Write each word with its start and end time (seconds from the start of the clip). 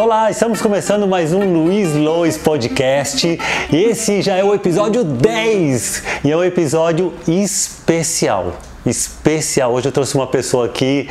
Olá, 0.00 0.30
estamos 0.30 0.62
começando 0.62 1.08
mais 1.08 1.32
um 1.32 1.52
Luiz 1.52 1.92
Lois 1.92 2.38
Podcast. 2.38 3.36
Esse 3.72 4.22
já 4.22 4.36
é 4.36 4.44
o 4.44 4.54
episódio 4.54 5.02
10 5.02 6.04
e 6.22 6.30
é 6.30 6.36
um 6.36 6.44
episódio 6.44 7.12
especial. 7.26 8.60
Especial. 8.86 9.72
Hoje 9.72 9.88
eu 9.88 9.92
trouxe 9.92 10.14
uma 10.14 10.28
pessoa 10.28 10.66
aqui 10.66 11.08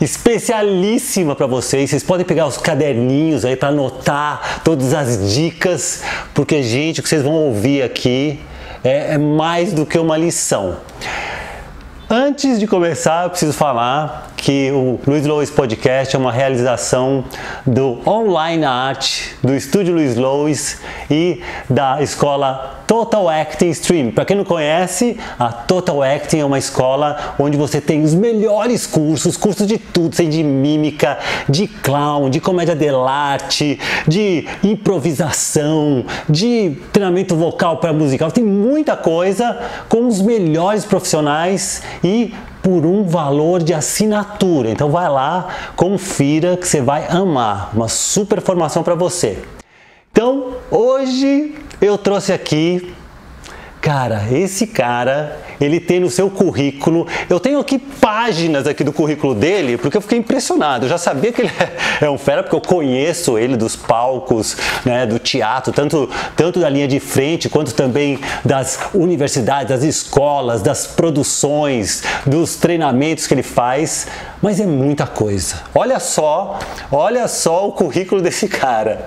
especialíssima 0.00 1.36
para 1.36 1.46
vocês. 1.46 1.90
Vocês 1.90 2.02
podem 2.02 2.24
pegar 2.24 2.46
os 2.46 2.56
caderninhos 2.56 3.44
aí 3.44 3.54
para 3.54 3.68
anotar 3.68 4.62
todas 4.64 4.94
as 4.94 5.34
dicas, 5.34 6.02
porque 6.32 6.62
gente, 6.62 7.00
o 7.00 7.02
que 7.02 7.10
vocês 7.10 7.22
vão 7.22 7.34
ouvir 7.34 7.82
aqui 7.82 8.40
é, 8.82 9.12
é 9.12 9.18
mais 9.18 9.74
do 9.74 9.84
que 9.84 9.98
uma 9.98 10.16
lição. 10.16 10.78
Antes 12.08 12.58
de 12.58 12.66
começar, 12.66 13.24
eu 13.24 13.30
preciso 13.30 13.52
falar 13.52 14.32
que 14.36 14.70
o 14.70 15.00
Luiz 15.06 15.26
Lois 15.26 15.50
Podcast 15.50 16.14
é 16.14 16.18
uma 16.18 16.30
realização 16.30 17.24
do 17.66 17.98
Online 18.06 18.64
Art, 18.64 19.32
do 19.42 19.54
Estúdio 19.54 19.94
Luiz 19.94 20.16
Lois 20.16 20.80
e 21.10 21.40
da 21.68 22.02
escola 22.02 22.82
Total 22.86 23.28
Acting 23.28 23.70
Stream. 23.70 24.10
Para 24.12 24.24
quem 24.24 24.36
não 24.36 24.44
conhece, 24.44 25.16
a 25.38 25.48
Total 25.48 26.02
Acting 26.02 26.38
é 26.38 26.44
uma 26.44 26.58
escola 26.58 27.34
onde 27.38 27.56
você 27.56 27.80
tem 27.80 28.02
os 28.02 28.14
melhores 28.14 28.86
cursos, 28.86 29.36
cursos 29.36 29.66
de 29.66 29.78
tudo, 29.78 30.14
de 30.16 30.42
mímica, 30.42 31.18
de 31.48 31.66
clown, 31.66 32.30
de 32.30 32.40
comédia 32.40 32.76
dell'arte, 32.76 33.78
de 34.06 34.46
improvisação, 34.62 36.04
de 36.28 36.76
treinamento 36.92 37.34
vocal 37.34 37.78
para 37.78 37.92
musical, 37.92 38.30
tem 38.30 38.44
muita 38.44 38.96
coisa 38.96 39.58
com 39.88 40.06
os 40.06 40.20
melhores 40.20 40.84
profissionais 40.84 41.82
e 42.04 42.32
por 42.66 42.84
um 42.84 43.04
valor 43.04 43.62
de 43.62 43.72
assinatura. 43.72 44.68
Então 44.72 44.90
vai 44.90 45.08
lá, 45.08 45.46
confira 45.76 46.56
que 46.56 46.66
você 46.66 46.80
vai 46.80 47.06
amar. 47.06 47.70
Uma 47.72 47.86
super 47.86 48.40
formação 48.40 48.82
para 48.82 48.96
você. 48.96 49.38
Então, 50.10 50.54
hoje 50.68 51.54
eu 51.80 51.96
trouxe 51.96 52.32
aqui 52.32 52.92
Cara, 53.86 54.24
esse 54.32 54.66
cara, 54.66 55.38
ele 55.60 55.78
tem 55.78 56.00
no 56.00 56.10
seu 56.10 56.28
currículo, 56.28 57.06
eu 57.30 57.38
tenho 57.38 57.60
aqui 57.60 57.78
páginas 57.78 58.66
aqui 58.66 58.82
do 58.82 58.92
currículo 58.92 59.32
dele, 59.32 59.78
porque 59.78 59.96
eu 59.96 60.00
fiquei 60.00 60.18
impressionado. 60.18 60.86
Eu 60.86 60.88
já 60.88 60.98
sabia 60.98 61.30
que 61.30 61.42
ele 61.42 61.52
é 62.02 62.10
um 62.10 62.18
fera, 62.18 62.42
porque 62.42 62.56
eu 62.56 62.60
conheço 62.60 63.38
ele 63.38 63.56
dos 63.56 63.76
palcos, 63.76 64.56
né, 64.84 65.06
do 65.06 65.20
teatro, 65.20 65.72
tanto, 65.72 66.10
tanto 66.34 66.58
da 66.58 66.68
linha 66.68 66.88
de 66.88 66.98
frente, 66.98 67.48
quanto 67.48 67.74
também 67.74 68.18
das 68.44 68.76
universidades, 68.92 69.68
das 69.68 69.84
escolas, 69.84 70.62
das 70.62 70.88
produções, 70.88 72.02
dos 72.26 72.56
treinamentos 72.56 73.28
que 73.28 73.34
ele 73.34 73.44
faz. 73.44 74.08
Mas 74.42 74.60
é 74.60 74.66
muita 74.66 75.06
coisa. 75.06 75.62
Olha 75.74 75.98
só, 75.98 76.58
olha 76.90 77.26
só 77.26 77.68
o 77.68 77.72
currículo 77.72 78.20
desse 78.20 78.48
cara. 78.48 79.06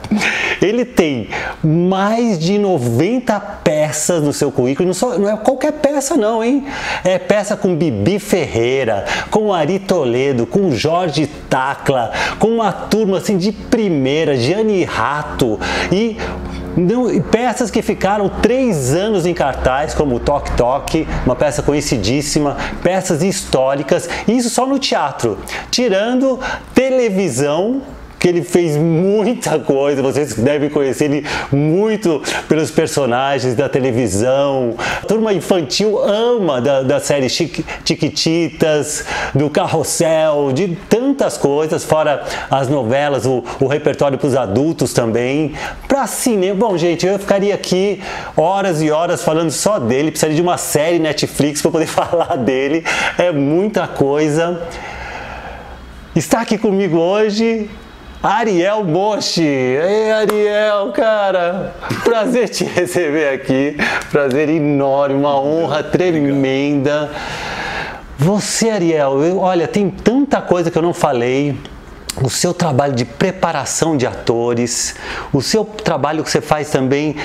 Ele 0.61 0.83
tem 0.83 1.30
mais 1.63 2.39
de 2.39 2.58
90 2.58 3.39
peças 3.63 4.23
no 4.23 4.33
seu 4.33 4.52
currículo. 4.52 4.88
Não, 4.88 4.94
só, 4.94 5.17
não 5.17 5.30
é 5.30 5.38
qualquer 5.38 5.73
peça, 5.73 6.17
não, 6.17 6.44
hein? 6.44 6.66
É 7.03 7.17
peça 7.17 7.55
com 7.55 7.75
Bibi 7.75 8.19
Ferreira, 8.19 9.05
com 9.30 9.53
Ari 9.53 9.80
Toledo, 9.80 10.45
com 10.45 10.72
Jorge 10.72 11.27
Tacla, 11.50 12.11
com 12.39 12.47
uma 12.47 12.72
turma 12.72 13.17
assim 13.17 13.38
de 13.38 13.52
primeira, 13.52 14.35
Gianni 14.35 14.83
Rato 14.83 15.59
e 15.91 16.17
peças 17.31 17.72
que 17.72 17.81
ficaram 17.81 18.30
três 18.30 18.94
anos 18.94 19.25
em 19.25 19.33
cartaz, 19.33 19.94
como 19.94 20.19
Toque 20.19 20.52
Toque, 20.55 21.08
uma 21.25 21.35
peça 21.35 21.61
conhecidíssima, 21.61 22.58
peças 22.81 23.23
históricas, 23.23 24.09
isso 24.27 24.49
só 24.49 24.66
no 24.66 24.80
teatro, 24.80 25.38
tirando 25.72 26.39
televisão 26.73 27.81
que 28.20 28.28
ele 28.28 28.44
fez 28.44 28.75
muita 28.75 29.57
coisa, 29.57 30.02
vocês 30.02 30.34
devem 30.34 30.69
conhecer 30.69 31.06
ele 31.06 31.25
muito 31.52 32.22
pelos 32.50 32.69
personagens 32.69 33.56
da 33.56 33.69
televisão. 33.69 34.75
A 35.02 35.06
turma 35.06 35.34
infantil 35.34 35.97
ama 36.03 36.59
da, 36.59 36.84
da 36.84 37.00
série 37.00 37.29
Chiquititas, 37.29 39.06
do 39.34 39.50
Carrossel, 39.50 40.52
de 40.53 40.75
tantas 40.90 41.38
coisas, 41.38 41.85
fora 41.85 42.25
as 42.52 42.68
novelas, 42.68 43.25
o, 43.25 43.41
o 43.59 43.68
repertório 43.68 44.18
para 44.18 44.28
os 44.28 44.35
adultos 44.35 44.91
também. 44.91 45.53
Para 45.88 46.06
cinema, 46.06 46.56
bom, 46.56 46.78
gente, 46.78 47.06
eu 47.06 47.18
ficaria 47.18 47.56
aqui 47.56 48.02
horas 48.35 48.81
e 48.81 48.91
horas 48.91 49.24
falando 49.24 49.52
só 49.52 49.79
dele, 49.79 50.12
precisaria 50.12 50.35
de 50.35 50.41
uma 50.41 50.58
série 50.58 51.00
Netflix 51.00 51.62
para 51.62 51.72
poder 51.72 51.88
falar 51.88 52.35
dele, 52.35 52.84
é 53.18 53.31
muita 53.31 53.88
coisa. 53.88 54.62
Está 56.13 56.41
aqui 56.41 56.58
comigo 56.58 56.97
hoje 56.97 57.69
Ariel 58.22 58.84
Bosch. 58.84 59.38
Ei, 59.38 60.12
Ariel, 60.12 60.91
cara, 60.91 61.74
prazer 62.03 62.50
te 62.50 62.66
receber 62.66 63.34
aqui. 63.34 63.78
Prazer 64.12 64.50
enorme, 64.50 65.16
uma 65.16 65.40
honra 65.40 65.81
tremenda. 65.81 67.09
Você, 68.18 68.69
Ariel, 68.72 69.24
eu, 69.24 69.40
olha, 69.40 69.69
tem 69.69 69.90
tanta 69.90 70.41
coisa 70.41 70.69
que 70.69 70.78
eu 70.78 70.81
não 70.81 70.94
falei. 70.94 71.58
O 72.22 72.29
seu 72.29 72.53
trabalho 72.53 72.94
de 72.94 73.06
preparação 73.06 73.96
de 73.96 74.06
atores, 74.06 74.96
o 75.31 75.41
seu 75.41 75.63
trabalho 75.63 76.22
que 76.22 76.29
você 76.29 76.41
faz 76.41 76.69
também 76.69 77.16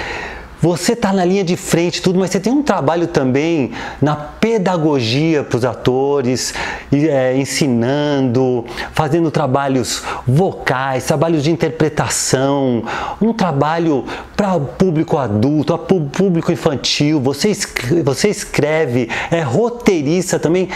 você 0.64 0.94
está 0.94 1.12
na 1.12 1.26
linha 1.26 1.44
de 1.44 1.58
frente, 1.58 2.00
tudo, 2.00 2.19
mas 2.19 2.30
você 2.30 2.41
tem 2.41 2.50
um 2.50 2.62
trabalho 2.62 3.06
também 3.06 3.72
na 4.00 4.16
pedagogia 4.16 5.44
para 5.44 5.58
os 5.58 5.62
atores, 5.62 6.54
é, 6.91 7.36
ensinando, 7.36 8.64
fazendo 8.94 9.30
trabalhos 9.30 10.03
vocais, 10.26 11.04
trabalhos 11.04 11.44
de 11.44 11.50
interpretação, 11.50 12.82
um 13.20 13.34
trabalho 13.34 14.06
para 14.34 14.54
o 14.54 14.62
público 14.62 15.19
adulto, 15.19 15.76
para 15.76 16.00
público 16.00 16.50
infantil. 16.50 17.20
Você 17.20 17.50
escreve, 17.50 18.03
você 18.03 18.30
escreve, 18.30 19.10
é 19.30 19.42
roteirista 19.42 20.38
também. 20.38 20.70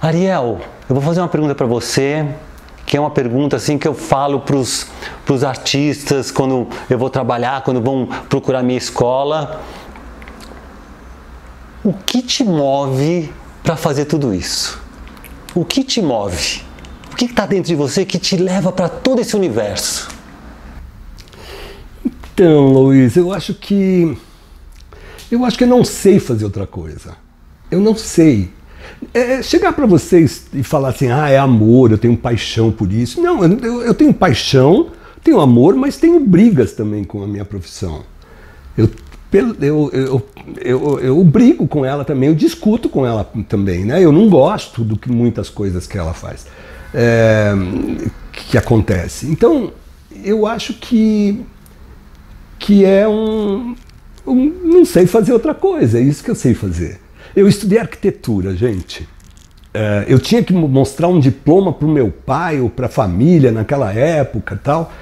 Ariel, 0.00 0.58
eu 0.88 0.94
vou 0.94 1.02
fazer 1.02 1.20
uma 1.20 1.28
pergunta 1.28 1.54
para 1.54 1.66
você 1.66 2.26
que 2.94 2.98
é 2.98 3.00
uma 3.00 3.10
pergunta 3.10 3.56
assim 3.56 3.76
que 3.76 3.88
eu 3.88 3.92
falo 3.92 4.38
para 4.38 4.54
os 4.54 5.42
artistas 5.42 6.30
quando 6.30 6.68
eu 6.88 6.96
vou 6.96 7.10
trabalhar, 7.10 7.64
quando 7.64 7.82
vão 7.82 8.06
procurar 8.28 8.62
minha 8.62 8.78
escola. 8.78 9.60
O 11.82 11.92
que 11.92 12.22
te 12.22 12.44
move 12.44 13.32
para 13.64 13.74
fazer 13.74 14.04
tudo 14.04 14.32
isso? 14.32 14.80
O 15.56 15.64
que 15.64 15.82
te 15.82 16.00
move? 16.00 16.62
O 17.12 17.16
que 17.16 17.24
está 17.24 17.46
dentro 17.46 17.66
de 17.66 17.74
você 17.74 18.04
que 18.04 18.16
te 18.16 18.36
leva 18.36 18.70
para 18.70 18.88
todo 18.88 19.20
esse 19.20 19.34
universo? 19.34 20.08
Então, 22.32 22.72
Luiz, 22.72 23.16
eu 23.16 23.32
acho 23.32 23.54
que 23.54 24.16
eu 25.32 25.44
acho 25.44 25.58
que 25.58 25.64
eu 25.64 25.68
não 25.68 25.82
sei 25.82 26.20
fazer 26.20 26.44
outra 26.44 26.64
coisa. 26.64 27.16
Eu 27.72 27.80
não 27.80 27.96
sei. 27.96 28.52
É, 29.14 29.40
chegar 29.44 29.72
para 29.72 29.86
vocês 29.86 30.46
e 30.52 30.64
falar 30.64 30.88
assim, 30.88 31.08
ah, 31.08 31.30
é 31.30 31.38
amor, 31.38 31.92
eu 31.92 31.98
tenho 31.98 32.16
paixão 32.16 32.72
por 32.72 32.92
isso. 32.92 33.22
Não, 33.22 33.44
eu, 33.44 33.82
eu 33.82 33.94
tenho 33.94 34.12
paixão, 34.12 34.88
tenho 35.22 35.40
amor, 35.40 35.76
mas 35.76 35.96
tenho 35.96 36.18
brigas 36.18 36.72
também 36.72 37.04
com 37.04 37.22
a 37.22 37.26
minha 37.26 37.44
profissão. 37.44 38.02
Eu, 38.76 38.90
eu, 39.32 39.90
eu, 39.92 40.22
eu, 40.60 41.00
eu, 41.00 41.24
brigo 41.24 41.68
com 41.68 41.84
ela 41.84 42.04
também, 42.04 42.28
eu 42.28 42.34
discuto 42.34 42.88
com 42.88 43.06
ela 43.06 43.24
também, 43.48 43.84
né? 43.84 44.02
Eu 44.02 44.10
não 44.10 44.28
gosto 44.28 44.82
do 44.82 44.96
que 44.96 45.10
muitas 45.10 45.48
coisas 45.48 45.86
que 45.86 45.96
ela 45.96 46.12
faz, 46.12 46.46
é, 46.92 47.52
que 48.32 48.58
acontece. 48.58 49.26
Então, 49.26 49.72
eu 50.24 50.44
acho 50.44 50.74
que 50.74 51.44
que 52.58 52.84
é 52.84 53.06
um, 53.06 53.76
um, 54.26 54.52
não 54.64 54.84
sei 54.84 55.06
fazer 55.06 55.32
outra 55.32 55.54
coisa, 55.54 55.98
é 55.98 56.02
isso 56.02 56.24
que 56.24 56.30
eu 56.30 56.34
sei 56.34 56.54
fazer. 56.54 56.98
Eu 57.34 57.48
estudei 57.48 57.78
arquitetura, 57.78 58.54
gente. 58.54 59.08
É, 59.72 60.04
eu 60.06 60.20
tinha 60.20 60.42
que 60.42 60.52
mostrar 60.52 61.08
um 61.08 61.18
diploma 61.18 61.72
para 61.72 61.86
o 61.86 61.90
meu 61.90 62.10
pai 62.10 62.60
ou 62.60 62.70
para 62.70 62.86
a 62.86 62.88
família 62.88 63.50
naquela 63.50 63.92
época 63.92 64.58
tal, 64.62 64.92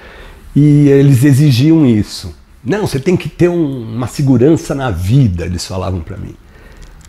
e 0.57 0.89
eles 0.89 1.25
exigiam 1.25 1.85
isso. 1.85 2.35
Não, 2.65 2.87
você 2.87 2.99
tem 2.99 3.17
que 3.17 3.29
ter 3.29 3.49
um, 3.49 3.95
uma 3.95 4.07
segurança 4.07 4.75
na 4.75 4.91
vida, 4.91 5.45
eles 5.45 5.67
falavam 5.67 6.01
para 6.01 6.17
mim. 6.17 6.35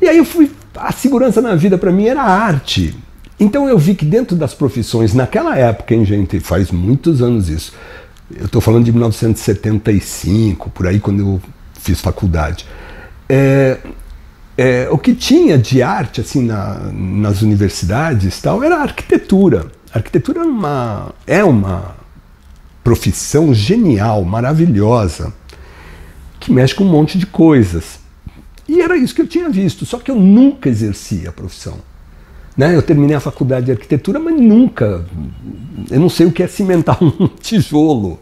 E 0.01 0.09
aí 0.09 0.17
eu 0.17 0.25
fui. 0.25 0.51
A 0.75 0.91
segurança 0.91 1.41
na 1.41 1.55
vida 1.55 1.77
para 1.77 1.91
mim 1.91 2.07
era 2.07 2.21
arte. 2.21 2.95
Então 3.39 3.69
eu 3.69 3.77
vi 3.77 3.95
que 3.95 4.03
dentro 4.03 4.35
das 4.35 4.53
profissões, 4.53 5.13
naquela 5.13 5.57
época, 5.57 5.93
hein, 5.93 6.03
gente, 6.03 6.39
faz 6.39 6.71
muitos 6.71 7.21
anos 7.21 7.47
isso. 7.47 7.73
Eu 8.35 8.45
estou 8.45 8.59
falando 8.59 8.83
de 8.83 8.91
1975, 8.91 10.69
por 10.71 10.87
aí, 10.87 10.99
quando 10.99 11.19
eu 11.19 11.41
fiz 11.79 12.01
faculdade. 12.01 12.65
É, 13.29 13.77
é, 14.57 14.87
o 14.91 14.97
que 14.97 15.15
tinha 15.15 15.57
de 15.57 15.81
arte 15.81 16.21
assim 16.21 16.43
na, 16.43 16.91
nas 16.91 17.41
universidades 17.41 18.41
tal 18.41 18.63
era 18.63 18.77
a 18.77 18.81
arquitetura. 18.81 19.67
A 19.91 19.97
arquitetura 19.97 20.41
é 20.41 20.43
uma, 20.43 21.15
é 21.25 21.43
uma 21.43 21.95
profissão 22.83 23.53
genial, 23.53 24.23
maravilhosa, 24.23 25.33
que 26.39 26.51
mexe 26.51 26.75
com 26.75 26.83
um 26.83 26.89
monte 26.89 27.17
de 27.17 27.25
coisas. 27.25 27.99
E 28.67 28.81
era 28.81 28.97
isso 28.97 29.13
que 29.13 29.21
eu 29.21 29.27
tinha 29.27 29.49
visto, 29.49 29.85
só 29.85 29.99
que 29.99 30.09
eu 30.09 30.15
nunca 30.15 30.69
exerci 30.69 31.27
a 31.27 31.31
profissão. 31.31 31.77
Né? 32.55 32.75
Eu 32.75 32.81
terminei 32.81 33.15
a 33.15 33.19
faculdade 33.19 33.65
de 33.67 33.71
arquitetura, 33.71 34.19
mas 34.19 34.39
nunca. 34.39 35.05
Eu 35.89 35.99
não 35.99 36.09
sei 36.09 36.27
o 36.27 36.31
que 36.31 36.43
é 36.43 36.47
cimentar 36.47 36.97
um 37.03 37.27
tijolo. 37.27 38.19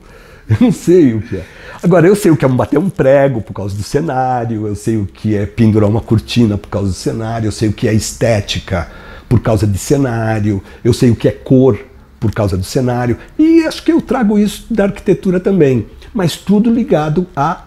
Eu 0.52 0.58
não 0.60 0.72
sei 0.72 1.14
o 1.14 1.22
que 1.22 1.38
é. 1.38 1.46
Agora, 1.82 2.06
eu 2.06 2.16
sei 2.16 2.30
o 2.30 2.36
que 2.36 2.44
é 2.44 2.48
bater 2.48 2.78
um 2.78 2.90
prego 2.90 3.42
por 3.42 3.54
causa 3.54 3.76
do 3.76 3.84
cenário, 3.84 4.68
eu 4.68 4.76
sei 4.76 4.98
o 4.98 5.06
que 5.06 5.36
é 5.36 5.46
pendurar 5.46 5.90
uma 5.90 6.02
cortina 6.02 6.58
por 6.58 6.68
causa 6.68 6.90
do 6.90 6.94
cenário, 6.94 7.48
eu 7.48 7.52
sei 7.52 7.70
o 7.70 7.74
que 7.74 7.88
é 7.88 7.94
estética 7.94 8.90
por 9.30 9.40
causa 9.40 9.66
de 9.66 9.78
cenário, 9.78 10.62
eu 10.84 10.94
sei 10.94 11.10
o 11.10 11.16
que 11.16 11.28
é 11.28 11.32
cor 11.32 11.80
por 12.20 12.32
causa 12.32 12.58
do 12.58 12.64
cenário, 12.64 13.18
e 13.40 13.64
acho 13.64 13.82
que 13.84 13.92
eu 13.92 14.02
trago 14.02 14.38
isso 14.38 14.66
da 14.70 14.84
arquitetura 14.84 15.40
também, 15.40 15.88
mas 16.14 16.36
tudo 16.36 16.72
ligado 16.72 17.26
à 17.36 17.64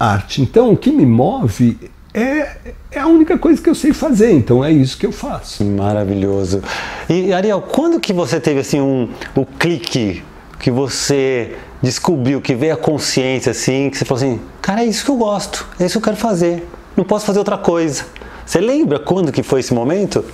arte. 0.00 0.42
Então, 0.42 0.72
o 0.72 0.76
que 0.76 0.90
me 0.90 1.06
move 1.06 1.78
é, 2.14 2.56
é 2.90 2.98
a 2.98 3.06
única 3.06 3.38
coisa 3.38 3.62
que 3.62 3.70
eu 3.70 3.74
sei 3.74 3.92
fazer, 3.92 4.32
então 4.32 4.64
é 4.64 4.72
isso 4.72 4.98
que 4.98 5.06
eu 5.06 5.12
faço. 5.12 5.64
Maravilhoso. 5.64 6.62
E 7.08 7.32
Ariel, 7.32 7.60
quando 7.60 8.00
que 8.00 8.12
você 8.12 8.40
teve 8.40 8.60
assim 8.60 8.80
um 8.80 9.08
o 9.36 9.46
clique 9.46 10.22
que 10.58 10.70
você 10.70 11.56
descobriu, 11.82 12.40
que 12.40 12.54
veio 12.54 12.74
a 12.74 12.76
consciência 12.76 13.50
assim, 13.50 13.90
que 13.90 13.98
você 13.98 14.04
falou 14.04 14.22
assim, 14.22 14.40
cara, 14.60 14.82
é 14.82 14.86
isso 14.86 15.04
que 15.04 15.10
eu 15.10 15.16
gosto, 15.16 15.66
é 15.80 15.84
isso 15.84 15.94
que 15.94 15.98
eu 15.98 16.02
quero 16.02 16.16
fazer, 16.16 16.66
não 16.96 17.04
posso 17.04 17.26
fazer 17.26 17.38
outra 17.38 17.58
coisa. 17.58 18.04
Você 18.46 18.60
lembra 18.60 18.98
quando 18.98 19.32
que 19.32 19.42
foi 19.42 19.60
esse 19.60 19.74
momento? 19.74 20.24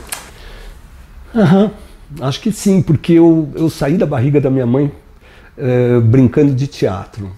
Aham, 1.35 1.65
uhum, 1.65 2.27
acho 2.27 2.41
que 2.41 2.53
sim, 2.53 2.83
porque 2.83 3.15
eu, 3.15 3.49
eu 3.55 3.71
saí 3.71 3.97
da 3.97 4.07
barriga 4.07 4.41
da 4.41 4.51
minha 4.51 4.67
mãe 4.67 4.93
uh, 5.57 6.01
brincando 6.01 6.53
de 6.55 6.67
teatro. 6.67 7.31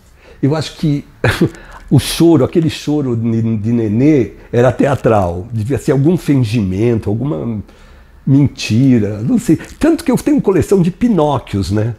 Eu 0.43 0.55
acho 0.55 0.77
que 0.77 1.05
o 1.91 1.99
choro, 1.99 2.45
aquele 2.45 2.71
choro 2.71 3.17
de 3.17 3.73
nenê, 3.73 4.33
era 4.53 4.73
teatral. 4.73 5.47
Devia 5.53 5.79
ser 5.79 5.93
algum 5.93 6.17
fingimento, 6.17 7.11
alguma 7.11 7.61
mentira, 8.27 9.21
não 9.23 9.39
sei. 9.39 9.57
Tanto 9.79 10.05
que 10.05 10.11
eu 10.11 10.17
tenho 10.17 10.41
coleção 10.41 10.81
de 10.81 10.91
Pinóquios, 10.91 11.71
né? 11.71 11.95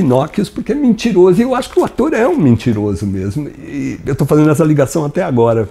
Pinóquios 0.00 0.48
porque 0.48 0.72
é 0.72 0.74
mentiroso. 0.74 1.38
E 1.38 1.42
eu 1.42 1.54
acho 1.54 1.70
que 1.70 1.78
o 1.78 1.84
ator 1.84 2.14
é 2.14 2.26
um 2.26 2.38
mentiroso 2.38 3.06
mesmo. 3.06 3.48
E 3.48 4.00
eu 4.06 4.12
estou 4.12 4.26
fazendo 4.26 4.50
essa 4.50 4.64
ligação 4.64 5.04
até 5.04 5.22
agora. 5.22 5.68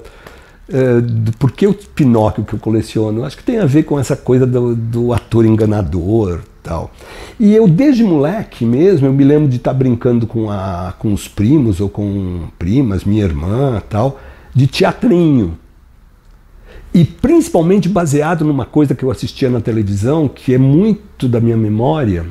É, 0.72 1.02
do 1.02 1.32
porquê 1.34 1.66
o 1.66 1.74
Pinóquio 1.74 2.46
que 2.46 2.54
eu 2.54 2.60
coleciono? 2.60 3.26
Acho 3.26 3.36
que 3.36 3.44
tem 3.44 3.58
a 3.58 3.66
ver 3.66 3.84
com 3.84 4.00
essa 4.00 4.16
coisa 4.16 4.46
do, 4.46 4.76
do 4.76 5.12
ator 5.12 5.44
enganador 5.44 6.42
tal. 6.62 6.92
E 7.40 7.56
eu, 7.56 7.68
desde 7.68 8.04
moleque 8.04 8.64
mesmo, 8.64 9.08
eu 9.08 9.14
me 9.14 9.24
lembro 9.24 9.50
de 9.50 9.56
estar 9.56 9.72
tá 9.72 9.78
brincando 9.78 10.28
com, 10.28 10.52
a, 10.52 10.94
com 11.00 11.12
os 11.12 11.28
primos 11.28 11.82
ou 11.82 11.90
com 11.90 12.44
primas, 12.60 13.04
minha 13.04 13.24
irmã 13.24 13.82
tal, 13.90 14.20
de 14.54 14.68
teatrinho. 14.68 15.58
E 16.94 17.04
principalmente 17.04 17.90
baseado 17.90 18.46
numa 18.46 18.66
coisa 18.66 18.94
que 18.94 19.04
eu 19.04 19.10
assistia 19.10 19.50
na 19.50 19.62
televisão, 19.62 20.28
que 20.28 20.54
é 20.54 20.58
muito 20.60 21.28
da 21.28 21.40
minha 21.40 21.58
memória, 21.58 22.28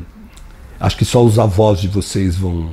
acho 0.80 0.96
que 0.96 1.04
só 1.04 1.25
os 1.25 1.38
avós 1.38 1.80
de 1.80 1.88
vocês 1.88 2.36
vão, 2.36 2.70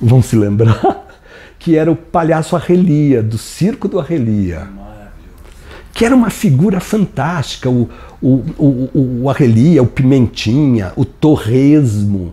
vão 0.00 0.22
se 0.22 0.36
lembrar, 0.36 1.06
que 1.58 1.76
era 1.76 1.90
o 1.90 1.96
palhaço 1.96 2.56
Arrelia, 2.56 3.22
do 3.22 3.38
Circo 3.38 3.88
do 3.88 3.98
Arrelia. 3.98 4.68
Que 5.92 6.04
era 6.04 6.14
uma 6.14 6.30
figura 6.30 6.80
fantástica, 6.80 7.68
o, 7.68 7.90
o, 8.22 8.28
o, 8.58 9.20
o 9.22 9.30
Arrelia, 9.30 9.82
o 9.82 9.86
Pimentinha, 9.86 10.92
o 10.96 11.04
Torresmo, 11.04 12.32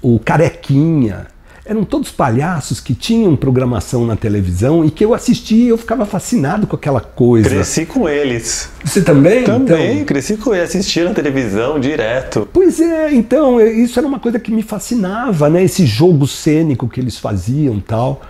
o 0.00 0.18
Carequinha 0.18 1.26
eram 1.64 1.84
todos 1.84 2.10
palhaços 2.10 2.80
que 2.80 2.92
tinham 2.92 3.36
programação 3.36 4.04
na 4.04 4.16
televisão 4.16 4.84
e 4.84 4.90
que 4.90 5.04
eu 5.04 5.14
assistia 5.14 5.64
e 5.64 5.68
eu 5.68 5.78
ficava 5.78 6.04
fascinado 6.04 6.66
com 6.66 6.74
aquela 6.74 7.00
coisa. 7.00 7.48
Cresci 7.48 7.86
com 7.86 8.08
eles. 8.08 8.68
Você 8.84 9.00
também? 9.00 9.44
Também, 9.44 9.92
então... 9.94 10.06
cresci 10.06 10.36
com 10.36 10.52
eles, 10.52 10.70
assistia 10.70 11.04
na 11.04 11.14
televisão 11.14 11.78
direto. 11.78 12.48
Pois 12.52 12.80
é, 12.80 13.12
então, 13.14 13.60
isso 13.60 13.98
era 13.98 14.08
uma 14.08 14.18
coisa 14.18 14.40
que 14.40 14.50
me 14.50 14.62
fascinava, 14.62 15.48
né? 15.48 15.62
Esse 15.62 15.86
jogo 15.86 16.26
cênico 16.26 16.88
que 16.88 17.00
eles 17.00 17.16
faziam 17.16 17.78
tal. 17.78 18.22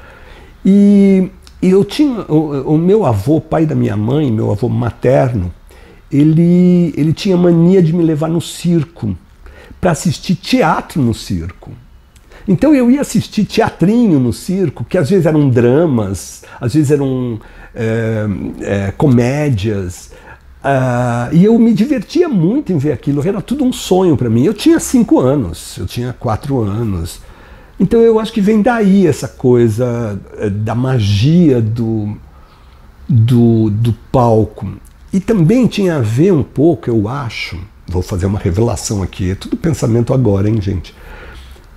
E, 0.65 1.31
e 1.63 1.71
eu 1.71 1.85
tinha. 1.85 2.21
O, 2.29 2.75
o 2.75 2.79
meu 2.79 3.07
avô, 3.07 3.41
pai 3.41 3.65
da 3.65 3.75
minha 3.75 3.97
mãe, 3.97 4.31
meu 4.31 4.51
avô 4.51 4.69
materno, 4.69 5.53
ele, 6.13 6.93
ele 6.99 7.15
tinha 7.15 7.37
mania 7.37 7.83
de 7.83 7.95
me 7.95 8.05
levar 8.05 8.29
no 8.29 8.43
circo 8.43 9.17
para 9.81 9.93
assistir 9.93 10.35
teatro 10.35 11.01
no 11.01 11.15
circo. 11.15 11.73
Então 12.47 12.75
eu 12.75 12.91
ia 12.91 13.01
assistir 13.01 13.45
teatrinho 13.45 14.19
no 14.19 14.33
circo, 14.33 14.85
que 14.85 14.99
às 14.99 15.11
vezes 15.11 15.27
eram 15.27 15.49
dramas, 15.49 16.43
às 16.61 16.75
vezes 16.75 16.91
eram 16.91 17.41
é, 17.75 18.27
é, 18.61 18.91
comédias. 18.93 20.11
Uh, 20.63 21.35
e 21.35 21.45
eu 21.45 21.59
me 21.59 21.75
divertia 21.75 22.29
muito 22.29 22.73
em 22.73 22.79
ver 22.79 22.93
aquilo, 22.93 23.27
era 23.27 23.43
tudo 23.43 23.65
um 23.65 23.73
sonho 23.73 24.17
para 24.17 24.31
mim. 24.31 24.45
Eu 24.45 24.55
tinha 24.55 24.79
cinco 24.79 25.19
anos, 25.19 25.77
eu 25.79 25.87
tinha 25.87 26.13
quatro 26.13 26.61
anos. 26.61 27.21
Então 27.81 28.01
eu 28.01 28.21
acho 28.21 28.33
que 28.33 28.41
vem 28.41 28.63
daí 28.63 29.07
essa 29.07 29.27
coisa 29.27 30.21
é, 30.39 30.49
da 30.49 30.75
magia 30.75 31.61
do, 31.61 32.17
do, 33.09 33.71
do 33.71 33.93
palco. 34.13 34.69
E 35.13 35.19
também 35.19 35.67
tinha 35.67 35.97
a 35.97 36.01
ver 36.01 36.33
um 36.33 36.45
pouco, 36.45 36.89
eu 36.89 37.09
acho, 37.09 37.59
vou 37.89 38.01
fazer 38.01 38.27
uma 38.27 38.39
revelação 38.39 39.03
aqui, 39.03 39.33
é 39.33 39.35
tudo 39.35 39.57
pensamento 39.57 40.15
agora, 40.15 40.49
hein, 40.49 40.61
gente? 40.61 40.95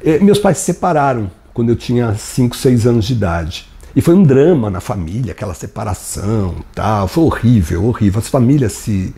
É, 0.06 0.20
meus 0.20 0.38
pais 0.38 0.60
se 0.60 0.66
separaram 0.66 1.32
quando 1.52 1.70
eu 1.70 1.76
tinha 1.76 2.14
5, 2.14 2.56
6 2.56 2.86
anos 2.86 3.06
de 3.06 3.14
idade. 3.14 3.68
E 3.96 4.02
foi 4.02 4.14
um 4.14 4.22
drama 4.22 4.70
na 4.70 4.80
família, 4.80 5.32
aquela 5.32 5.56
separação, 5.56 6.58
tal. 6.76 7.08
Foi 7.08 7.24
horrível, 7.24 7.86
horrível. 7.86 8.20
As 8.20 8.28
famílias 8.28 8.74
se, 8.74 9.16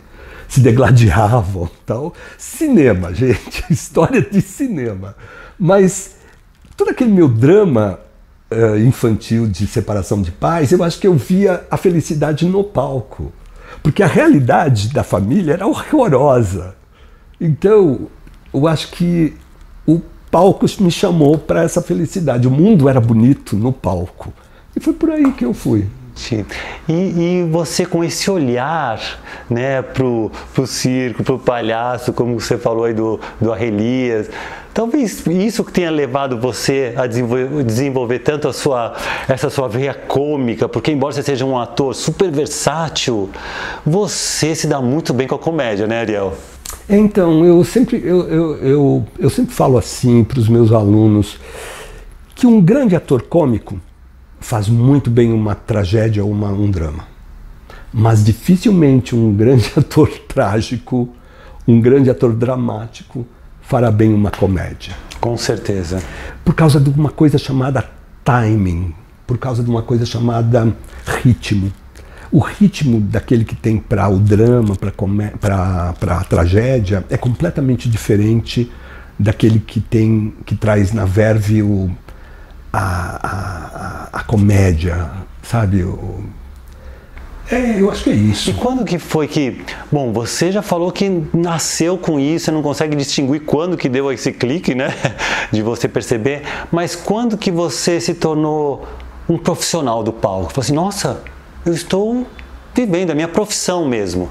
se 0.48 0.60
degladiavam, 0.60 1.68
tal. 1.84 2.14
Cinema, 2.38 3.12
gente, 3.12 3.64
história 3.68 4.22
de 4.22 4.40
cinema. 4.40 5.14
Mas 5.58 6.16
todo 6.74 6.88
aquele 6.88 7.12
meu 7.12 7.28
drama 7.28 8.00
uh, 8.50 8.78
infantil 8.78 9.46
de 9.46 9.66
separação 9.66 10.22
de 10.22 10.32
pais, 10.32 10.72
eu 10.72 10.82
acho 10.82 10.98
que 10.98 11.06
eu 11.06 11.14
via 11.16 11.66
a 11.70 11.76
felicidade 11.76 12.46
no 12.46 12.64
palco. 12.64 13.30
Porque 13.82 14.02
a 14.02 14.06
realidade 14.06 14.88
da 14.88 15.04
família 15.04 15.52
era 15.52 15.66
horrorosa. 15.66 16.76
Então, 17.38 18.08
eu 18.54 18.66
acho 18.66 18.90
que 18.92 19.36
o 19.86 20.00
palco 20.30 20.66
me 20.80 20.90
chamou 20.90 21.38
para 21.38 21.62
essa 21.62 21.82
felicidade. 21.82 22.46
O 22.46 22.50
mundo 22.50 22.88
era 22.88 23.00
bonito 23.00 23.56
no 23.56 23.72
palco. 23.72 24.32
E 24.76 24.80
foi 24.80 24.92
por 24.92 25.10
aí 25.10 25.32
que 25.32 25.44
eu 25.44 25.54
fui. 25.54 25.86
E, 26.88 26.92
e, 26.92 27.48
você 27.48 27.86
com 27.86 28.02
esse 28.02 28.28
olhar 28.28 29.00
né, 29.48 29.80
pro, 29.82 30.32
pro 30.52 30.66
circo, 30.66 31.22
pro 31.22 31.38
palhaço, 31.38 32.12
como 32.12 32.38
você 32.38 32.58
falou 32.58 32.84
aí 32.84 32.92
do, 32.92 33.20
do 33.40 33.52
Arrelias, 33.52 34.28
talvez 34.74 35.24
isso 35.26 35.62
que 35.62 35.72
tenha 35.72 35.90
levado 35.90 36.36
você 36.36 36.92
a 36.96 37.06
desenvolver, 37.06 37.62
desenvolver 37.62 38.18
tanto 38.18 38.48
a 38.48 38.52
sua, 38.52 38.94
essa 39.28 39.48
sua 39.48 39.68
veia 39.68 39.94
cômica, 39.94 40.68
porque 40.68 40.90
embora 40.90 41.12
você 41.14 41.22
seja 41.22 41.44
um 41.44 41.56
ator 41.56 41.94
super 41.94 42.30
versátil, 42.32 43.30
você 43.86 44.56
se 44.56 44.66
dá 44.66 44.82
muito 44.82 45.14
bem 45.14 45.28
com 45.28 45.36
a 45.36 45.38
comédia, 45.38 45.86
né, 45.86 46.00
Ariel? 46.00 46.34
Então, 46.88 47.44
eu 47.44 47.62
sempre, 47.64 48.00
eu, 48.02 48.26
eu, 48.28 48.56
eu, 48.56 49.06
eu 49.18 49.30
sempre 49.30 49.54
falo 49.54 49.76
assim 49.76 50.24
para 50.24 50.38
os 50.38 50.48
meus 50.48 50.72
alunos 50.72 51.38
que 52.34 52.46
um 52.46 52.62
grande 52.62 52.96
ator 52.96 53.22
cômico 53.22 53.78
faz 54.40 54.68
muito 54.68 55.10
bem 55.10 55.30
uma 55.30 55.54
tragédia 55.54 56.24
ou 56.24 56.30
uma, 56.30 56.48
um 56.48 56.70
drama. 56.70 57.04
Mas 57.92 58.24
dificilmente 58.24 59.14
um 59.14 59.34
grande 59.34 59.70
ator 59.76 60.08
trágico, 60.26 61.10
um 61.66 61.78
grande 61.78 62.08
ator 62.08 62.32
dramático 62.32 63.26
fará 63.60 63.90
bem 63.90 64.14
uma 64.14 64.30
comédia. 64.30 64.94
Com 65.20 65.36
certeza. 65.36 66.02
Por 66.42 66.54
causa 66.54 66.80
de 66.80 66.88
uma 66.88 67.10
coisa 67.10 67.36
chamada 67.36 67.84
timing, 68.24 68.94
por 69.26 69.36
causa 69.36 69.62
de 69.62 69.68
uma 69.68 69.82
coisa 69.82 70.06
chamada 70.06 70.74
ritmo 71.22 71.70
o 72.30 72.40
ritmo 72.40 73.00
daquele 73.00 73.44
que 73.44 73.56
tem 73.56 73.78
para 73.78 74.08
o 74.08 74.18
drama, 74.18 74.76
para 74.76 76.18
a 76.18 76.24
tragédia, 76.24 77.04
é 77.08 77.16
completamente 77.16 77.88
diferente 77.88 78.70
daquele 79.18 79.58
que 79.58 79.80
tem 79.80 80.34
que 80.44 80.54
traz 80.54 80.92
na 80.92 81.04
verve 81.04 81.62
o, 81.62 81.90
a, 82.72 84.08
a, 84.12 84.20
a 84.20 84.22
comédia, 84.24 85.10
sabe? 85.42 85.82
O, 85.82 86.22
é, 87.50 87.80
eu 87.80 87.90
acho 87.90 88.04
que 88.04 88.10
é 88.10 88.14
isso. 88.14 88.50
E 88.50 88.52
quando 88.52 88.84
que 88.84 88.98
foi 88.98 89.26
que, 89.26 89.62
bom, 89.90 90.12
você 90.12 90.52
já 90.52 90.60
falou 90.60 90.92
que 90.92 91.22
nasceu 91.32 91.96
com 91.96 92.20
isso, 92.20 92.44
você 92.44 92.50
não 92.50 92.62
consegue 92.62 92.94
distinguir 92.94 93.40
quando 93.40 93.76
que 93.76 93.88
deu 93.88 94.12
esse 94.12 94.32
clique, 94.32 94.74
né, 94.74 94.94
de 95.50 95.62
você 95.62 95.88
perceber, 95.88 96.42
mas 96.70 96.94
quando 96.94 97.38
que 97.38 97.50
você 97.50 98.00
se 98.00 98.12
tornou 98.12 98.86
um 99.26 99.38
profissional 99.38 100.02
do 100.02 100.12
palco? 100.12 100.52
Falou 100.52 100.62
assim, 100.62 100.74
nossa, 100.74 101.22
eu 101.68 101.74
estou 101.74 102.26
vivendo 102.74 103.10
a 103.10 103.14
minha 103.14 103.28
profissão 103.28 103.86
mesmo. 103.86 104.30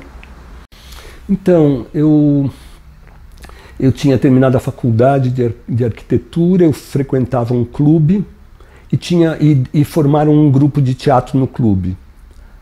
Então, 1.29 1.85
eu 1.93 2.49
eu 3.79 3.91
tinha 3.91 4.17
terminado 4.17 4.57
a 4.57 4.59
faculdade 4.59 5.29
de, 5.29 5.53
de 5.69 5.85
arquitetura, 5.85 6.63
eu 6.63 6.73
frequentava 6.73 7.53
um 7.53 7.63
clube 7.63 8.25
e 8.91 8.97
tinha 8.97 9.37
e, 9.39 9.63
e 9.71 9.83
formaram 9.83 10.33
um 10.33 10.49
grupo 10.49 10.81
de 10.81 10.95
teatro 10.95 11.37
no 11.37 11.45
clube. 11.45 11.95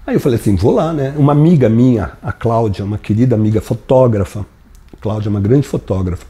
Aí 0.05 0.15
eu 0.15 0.19
falei 0.19 0.37
assim, 0.37 0.55
vou 0.55 0.73
lá, 0.73 0.91
né? 0.91 1.13
Uma 1.15 1.31
amiga 1.31 1.69
minha, 1.69 2.11
a 2.21 2.33
Cláudia, 2.33 2.83
uma 2.83 2.97
querida 2.97 3.33
amiga 3.33 3.61
fotógrafa, 3.61 4.45
Cláudia 4.99 5.29
é 5.29 5.31
uma 5.31 5.39
grande 5.39 5.67
fotógrafa, 5.67 6.25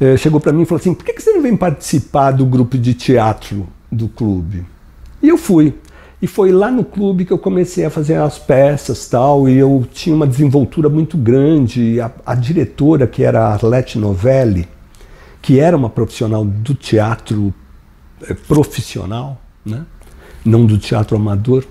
é, 0.00 0.16
chegou 0.16 0.38
para 0.38 0.52
mim 0.52 0.62
e 0.62 0.66
falou 0.66 0.80
assim: 0.80 0.94
por 0.94 1.04
que, 1.04 1.12
que 1.12 1.22
você 1.22 1.32
não 1.32 1.42
vem 1.42 1.56
participar 1.56 2.30
do 2.30 2.46
grupo 2.46 2.78
de 2.78 2.94
teatro 2.94 3.66
do 3.90 4.08
clube? 4.08 4.64
E 5.20 5.28
eu 5.28 5.38
fui. 5.38 5.74
E 6.24 6.26
foi 6.26 6.50
lá 6.52 6.70
no 6.70 6.82
clube 6.82 7.26
que 7.26 7.34
eu 7.34 7.38
comecei 7.38 7.84
a 7.84 7.90
fazer 7.90 8.14
as 8.14 8.38
peças 8.38 9.06
tal, 9.06 9.46
e 9.46 9.58
eu 9.58 9.86
tinha 9.92 10.16
uma 10.16 10.26
desenvoltura 10.26 10.88
muito 10.88 11.18
grande. 11.18 12.00
A, 12.00 12.10
a 12.24 12.34
diretora, 12.34 13.06
que 13.06 13.22
era 13.22 13.42
a 13.42 13.52
Arlete 13.52 13.98
Novelli, 13.98 14.66
que 15.42 15.60
era 15.60 15.76
uma 15.76 15.90
profissional 15.90 16.42
do 16.42 16.74
teatro 16.74 17.52
é, 18.26 18.32
profissional, 18.32 19.38
né? 19.66 19.84
não 20.42 20.64
do 20.64 20.78
teatro 20.78 21.14
amador, 21.14 21.62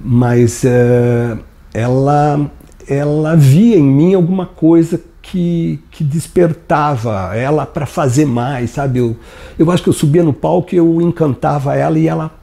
mas 0.00 0.64
é, 0.64 1.36
ela, 1.74 2.48
ela 2.86 3.34
via 3.34 3.78
em 3.78 3.82
mim 3.82 4.14
alguma 4.14 4.46
coisa 4.46 5.00
que, 5.20 5.82
que 5.90 6.04
despertava 6.04 7.34
ela 7.34 7.66
para 7.66 7.84
fazer 7.84 8.26
mais, 8.26 8.70
sabe? 8.70 9.00
Eu, 9.00 9.16
eu 9.58 9.68
acho 9.72 9.82
que 9.82 9.88
eu 9.88 9.92
subia 9.92 10.22
no 10.22 10.32
palco 10.32 10.72
eu 10.72 11.02
encantava 11.02 11.74
ela 11.74 11.98
e 11.98 12.06
ela 12.06 12.38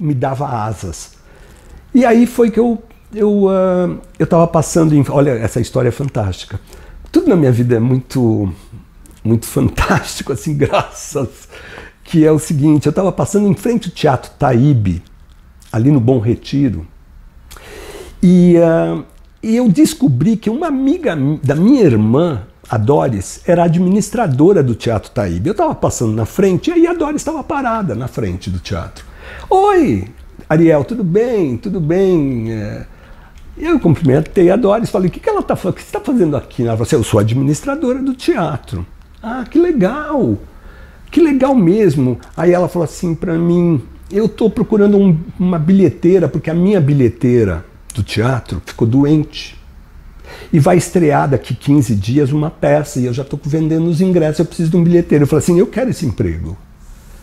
me 0.00 0.14
dava 0.14 0.46
asas. 0.48 1.12
E 1.94 2.04
aí 2.04 2.26
foi 2.26 2.50
que 2.50 2.58
eu 2.58 2.82
eu 3.14 3.44
uh, 3.44 4.00
eu 4.18 4.24
estava 4.24 4.46
passando 4.46 4.94
em, 4.94 5.04
olha 5.08 5.30
essa 5.30 5.60
história 5.60 5.88
é 5.88 5.92
fantástica. 5.92 6.60
Tudo 7.10 7.28
na 7.28 7.36
minha 7.36 7.52
vida 7.52 7.76
é 7.76 7.80
muito 7.80 8.52
muito 9.22 9.46
fantástico 9.46 10.32
assim, 10.32 10.56
graças 10.56 11.48
que 12.04 12.24
é 12.24 12.32
o 12.32 12.38
seguinte, 12.40 12.86
eu 12.86 12.90
estava 12.90 13.12
passando 13.12 13.46
em 13.46 13.54
frente 13.54 13.88
ao 13.88 13.94
Teatro 13.94 14.32
Taíbe, 14.36 15.00
ali 15.70 15.92
no 15.92 16.00
Bom 16.00 16.18
Retiro, 16.18 16.84
e 18.20 18.56
uh, 18.58 19.04
e 19.42 19.56
eu 19.56 19.68
descobri 19.68 20.36
que 20.36 20.50
uma 20.50 20.66
amiga 20.66 21.16
da 21.42 21.54
minha 21.54 21.82
irmã, 21.82 22.42
a 22.68 22.76
Doris, 22.76 23.40
era 23.46 23.64
administradora 23.64 24.62
do 24.62 24.74
Teatro 24.74 25.10
Taíbe. 25.10 25.48
Eu 25.48 25.52
estava 25.52 25.74
passando 25.74 26.12
na 26.12 26.26
frente 26.26 26.68
e 26.68 26.72
aí 26.74 26.86
a 26.86 26.92
Doris 26.92 27.22
estava 27.22 27.42
parada 27.42 27.94
na 27.94 28.06
frente 28.06 28.50
do 28.50 28.58
teatro. 28.58 29.04
Oi, 29.52 30.04
Ariel, 30.48 30.84
tudo 30.84 31.02
bem? 31.02 31.56
Tudo 31.56 31.80
bem? 31.80 32.52
É... 32.52 32.86
Eu 33.58 33.80
cumprimentei 33.80 34.48
a 34.48 34.54
Doris, 34.54 34.90
falei, 34.90 35.08
o 35.08 35.10
que, 35.10 35.18
que 35.18 35.28
ela 35.28 35.40
está 35.40 35.56
fazendo? 35.56 35.72
O 35.72 35.74
que 35.74 35.82
você 35.82 35.88
está 35.88 36.00
fazendo 36.00 36.36
aqui? 36.36 36.62
Ela 36.62 36.72
falou 36.74 36.82
assim, 36.84 36.94
eu 36.94 37.02
sou 37.02 37.18
administradora 37.18 38.00
do 38.00 38.14
teatro. 38.14 38.86
Ah, 39.20 39.44
que 39.50 39.58
legal! 39.58 40.38
Que 41.10 41.20
legal 41.20 41.52
mesmo! 41.52 42.16
Aí 42.36 42.52
ela 42.52 42.68
falou 42.68 42.84
assim 42.84 43.12
para 43.12 43.36
mim, 43.36 43.82
eu 44.12 44.26
estou 44.26 44.48
procurando 44.48 44.96
um, 44.96 45.18
uma 45.36 45.58
bilheteira, 45.58 46.28
porque 46.28 46.48
a 46.48 46.54
minha 46.54 46.80
bilheteira 46.80 47.64
do 47.92 48.04
teatro 48.04 48.62
ficou 48.64 48.86
doente. 48.86 49.60
E 50.52 50.60
vai 50.60 50.76
estrear 50.76 51.28
daqui 51.28 51.56
15 51.56 51.92
dias 51.96 52.30
uma 52.30 52.50
peça 52.50 53.00
e 53.00 53.06
eu 53.06 53.12
já 53.12 53.22
estou 53.22 53.38
vendendo 53.44 53.88
os 53.88 54.00
ingressos, 54.00 54.38
eu 54.38 54.44
preciso 54.44 54.70
de 54.70 54.76
um 54.76 54.84
bilheteiro. 54.84 55.24
Eu 55.24 55.26
falei 55.26 55.42
assim, 55.42 55.58
eu 55.58 55.66
quero 55.66 55.90
esse 55.90 56.06
emprego. 56.06 56.56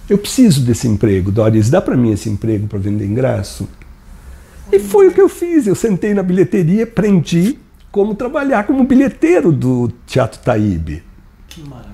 Eu 0.10 0.18
preciso 0.18 0.62
desse 0.62 0.88
emprego, 0.88 1.32
Doris, 1.32 1.70
dá 1.70 1.82
para 1.82 1.98
mim 1.98 2.12
esse 2.12 2.30
emprego 2.30 2.68
para 2.68 2.80
vender 2.80 3.06
ingresso? 3.06 3.68
E 4.72 4.80
foi 4.80 5.08
o 5.08 5.12
que 5.12 5.22
eu 5.22 5.30
fiz. 5.30 5.68
Eu 5.68 5.76
sentei 5.76 6.14
na 6.14 6.24
bilheteria, 6.24 6.84
aprendi 6.84 7.58
como 7.92 8.16
trabalhar 8.16 8.66
como 8.66 8.84
bilheteiro 8.84 9.52
do 9.52 9.92
Teatro 10.06 10.40
Taíbe. 10.40 11.04
Que 11.48 11.62
maravilhoso. 11.62 11.87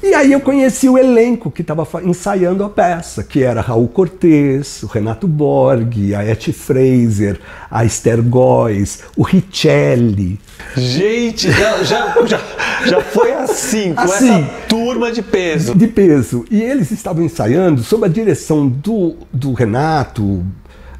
E 0.00 0.14
aí 0.14 0.32
eu 0.32 0.40
conheci 0.40 0.88
o 0.88 0.96
elenco 0.96 1.50
que 1.50 1.62
estava 1.62 1.86
ensaiando 2.04 2.62
a 2.62 2.68
peça, 2.68 3.24
que 3.24 3.42
era 3.42 3.60
Raul 3.60 3.88
Cortez, 3.88 4.82
o 4.84 4.86
Renato 4.86 5.26
Borg, 5.26 6.14
a 6.14 6.24
Etty 6.24 6.52
Fraser, 6.52 7.40
a 7.68 7.84
Esther 7.84 8.22
Góes, 8.22 9.00
o 9.16 9.22
Richelli. 9.22 10.38
Gente, 10.76 11.50
já, 11.50 11.82
já, 11.82 12.14
já, 12.26 12.40
já 12.86 13.00
foi 13.00 13.32
assim, 13.32 13.92
com 13.92 14.00
assim, 14.02 14.30
essa 14.30 14.50
turma 14.68 15.10
de 15.10 15.20
peso. 15.20 15.74
De 15.74 15.88
peso. 15.88 16.44
E 16.48 16.62
eles 16.62 16.92
estavam 16.92 17.24
ensaiando 17.24 17.82
sob 17.82 18.06
a 18.06 18.08
direção 18.08 18.68
do, 18.68 19.16
do 19.32 19.52
Renato, 19.52 20.44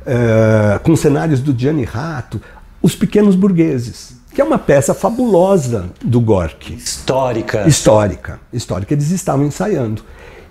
é, 0.05 0.79
com 0.81 0.97
cenários 0.97 1.41
do 1.41 1.57
Gianni 1.57 1.85
Rato, 1.85 2.41
Os 2.83 2.97
Pequenos 2.97 3.37
Burgueses 3.37 4.18
que 4.39 4.43
é 4.43 4.45
uma 4.45 4.57
peça 4.57 4.95
fabulosa 4.95 5.91
do 6.01 6.21
Gorky. 6.21 6.75
Histórica. 6.75 7.67
Histórica. 7.67 8.41
Histórica. 8.53 8.95
Eles 8.95 9.11
estavam 9.11 9.45
ensaiando. 9.45 10.05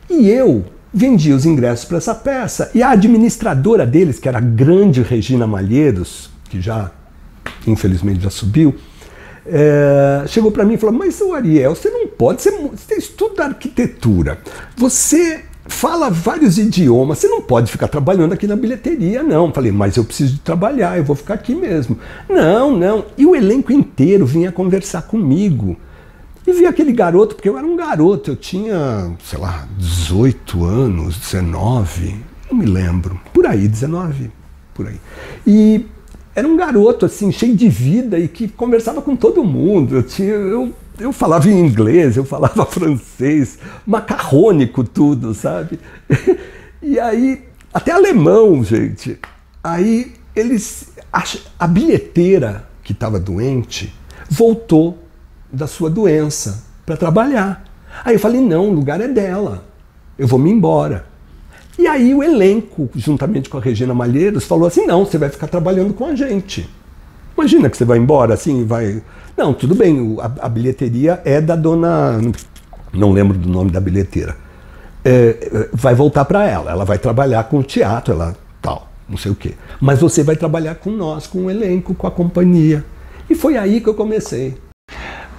E 0.09 0.29
eu 0.29 0.65
vendi 0.93 1.31
os 1.31 1.45
ingressos 1.45 1.85
para 1.85 1.95
essa 1.95 2.13
peça. 2.13 2.69
E 2.75 2.83
a 2.83 2.89
administradora 2.89 3.87
deles, 3.87 4.19
que 4.19 4.27
era 4.27 4.39
a 4.39 4.41
grande 4.41 5.01
Regina 5.01 5.47
Malheiros, 5.47 6.29
que 6.49 6.59
já, 6.59 6.91
infelizmente, 7.65 8.21
já 8.21 8.29
subiu, 8.29 8.75
é, 9.45 10.25
chegou 10.27 10.51
para 10.51 10.65
mim 10.65 10.73
e 10.73 10.77
falou: 10.77 10.93
Mas, 10.93 11.21
o 11.21 11.33
Ariel, 11.33 11.73
você 11.73 11.89
não 11.89 12.07
pode, 12.07 12.41
você, 12.41 12.51
você 12.51 12.95
estuda 12.95 13.45
arquitetura. 13.45 14.37
Você 14.75 15.45
fala 15.67 16.09
vários 16.09 16.57
idiomas, 16.57 17.19
você 17.19 17.27
não 17.27 17.41
pode 17.41 17.71
ficar 17.71 17.87
trabalhando 17.87 18.33
aqui 18.33 18.47
na 18.47 18.55
bilheteria, 18.55 19.23
não. 19.23 19.53
Falei, 19.53 19.71
mas 19.71 19.97
eu 19.97 20.03
preciso 20.03 20.35
de 20.35 20.39
trabalhar, 20.39 20.97
eu 20.97 21.03
vou 21.03 21.15
ficar 21.15 21.35
aqui 21.35 21.53
mesmo. 21.53 21.97
Não, 22.29 22.75
não. 22.75 23.05
E 23.17 23.25
o 23.25 23.35
elenco 23.35 23.71
inteiro 23.71 24.25
vinha 24.25 24.51
conversar 24.51 25.03
comigo. 25.03 25.77
E 26.45 26.53
vi 26.53 26.65
aquele 26.65 26.93
garoto, 26.93 27.35
porque 27.35 27.49
eu 27.49 27.57
era 27.57 27.67
um 27.67 27.75
garoto, 27.75 28.31
eu 28.31 28.35
tinha, 28.35 29.11
sei 29.23 29.37
lá, 29.37 29.67
18 29.77 30.63
anos, 30.63 31.17
19, 31.17 32.15
não 32.49 32.57
me 32.57 32.65
lembro, 32.65 33.19
por 33.33 33.45
aí, 33.45 33.67
19, 33.67 34.31
por 34.73 34.87
aí. 34.87 34.95
E 35.45 35.85
era 36.37 36.47
um 36.47 36.55
garoto, 36.55 37.05
assim, 37.05 37.31
cheio 37.31 37.55
de 37.55 37.67
vida 37.67 38.19
e 38.19 38.27
que 38.27 38.47
conversava 38.47 39.01
com 39.01 39.15
todo 39.15 39.43
mundo. 39.43 39.95
Eu 39.95 40.03
tinha. 40.03 40.33
Eu, 40.33 40.71
eu 40.99 41.13
falava 41.13 41.49
em 41.49 41.59
inglês, 41.59 42.17
eu 42.17 42.25
falava 42.25 42.65
francês, 42.67 43.59
macarrônico 43.85 44.83
tudo, 44.83 45.33
sabe? 45.33 45.79
E 46.79 46.99
aí, 46.99 47.43
até 47.73 47.91
alemão, 47.91 48.63
gente. 48.63 49.19
Aí 49.63 50.13
eles. 50.35 50.91
A, 51.11 51.23
a 51.59 51.67
bilheteira 51.67 52.69
que 52.83 52.91
estava 52.91 53.19
doente 53.19 53.93
voltou 54.29 54.99
da 55.51 55.65
sua 55.65 55.89
doença 55.89 56.63
para 56.85 56.95
trabalhar. 56.95 57.63
Aí 58.05 58.15
eu 58.15 58.19
falei: 58.19 58.41
não, 58.41 58.69
o 58.69 58.73
lugar 58.73 59.01
é 59.01 59.07
dela, 59.07 59.65
eu 60.17 60.27
vou 60.27 60.39
me 60.39 60.51
embora. 60.51 61.07
E 61.77 61.87
aí 61.87 62.13
o 62.13 62.23
elenco, 62.23 62.89
juntamente 62.95 63.49
com 63.49 63.57
a 63.57 63.61
Regina 63.61 63.93
Malheiros, 63.93 64.45
falou 64.45 64.67
assim: 64.67 64.85
não, 64.85 65.03
você 65.03 65.17
vai 65.17 65.29
ficar 65.29 65.47
trabalhando 65.47 65.93
com 65.93 66.05
a 66.05 66.15
gente. 66.15 66.69
Imagina 67.35 67.69
que 67.69 67.77
você 67.77 67.85
vai 67.85 67.97
embora 67.97 68.33
assim, 68.33 68.65
vai 68.65 69.01
não, 69.37 69.53
tudo 69.53 69.75
bem, 69.75 70.17
a, 70.19 70.45
a 70.45 70.49
bilheteria 70.49 71.21
é 71.23 71.39
da 71.39 71.55
dona. 71.55 72.19
Não 72.91 73.11
lembro 73.11 73.37
do 73.37 73.47
nome 73.47 73.69
da 73.69 73.79
bilheteira. 73.79 74.35
É, 75.05 75.37
é 75.39 75.69
vai 75.71 75.93
voltar 75.93 76.25
para 76.25 76.47
ela, 76.47 76.71
ela 76.71 76.83
vai 76.83 76.97
trabalhar 76.97 77.43
com 77.43 77.59
o 77.59 77.63
teatro, 77.63 78.13
ela 78.13 78.35
tal, 78.61 78.89
não 79.07 79.17
sei 79.17 79.31
o 79.31 79.35
quê. 79.35 79.53
Mas 79.79 79.99
você 79.99 80.23
vai 80.23 80.35
trabalhar 80.35 80.75
com 80.75 80.89
nós, 80.89 81.27
com 81.27 81.45
o 81.45 81.51
elenco, 81.51 81.93
com 81.93 82.07
a 82.07 82.11
companhia. 82.11 82.83
E 83.29 83.35
foi 83.35 83.57
aí 83.57 83.79
que 83.79 83.87
eu 83.87 83.93
comecei. 83.93 84.57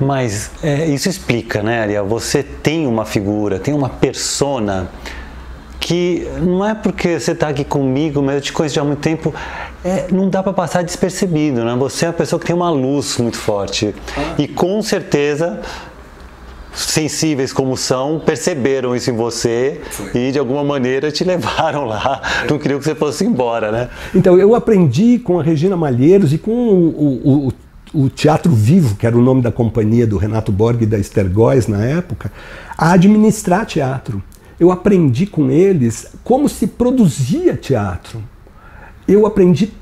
Mas 0.01 0.53
é, 0.63 0.87
isso 0.87 1.09
explica, 1.09 1.63
né, 1.63 1.81
Ariel? 1.81 2.07
Você 2.07 2.43
tem 2.43 2.87
uma 2.87 3.05
figura, 3.05 3.59
tem 3.59 3.75
uma 3.75 3.89
persona 3.89 4.89
que 5.81 6.29
não 6.41 6.65
é 6.65 6.75
porque 6.75 7.19
você 7.19 7.33
está 7.33 7.49
aqui 7.49 7.65
comigo, 7.65 8.23
mas 8.23 8.37
eu 8.37 8.41
te 8.41 8.53
conheço 8.53 8.77
já 8.77 8.83
há 8.83 8.85
muito 8.85 9.01
tempo, 9.01 9.35
é, 9.85 10.07
não 10.11 10.29
dá 10.29 10.43
para 10.43 10.53
passar 10.53 10.83
despercebido, 10.83 11.65
né? 11.65 11.75
Você 11.77 12.05
é 12.05 12.09
uma 12.09 12.15
pessoa 12.15 12.39
que 12.39 12.47
tem 12.47 12.55
uma 12.55 12.71
luz 12.71 13.17
muito 13.19 13.37
forte 13.37 13.95
e 14.39 14.49
com 14.49 14.83
certeza 14.83 15.61
sensíveis 16.75 17.53
como 17.53 17.77
são, 17.77 18.21
perceberam 18.21 18.95
isso 18.95 19.11
em 19.11 19.17
você 19.17 19.81
Foi. 19.91 20.11
e 20.15 20.33
de 20.33 20.39
alguma 20.39 20.63
maneira 20.63 21.11
te 21.11 21.23
levaram 21.25 21.85
lá. 21.85 22.23
Não 22.49 22.59
queriam 22.59 22.79
que 22.79 22.85
você 22.85 22.95
fosse 22.95 23.25
embora, 23.25 23.73
né? 23.73 23.89
Então, 24.15 24.39
eu 24.39 24.55
aprendi 24.55 25.19
com 25.19 25.41
a 25.41 25.43
Regina 25.43 25.77
Malheiros 25.77 26.33
e 26.33 26.39
com 26.39 26.53
o, 26.53 27.49
o, 27.95 28.03
o 28.05 28.09
Teatro 28.09 28.53
Vivo, 28.53 28.97
que 28.97 29.07
era 29.07 29.17
o 29.17 29.21
nome 29.21 29.43
da 29.43 29.51
companhia 29.51 30.07
do 30.07 30.19
Renato 30.19 30.53
Borg 30.53 30.83
e 30.83 30.87
da 30.87 30.99
Esther 30.99 31.29
Góes 31.29 31.67
na 31.67 31.85
época, 31.85 32.31
a 32.77 32.93
administrar 32.93 33.67
teatro 33.67 34.23
eu 34.59 34.73
aprendi 34.73 35.25
com 35.27 35.51
eles 35.51 36.09
como 36.25 36.49
se 36.49 36.67
produzia 36.67 37.57
teatro. 37.57 38.23
Eu 39.09 39.25
aprendi 39.25 39.73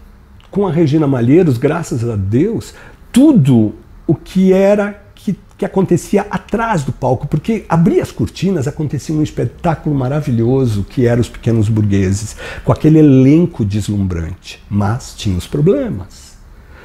com 0.52 0.68
a 0.68 0.70
Regina 0.70 1.04
Malheiros, 1.04 1.58
graças 1.58 2.08
a 2.08 2.14
Deus, 2.14 2.72
tudo 3.10 3.74
o 4.06 4.14
que 4.14 4.52
era 4.52 5.02
que, 5.16 5.36
que 5.58 5.64
acontecia 5.64 6.24
atrás 6.30 6.84
do 6.84 6.92
palco, 6.92 7.26
porque 7.26 7.64
abria 7.68 8.04
as 8.04 8.12
cortinas 8.12 8.68
acontecia 8.68 9.12
um 9.12 9.24
espetáculo 9.24 9.96
maravilhoso 9.96 10.84
que 10.84 11.08
era 11.08 11.20
Os 11.20 11.28
Pequenos 11.28 11.68
Burgueses, 11.68 12.36
com 12.64 12.70
aquele 12.70 13.00
elenco 13.00 13.64
deslumbrante, 13.64 14.62
mas 14.70 15.12
tinha 15.16 15.36
os 15.36 15.48
problemas. 15.48 16.36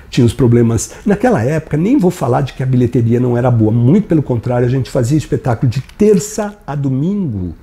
Tinha 0.10 0.26
os 0.26 0.34
problemas. 0.34 0.94
Naquela 1.06 1.44
época, 1.44 1.78
nem 1.78 2.00
vou 2.00 2.10
falar 2.10 2.42
de 2.42 2.54
que 2.54 2.64
a 2.64 2.66
bilheteria 2.66 3.20
não 3.20 3.38
era 3.38 3.52
boa, 3.52 3.72
muito 3.72 4.08
pelo 4.08 4.24
contrário, 4.24 4.66
a 4.66 4.72
gente 4.72 4.90
fazia 4.90 5.16
espetáculo 5.16 5.70
de 5.70 5.80
terça 5.96 6.58
a 6.66 6.74
domingo 6.74 7.54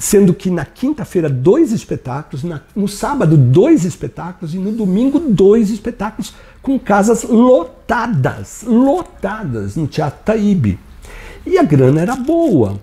sendo 0.00 0.32
que 0.32 0.50
na 0.50 0.64
quinta-feira 0.64 1.28
dois 1.28 1.72
espetáculos, 1.72 2.42
na, 2.42 2.62
no 2.74 2.88
sábado 2.88 3.36
dois 3.36 3.84
espetáculos 3.84 4.54
e 4.54 4.58
no 4.58 4.72
domingo 4.72 5.18
dois 5.18 5.68
espetáculos 5.68 6.34
com 6.62 6.78
casas 6.78 7.22
lotadas, 7.22 8.64
lotadas 8.66 9.76
no 9.76 9.86
Teatro 9.86 10.20
Taíbe. 10.24 10.78
E 11.44 11.58
a 11.58 11.62
grana 11.62 12.00
era 12.00 12.16
boa. 12.16 12.80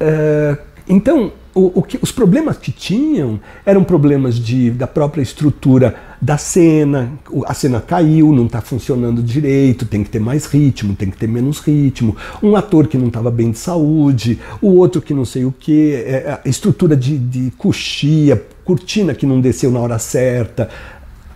É, 0.00 0.58
então, 0.88 1.32
o, 1.54 1.78
o 1.78 1.82
que, 1.82 1.98
os 2.02 2.10
problemas 2.10 2.56
que 2.56 2.72
tinham 2.72 3.38
eram 3.64 3.84
problemas 3.84 4.34
de, 4.34 4.70
da 4.72 4.86
própria 4.86 5.22
estrutura 5.22 5.94
da 6.20 6.36
cena. 6.36 7.12
A 7.46 7.54
cena 7.54 7.80
caiu, 7.80 8.32
não 8.32 8.46
está 8.46 8.60
funcionando 8.60 9.22
direito, 9.22 9.86
tem 9.86 10.02
que 10.02 10.10
ter 10.10 10.18
mais 10.18 10.46
ritmo, 10.46 10.96
tem 10.96 11.10
que 11.10 11.16
ter 11.16 11.28
menos 11.28 11.60
ritmo. 11.60 12.16
Um 12.42 12.56
ator 12.56 12.88
que 12.88 12.98
não 12.98 13.06
estava 13.06 13.30
bem 13.30 13.52
de 13.52 13.58
saúde, 13.58 14.40
o 14.60 14.72
outro 14.72 15.00
que 15.00 15.14
não 15.14 15.24
sei 15.24 15.44
o 15.44 15.52
que, 15.52 15.94
é, 15.94 16.40
a 16.44 16.48
estrutura 16.48 16.96
de, 16.96 17.16
de 17.16 17.52
coxia, 17.52 18.44
cortina 18.64 19.14
que 19.14 19.24
não 19.24 19.40
desceu 19.40 19.70
na 19.70 19.78
hora 19.78 19.98
certa. 19.98 20.68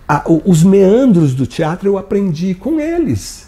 A, 0.08 0.24
os 0.44 0.64
meandros 0.64 1.32
do 1.34 1.46
teatro 1.46 1.88
eu 1.88 1.96
aprendi 1.96 2.54
com 2.54 2.80
eles. 2.80 3.46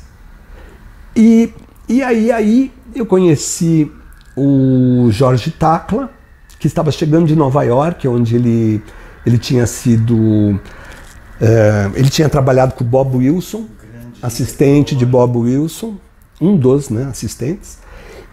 E, 1.16 1.50
e 1.88 2.00
aí, 2.02 2.30
aí 2.30 2.70
eu 2.94 3.04
conheci 3.04 3.90
o 4.36 5.10
Jorge 5.10 5.50
Tacla, 5.50 6.19
que 6.60 6.66
estava 6.66 6.92
chegando 6.92 7.26
de 7.26 7.34
Nova 7.34 7.62
York, 7.62 8.06
onde 8.06 8.36
ele, 8.36 8.82
ele 9.24 9.38
tinha 9.38 9.66
sido. 9.66 10.60
É, 11.40 11.90
ele 11.94 12.10
tinha 12.10 12.28
trabalhado 12.28 12.74
com 12.74 12.84
Bob 12.84 13.16
Wilson, 13.16 13.64
assistente 14.22 14.94
de 14.94 15.06
Bob 15.06 15.38
Wilson, 15.38 15.96
um 16.38 16.54
dos 16.54 16.90
né, 16.90 17.04
assistentes, 17.04 17.78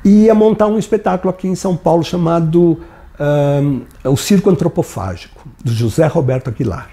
e 0.03 0.25
ia 0.25 0.35
montar 0.35 0.67
um 0.67 0.77
espetáculo 0.77 1.29
aqui 1.29 1.47
em 1.47 1.55
São 1.55 1.77
Paulo 1.77 2.03
chamado 2.03 2.77
um, 3.17 3.81
O 4.03 4.17
Circo 4.17 4.49
Antropofágico, 4.49 5.47
do 5.63 5.71
José 5.71 6.05
Roberto 6.05 6.49
Aguilar. 6.49 6.89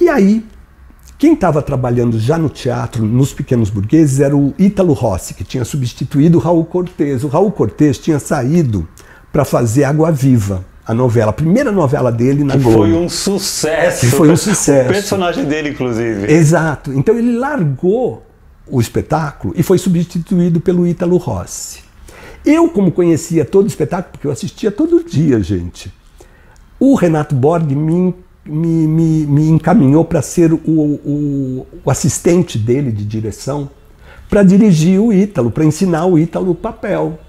E 0.00 0.08
aí, 0.08 0.44
quem 1.16 1.34
estava 1.34 1.62
trabalhando 1.62 2.18
já 2.18 2.36
no 2.36 2.48
teatro, 2.48 3.04
nos 3.04 3.32
Pequenos 3.32 3.70
Burgueses, 3.70 4.18
era 4.18 4.36
o 4.36 4.52
Ítalo 4.58 4.94
Rossi, 4.94 5.32
que 5.34 5.44
tinha 5.44 5.64
substituído 5.64 6.38
o 6.38 6.40
Raul 6.40 6.64
Cortez. 6.64 7.22
O 7.22 7.28
Raul 7.28 7.52
Cortez 7.52 7.98
tinha 7.98 8.18
saído 8.18 8.88
para 9.38 9.44
fazer 9.44 9.84
Água 9.84 10.10
Viva, 10.10 10.64
a 10.84 10.92
novela, 10.92 11.30
a 11.30 11.32
primeira 11.32 11.70
novela 11.70 12.10
dele 12.10 12.42
na 12.42 12.54
que 12.54 12.58
Globo. 12.64 12.78
Foi 12.78 12.92
um 12.92 13.08
sucesso. 13.08 14.00
Que 14.00 14.06
foi 14.06 14.28
um 14.28 14.34
sucesso. 14.36 14.90
O 14.90 14.92
personagem 14.92 15.44
dele, 15.44 15.68
inclusive. 15.68 16.26
Exato. 16.26 16.92
Então 16.92 17.16
ele 17.16 17.38
largou 17.38 18.26
o 18.68 18.80
espetáculo 18.80 19.54
e 19.56 19.62
foi 19.62 19.78
substituído 19.78 20.58
pelo 20.58 20.84
Ítalo 20.88 21.16
Rossi. 21.18 21.84
Eu, 22.44 22.68
como 22.68 22.90
conhecia 22.90 23.44
todo 23.44 23.66
o 23.66 23.68
espetáculo, 23.68 24.10
porque 24.10 24.26
eu 24.26 24.32
assistia 24.32 24.72
todo 24.72 25.04
dia, 25.04 25.40
gente, 25.40 25.92
o 26.80 26.96
Renato 26.96 27.36
Borg 27.36 27.70
me, 27.76 28.12
me, 28.44 28.88
me, 28.88 29.26
me 29.26 29.48
encaminhou 29.50 30.04
para 30.04 30.20
ser 30.20 30.52
o, 30.52 30.58
o, 30.66 31.66
o 31.84 31.90
assistente 31.92 32.58
dele 32.58 32.90
de 32.90 33.04
direção, 33.04 33.70
para 34.28 34.42
dirigir 34.42 35.00
o 35.00 35.12
Ítalo, 35.12 35.48
para 35.48 35.64
ensinar 35.64 36.06
o 36.06 36.18
Ítalo 36.18 36.50
o 36.50 36.54
papel. 36.56 37.20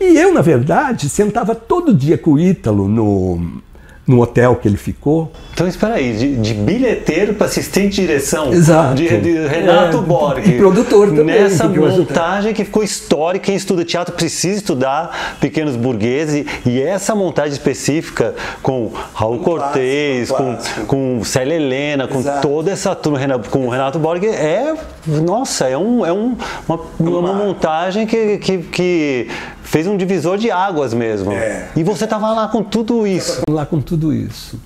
E 0.00 0.16
eu, 0.18 0.32
na 0.32 0.42
verdade, 0.42 1.08
sentava 1.08 1.54
todo 1.54 1.94
dia 1.94 2.18
com 2.18 2.32
o 2.32 2.38
Ítalo 2.38 2.86
no, 2.86 3.62
no 4.06 4.20
hotel 4.20 4.56
que 4.56 4.68
ele 4.68 4.76
ficou. 4.76 5.32
Então, 5.54 5.66
espera 5.66 5.94
aí, 5.94 6.14
de, 6.14 6.36
de 6.36 6.52
bilheteiro 6.52 7.32
para 7.32 7.46
assistente 7.46 7.94
de 7.96 8.02
direção. 8.02 8.52
Exato. 8.52 8.94
De, 8.94 9.08
de 9.20 9.32
Renato 9.48 9.96
É, 9.96 10.00
Borg. 10.02 10.46
e 10.46 10.58
produtor 10.58 11.08
também, 11.08 11.24
Nessa 11.42 11.64
eu- 11.64 11.88
montagem 11.88 12.52
que 12.52 12.62
ficou 12.62 12.82
histórica, 12.82 13.46
quem 13.46 13.56
estuda 13.56 13.82
teatro 13.86 14.14
precisa 14.14 14.58
estudar 14.58 15.38
Pequenos 15.40 15.76
Burgueses. 15.76 16.44
E 16.66 16.78
essa 16.82 17.14
montagem 17.14 17.52
específica 17.52 18.34
com 18.62 18.92
Raul 19.14 19.38
Cortez, 19.38 20.30
clássico, 20.30 20.80
com, 20.86 21.16
com 21.16 21.24
Célia 21.24 21.54
Helena, 21.54 22.06
com 22.06 22.18
Exato. 22.18 22.46
toda 22.46 22.70
essa 22.70 22.94
turma, 22.94 23.18
com 23.50 23.66
o 23.66 23.70
Renato 23.70 23.98
Borg, 23.98 24.24
é, 24.26 24.74
nossa, 25.06 25.66
é, 25.68 25.78
um, 25.78 26.04
é 26.04 26.12
um, 26.12 26.36
uma, 26.68 26.80
uma 26.98 27.32
montagem 27.32 28.06
que, 28.06 28.36
que, 28.36 28.58
que 28.58 29.28
fez 29.66 29.86
um 29.86 29.96
divisor 29.96 30.38
de 30.38 30.50
águas 30.50 30.94
mesmo. 30.94 31.32
É. 31.32 31.68
E 31.76 31.82
você 31.82 32.06
tava 32.06 32.32
lá 32.32 32.48
com 32.48 32.62
tudo 32.62 33.06
isso. 33.06 33.42
lá 33.50 33.66
com 33.66 33.80
tudo 33.80 34.12
isso. 34.12 34.58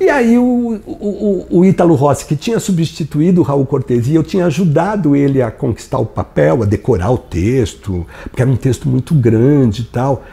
E 0.00 0.10
aí 0.10 0.36
o, 0.36 0.80
o, 0.86 1.46
o- 1.58 1.64
Ítalo 1.64 1.94
Rossi, 1.94 2.26
que 2.26 2.34
tinha 2.34 2.58
substituído 2.58 3.40
o 3.40 3.44
Raul 3.44 3.64
Cortez, 3.64 4.08
e 4.08 4.14
eu 4.14 4.24
tinha 4.24 4.46
ajudado 4.46 5.14
ele 5.14 5.40
a 5.40 5.50
conquistar 5.52 5.98
o 5.98 6.04
papel, 6.06 6.62
a 6.64 6.66
decorar 6.66 7.10
o 7.12 7.16
texto, 7.18 8.04
porque 8.24 8.42
era 8.42 8.50
um 8.50 8.56
texto 8.56 8.88
muito 8.88 9.14
grande 9.14 9.82
e 9.82 9.84
tal. 9.84 10.24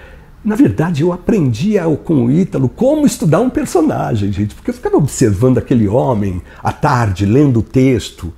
Na 0.43 0.56
verdade, 0.56 1.04
eu 1.04 1.13
aprendi 1.13 1.75
com 2.04 2.25
o 2.25 2.32
Ítalo 2.32 2.67
como 2.67 3.06
estudar 3.06 3.39
um 3.39 3.52
personagem, 3.52 4.32
gente, 4.32 4.56
porque 4.56 4.71
eu 4.71 4.73
ficava 4.73 4.97
observando 4.97 5.60
aquele 5.60 5.88
homem 5.88 6.41
à 6.63 6.71
tarde, 6.73 7.28
lendo 7.28 7.60
o 7.60 7.63
texto 7.63 8.34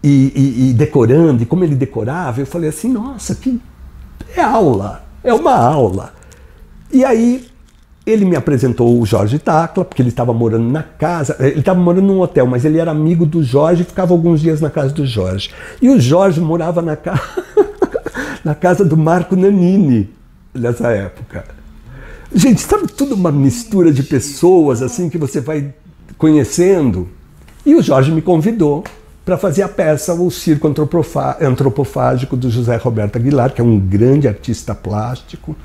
e, 0.00 0.32
e- 0.36 0.70
e 0.70 0.72
decorando, 0.72 1.42
e 1.42 1.46
como 1.46 1.64
ele 1.64 1.74
decorava, 1.74 2.40
eu 2.40 2.46
falei 2.46 2.68
assim, 2.68 2.88
nossa, 2.92 3.34
que 3.34 3.60
é 4.36 4.42
aula, 4.42 5.04
é 5.22 5.32
uma 5.32 5.54
aula. 5.54 6.12
E 6.92 7.04
aí 7.04 7.46
ele 8.06 8.24
me 8.24 8.36
apresentou 8.36 9.00
o 9.00 9.06
Jorge 9.06 9.38
Tacla, 9.38 9.84
porque 9.84 10.02
ele 10.02 10.10
estava 10.10 10.32
morando 10.32 10.70
na 10.70 10.82
casa, 10.82 11.36
ele 11.40 11.60
estava 11.60 11.80
morando 11.80 12.06
num 12.06 12.20
hotel, 12.20 12.46
mas 12.46 12.64
ele 12.64 12.78
era 12.78 12.90
amigo 12.90 13.24
do 13.24 13.42
Jorge 13.42 13.82
e 13.82 13.84
ficava 13.84 14.12
alguns 14.12 14.40
dias 14.40 14.60
na 14.60 14.68
casa 14.68 14.92
do 14.92 15.06
Jorge. 15.06 15.50
E 15.80 15.88
o 15.88 15.98
Jorge 15.98 16.40
morava 16.40 16.82
na, 16.82 16.96
ca... 16.96 17.18
na 18.44 18.54
casa 18.54 18.84
do 18.84 18.96
Marco 18.96 19.34
Nanini 19.34 20.10
nessa 20.52 20.88
época. 20.90 21.44
Gente, 22.34 22.60
sabe 22.60 22.88
tudo 22.88 23.14
uma 23.14 23.32
mistura 23.32 23.92
de 23.92 24.02
pessoas 24.02 24.82
assim 24.82 25.08
que 25.08 25.16
você 25.16 25.40
vai 25.40 25.72
conhecendo? 26.18 27.08
E 27.64 27.74
o 27.74 27.82
Jorge 27.82 28.12
me 28.12 28.20
convidou 28.20 28.84
para 29.24 29.38
fazer 29.38 29.62
a 29.62 29.68
peça 29.68 30.12
O 30.14 30.30
Circo 30.30 30.68
Antropofágico 31.40 32.36
do 32.36 32.50
José 32.50 32.76
Roberto 32.76 33.16
Aguilar, 33.16 33.52
que 33.52 33.60
é 33.60 33.64
um 33.64 33.78
grande 33.78 34.28
artista 34.28 34.74
plástico, 34.74 35.56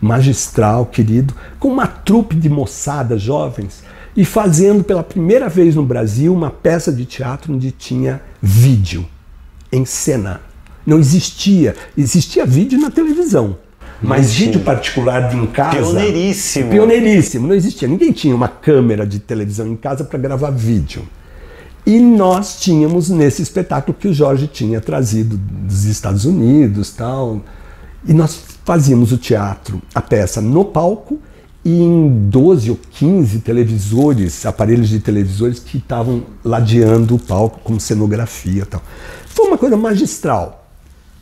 magistral, 0.00 0.86
querido, 0.86 1.34
com 1.58 1.68
uma 1.68 1.86
trupe 1.86 2.34
de 2.34 2.48
moçadas 2.48 3.22
jovens 3.22 3.82
e 4.16 4.24
fazendo 4.24 4.82
pela 4.82 5.02
primeira 5.02 5.48
vez 5.48 5.74
no 5.74 5.84
Brasil 5.84 6.34
uma 6.34 6.50
peça 6.50 6.92
de 6.92 7.04
teatro 7.04 7.54
onde 7.54 7.70
tinha 7.70 8.20
vídeo 8.42 9.06
em 9.70 9.84
cena. 9.84 10.40
Não 10.86 10.98
existia. 10.98 11.74
Existia 11.96 12.46
vídeo 12.46 12.80
na 12.80 12.90
televisão. 12.90 13.58
Mas 14.00 14.34
vídeo 14.34 14.60
particular 14.60 15.28
de 15.30 15.36
em 15.36 15.46
casa. 15.46 15.78
Pioneiríssimo. 15.78 16.70
Pioneiríssimo. 16.70 17.48
Não 17.48 17.54
existia. 17.54 17.88
Ninguém 17.88 18.12
tinha 18.12 18.34
uma 18.34 18.48
câmera 18.48 19.06
de 19.06 19.18
televisão 19.18 19.66
em 19.66 19.76
casa 19.76 20.04
para 20.04 20.18
gravar 20.18 20.50
vídeo. 20.50 21.02
E 21.86 22.00
nós 22.00 22.58
tínhamos 22.58 23.08
nesse 23.10 23.42
espetáculo 23.42 23.96
que 23.96 24.08
o 24.08 24.12
Jorge 24.12 24.48
tinha 24.48 24.80
trazido 24.80 25.36
dos 25.38 25.84
Estados 25.84 26.24
Unidos 26.24 26.90
tal. 26.90 27.40
E 28.04 28.12
nós 28.12 28.40
fazíamos 28.64 29.12
o 29.12 29.16
teatro, 29.16 29.80
a 29.94 30.02
peça 30.02 30.40
no 30.40 30.64
palco 30.64 31.20
e 31.64 31.80
em 31.80 32.28
12 32.28 32.70
ou 32.70 32.78
15 32.90 33.38
televisores, 33.38 34.44
aparelhos 34.44 34.88
de 34.88 34.98
televisores 34.98 35.60
que 35.60 35.78
estavam 35.78 36.24
ladeando 36.44 37.14
o 37.14 37.18
palco 37.20 37.60
como 37.62 37.78
cenografia 37.78 38.66
tal. 38.66 38.82
Foi 39.28 39.46
uma 39.46 39.58
coisa 39.58 39.76
magistral 39.76 40.65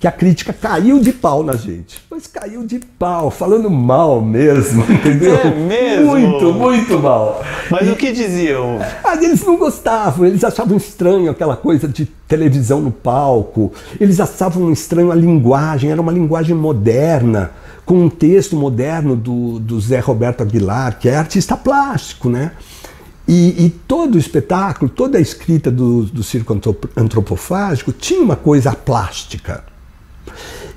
que 0.00 0.06
a 0.06 0.12
crítica 0.12 0.52
caiu 0.52 0.98
de 1.00 1.12
pau 1.12 1.42
na 1.42 1.56
gente. 1.56 2.02
Mas 2.10 2.26
caiu 2.26 2.66
de 2.66 2.78
pau, 2.78 3.30
falando 3.30 3.70
mal 3.70 4.20
mesmo, 4.20 4.84
entendeu? 4.90 5.34
É 5.36 5.50
mesmo? 5.50 6.06
Muito, 6.06 6.52
muito 6.52 6.98
mal. 6.98 7.42
Mas 7.70 7.88
o 7.88 7.96
que 7.96 8.12
diziam? 8.12 8.78
Eles 9.22 9.42
não 9.44 9.56
gostavam, 9.56 10.26
eles 10.26 10.44
achavam 10.44 10.76
estranho 10.76 11.30
aquela 11.30 11.56
coisa 11.56 11.88
de 11.88 12.04
televisão 12.28 12.80
no 12.82 12.90
palco, 12.90 13.72
eles 13.98 14.20
achavam 14.20 14.70
estranho 14.70 15.10
a 15.10 15.14
linguagem, 15.14 15.90
era 15.90 16.00
uma 16.00 16.12
linguagem 16.12 16.54
moderna, 16.54 17.52
com 17.86 17.94
um 18.04 18.08
texto 18.10 18.56
moderno 18.56 19.14
do, 19.16 19.58
do 19.58 19.80
Zé 19.80 20.00
Roberto 20.00 20.42
Aguilar, 20.42 20.98
que 20.98 21.08
é 21.08 21.16
artista 21.16 21.56
plástico, 21.56 22.28
né? 22.28 22.52
E, 23.26 23.64
e 23.64 23.70
todo 23.70 24.16
o 24.16 24.18
espetáculo, 24.18 24.90
toda 24.90 25.16
a 25.16 25.20
escrita 25.20 25.70
do, 25.70 26.02
do 26.04 26.22
circo 26.22 26.52
antropo- 26.52 26.90
antropofágico 26.94 27.90
tinha 27.92 28.20
uma 28.22 28.36
coisa 28.36 28.72
plástica. 28.74 29.64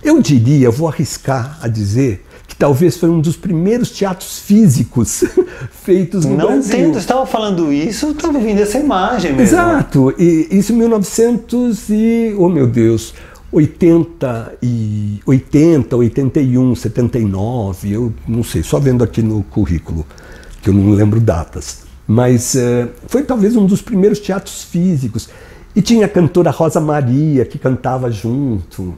Eu 0.07 0.21
diria, 0.21 0.71
vou 0.71 0.87
arriscar 0.87 1.59
a 1.61 1.67
dizer, 1.67 2.25
que 2.47 2.55
talvez 2.55 2.95
foi 2.95 3.09
um 3.09 3.19
dos 3.19 3.35
primeiros 3.35 3.91
teatros 3.91 4.39
físicos 4.39 5.25
feitos 5.83 6.23
no 6.23 6.37
Não 6.37 6.47
Brasil. 6.47 6.77
tendo, 6.77 6.97
estava 6.97 7.25
falando 7.25 7.73
isso, 7.73 8.11
estava 8.11 8.39
vindo 8.39 8.61
essa 8.61 8.77
imagem 8.79 9.33
mesmo. 9.33 9.43
Exato, 9.43 10.15
e 10.17 10.47
isso 10.49 10.71
em 10.71 10.77
1900 10.77 11.89
e, 11.89 12.33
oh 12.37 12.47
meu 12.47 12.65
Deus, 12.65 13.13
80 13.51 14.53
e 14.63 15.19
80, 15.25 15.97
81, 15.97 16.73
79, 16.73 17.91
eu 17.91 18.13
não 18.25 18.45
sei, 18.45 18.63
só 18.63 18.79
vendo 18.79 19.03
aqui 19.03 19.21
no 19.21 19.43
currículo, 19.43 20.05
que 20.61 20.69
eu 20.69 20.73
não 20.73 20.91
lembro 20.91 21.19
datas. 21.19 21.79
Mas 22.07 22.55
eh, 22.55 22.87
foi 23.07 23.23
talvez 23.23 23.57
um 23.57 23.65
dos 23.65 23.81
primeiros 23.81 24.21
teatros 24.21 24.63
físicos. 24.63 25.27
E 25.75 25.81
tinha 25.81 26.05
a 26.05 26.09
cantora 26.09 26.49
Rosa 26.49 26.79
Maria, 26.79 27.43
que 27.43 27.59
cantava 27.59 28.09
junto, 28.09 28.95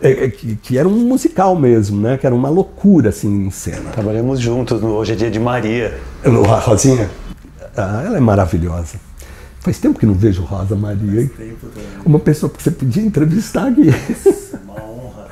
eh, 0.00 0.24
eh, 0.24 0.28
que, 0.28 0.56
que 0.56 0.78
era 0.78 0.88
um 0.88 0.98
musical 1.06 1.56
mesmo, 1.56 2.00
né? 2.00 2.16
Que 2.16 2.26
era 2.26 2.34
uma 2.34 2.48
loucura 2.48 3.08
assim 3.10 3.46
em 3.46 3.50
cena. 3.50 3.90
Trabalhamos 3.90 4.40
juntos 4.40 4.80
no 4.80 4.90
Hoje 4.90 5.12
é 5.12 5.16
Dia 5.16 5.30
de 5.30 5.38
Maria. 5.38 5.98
A 6.24 6.58
Rosinha, 6.58 7.10
ah, 7.76 8.02
ela 8.04 8.16
é 8.16 8.20
maravilhosa. 8.20 8.96
Faz 9.60 9.78
tempo 9.78 9.98
que 9.98 10.06
não 10.06 10.14
vejo 10.14 10.42
Rosa 10.42 10.76
Maria. 10.76 11.22
hein? 11.22 11.30
Uma 12.04 12.18
pessoa 12.18 12.50
que 12.50 12.62
você 12.62 12.70
podia 12.70 13.02
entrevistar 13.02 13.68
aqui. 13.68 13.88
Uma 14.64 14.82
honra. 14.82 15.28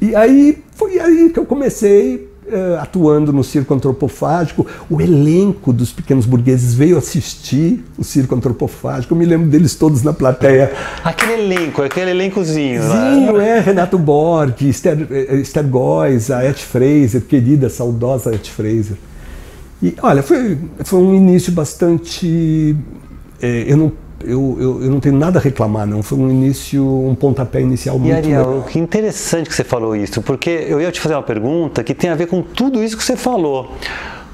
E 0.00 0.14
aí 0.14 0.62
foi 0.76 0.98
aí 1.00 1.30
que 1.30 1.38
eu 1.38 1.44
comecei 1.44 2.25
uh, 2.48 2.80
atuando 2.80 3.32
no 3.32 3.42
circo 3.42 3.74
antropofágico. 3.74 4.66
O 4.88 5.00
elenco 5.00 5.72
dos 5.72 5.92
pequenos 5.92 6.26
burgueses 6.26 6.74
veio 6.74 6.96
assistir 6.96 7.84
o 7.98 8.04
circo 8.04 8.34
antropofágico. 8.34 9.14
Eu 9.14 9.18
me 9.18 9.24
lembro 9.24 9.48
deles 9.48 9.74
todos 9.74 10.02
na 10.02 10.12
plateia. 10.12 10.72
Aquele 11.04 11.32
elenco, 11.34 11.82
aquele 11.82 12.10
elencozinho. 12.10 12.82
Zinho, 12.82 13.38
né? 13.38 13.58
é, 13.58 13.60
Renato 13.60 13.98
Borg, 13.98 14.62
Esther, 14.62 15.06
eh, 15.10 15.36
Esther 15.36 15.66
Góes, 15.66 16.30
a 16.30 16.44
Et 16.44 16.58
Fraser, 16.58 17.22
querida, 17.22 17.68
saudosa 17.68 18.34
Et 18.34 18.48
Fraser. 18.48 18.96
E 19.82 19.94
olha, 20.02 20.22
foi, 20.22 20.58
foi 20.84 21.00
um 21.00 21.14
início 21.14 21.52
bastante. 21.52 22.76
É, 23.40 23.64
eu 23.68 23.76
não 23.76 23.92
eu, 24.26 24.56
eu, 24.60 24.82
eu, 24.82 24.90
não 24.90 25.00
tenho 25.00 25.16
nada 25.16 25.38
a 25.38 25.42
reclamar, 25.42 25.86
não. 25.86 26.02
Foi 26.02 26.18
um 26.18 26.28
início, 26.28 26.84
um 26.84 27.14
pontapé 27.14 27.60
inicial 27.60 27.98
muito 27.98 28.12
e 28.12 28.16
Ariel, 28.16 28.46
legal. 28.46 28.62
que 28.64 28.78
interessante 28.78 29.48
que 29.48 29.54
você 29.54 29.64
falou 29.64 29.94
isso, 29.94 30.20
porque 30.20 30.50
eu 30.50 30.80
ia 30.80 30.90
te 30.90 31.00
fazer 31.00 31.14
uma 31.14 31.22
pergunta 31.22 31.82
que 31.84 31.94
tem 31.94 32.10
a 32.10 32.14
ver 32.14 32.26
com 32.26 32.42
tudo 32.42 32.82
isso 32.82 32.96
que 32.96 33.04
você 33.04 33.16
falou. 33.16 33.72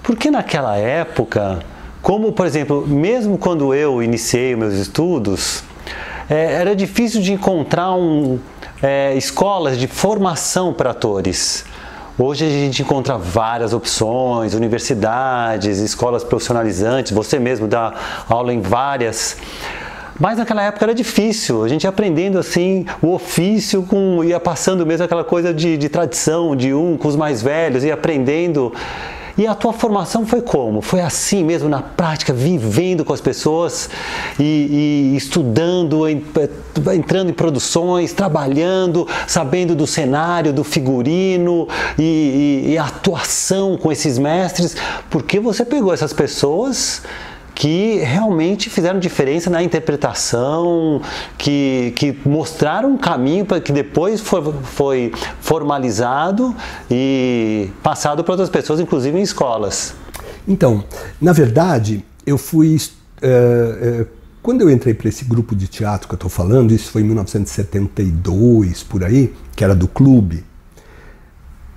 Porque 0.02 0.30
naquela 0.30 0.76
época, 0.76 1.60
como 2.00 2.32
por 2.32 2.46
exemplo, 2.46 2.86
mesmo 2.86 3.38
quando 3.38 3.74
eu 3.74 4.02
iniciei 4.02 4.56
meus 4.56 4.74
estudos, 4.74 5.62
é, 6.28 6.54
era 6.54 6.74
difícil 6.74 7.20
de 7.20 7.32
encontrar 7.32 7.94
um, 7.94 8.38
é, 8.82 9.14
escolas 9.14 9.78
de 9.78 9.86
formação 9.86 10.72
para 10.72 10.90
atores. 10.90 11.64
Hoje 12.18 12.44
a 12.44 12.48
gente 12.48 12.82
encontra 12.82 13.16
várias 13.16 13.72
opções, 13.72 14.52
universidades, 14.52 15.78
escolas 15.78 16.22
profissionalizantes, 16.22 17.10
você 17.10 17.38
mesmo 17.38 17.66
dá 17.66 17.94
aula 18.28 18.52
em 18.52 18.60
várias. 18.60 19.36
Mas 20.18 20.38
naquela 20.38 20.62
época 20.62 20.84
era 20.84 20.94
difícil, 20.94 21.64
a 21.64 21.68
gente 21.68 21.84
ia 21.84 21.90
aprendendo 21.90 22.38
assim 22.38 22.84
o 23.00 23.14
ofício, 23.14 23.82
com, 23.82 24.22
ia 24.22 24.38
passando 24.38 24.84
mesmo 24.84 25.04
aquela 25.04 25.24
coisa 25.24 25.52
de, 25.52 25.76
de 25.76 25.88
tradição, 25.88 26.54
de 26.54 26.72
um 26.74 26.96
com 26.96 27.08
os 27.08 27.16
mais 27.16 27.42
velhos, 27.42 27.84
ia 27.84 27.94
aprendendo. 27.94 28.72
E 29.36 29.46
a 29.46 29.54
tua 29.54 29.72
formação 29.72 30.26
foi 30.26 30.42
como? 30.42 30.82
Foi 30.82 31.00
assim 31.00 31.42
mesmo, 31.42 31.68
na 31.68 31.80
prática, 31.80 32.34
vivendo 32.34 33.02
com 33.04 33.14
as 33.14 33.20
pessoas 33.20 33.88
e, 34.38 35.12
e 35.12 35.16
estudando, 35.16 36.06
entrando 36.06 37.30
em 37.30 37.32
produções, 37.32 38.12
trabalhando, 38.12 39.08
sabendo 39.26 39.74
do 39.74 39.86
cenário, 39.86 40.52
do 40.52 40.62
figurino 40.62 41.66
e, 41.98 42.66
e, 42.66 42.72
e 42.72 42.78
atuação 42.78 43.78
com 43.78 43.90
esses 43.90 44.18
mestres, 44.18 44.76
porque 45.08 45.40
você 45.40 45.64
pegou 45.64 45.94
essas 45.94 46.12
pessoas 46.12 47.02
que 47.54 47.98
realmente 47.98 48.70
fizeram 48.70 48.98
diferença 48.98 49.50
na 49.50 49.62
interpretação, 49.62 51.00
que, 51.36 51.92
que 51.96 52.16
mostraram 52.24 52.92
um 52.92 52.98
caminho 52.98 53.44
para 53.44 53.60
que 53.60 53.72
depois 53.72 54.20
foi, 54.20 55.12
formalizado 55.40 56.54
e 56.90 57.68
passado 57.82 58.24
para 58.24 58.32
outras 58.32 58.48
pessoas, 58.48 58.80
inclusive 58.80 59.18
em 59.18 59.22
escolas. 59.22 59.94
Então, 60.46 60.84
na 61.20 61.32
verdade, 61.32 62.04
eu 62.26 62.38
fui. 62.38 62.76
Uh, 63.22 64.02
uh, 64.02 64.06
quando 64.42 64.62
eu 64.62 64.70
entrei 64.70 64.92
para 64.92 65.08
esse 65.08 65.24
grupo 65.24 65.54
de 65.54 65.68
teatro 65.68 66.08
que 66.08 66.14
eu 66.14 66.16
estou 66.16 66.30
falando, 66.30 66.72
isso 66.72 66.90
foi 66.90 67.02
em 67.02 67.04
1972, 67.04 68.82
por 68.82 69.04
aí, 69.04 69.32
que 69.54 69.62
era 69.62 69.72
do 69.72 69.86
clube, 69.86 70.44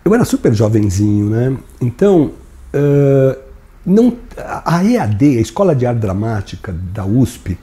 eu 0.03 0.13
era 0.13 0.25
super 0.25 0.51
jovenzinho, 0.51 1.29
né? 1.29 1.55
Então, 1.79 2.31
não, 3.85 4.17
a 4.65 4.83
EAD, 4.83 5.37
a 5.37 5.41
Escola 5.41 5.75
de 5.75 5.85
Arte 5.85 5.99
Dramática 5.99 6.75
da 6.93 7.05
USP, 7.05 7.57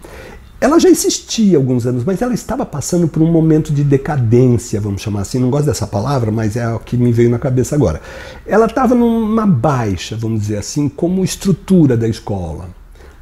ela 0.61 0.79
já 0.79 0.89
existia 0.89 1.57
há 1.57 1.61
alguns 1.61 1.87
anos, 1.87 2.05
mas 2.05 2.23
ela 2.23 2.33
estava 2.33 2.65
passando 2.65 3.09
por 3.09 3.21
um 3.21 3.33
momento 3.33 3.73
de 3.73 3.83
decadência, 3.83 4.81
vamos 4.81 5.03
chamar 5.03 5.23
assim. 5.23 5.41
Não 5.41 5.51
gosto 5.51 5.67
dessa 5.67 5.89
palavra, 5.89 6.31
mas 6.31 6.55
é 6.57 6.73
o 6.73 6.79
que 6.79 6.97
me 6.97 7.11
veio 7.11 7.29
na 7.29 7.39
cabeça 7.41 7.75
agora. 7.75 8.01
Ela 8.47 8.67
estava 8.67 8.95
numa 8.95 9.45
baixa, 9.45 10.17
vamos 10.17 10.43
dizer 10.43 10.59
assim, 10.59 10.89
como 10.89 11.25
estrutura 11.25 11.97
da 11.97 12.07
escola. 12.07 12.69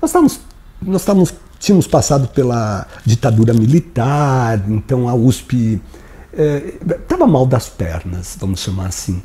Nós 0.03 0.11
estávamos, 0.11 0.41
nós 0.83 1.01
estávamos, 1.01 1.35
tínhamos 1.59 1.87
passado 1.87 2.29
pela 2.29 2.87
ditadura 3.07 3.55
militar, 3.55 4.63
então 4.69 5.09
a 5.09 5.15
USP 5.15 5.81
estava 7.01 7.25
é, 7.25 7.27
mal 7.27 7.47
das 7.47 7.71
pernas, 7.71 8.37
vamos 8.39 8.61
chamar 8.61 8.89
assim. 8.89 9.23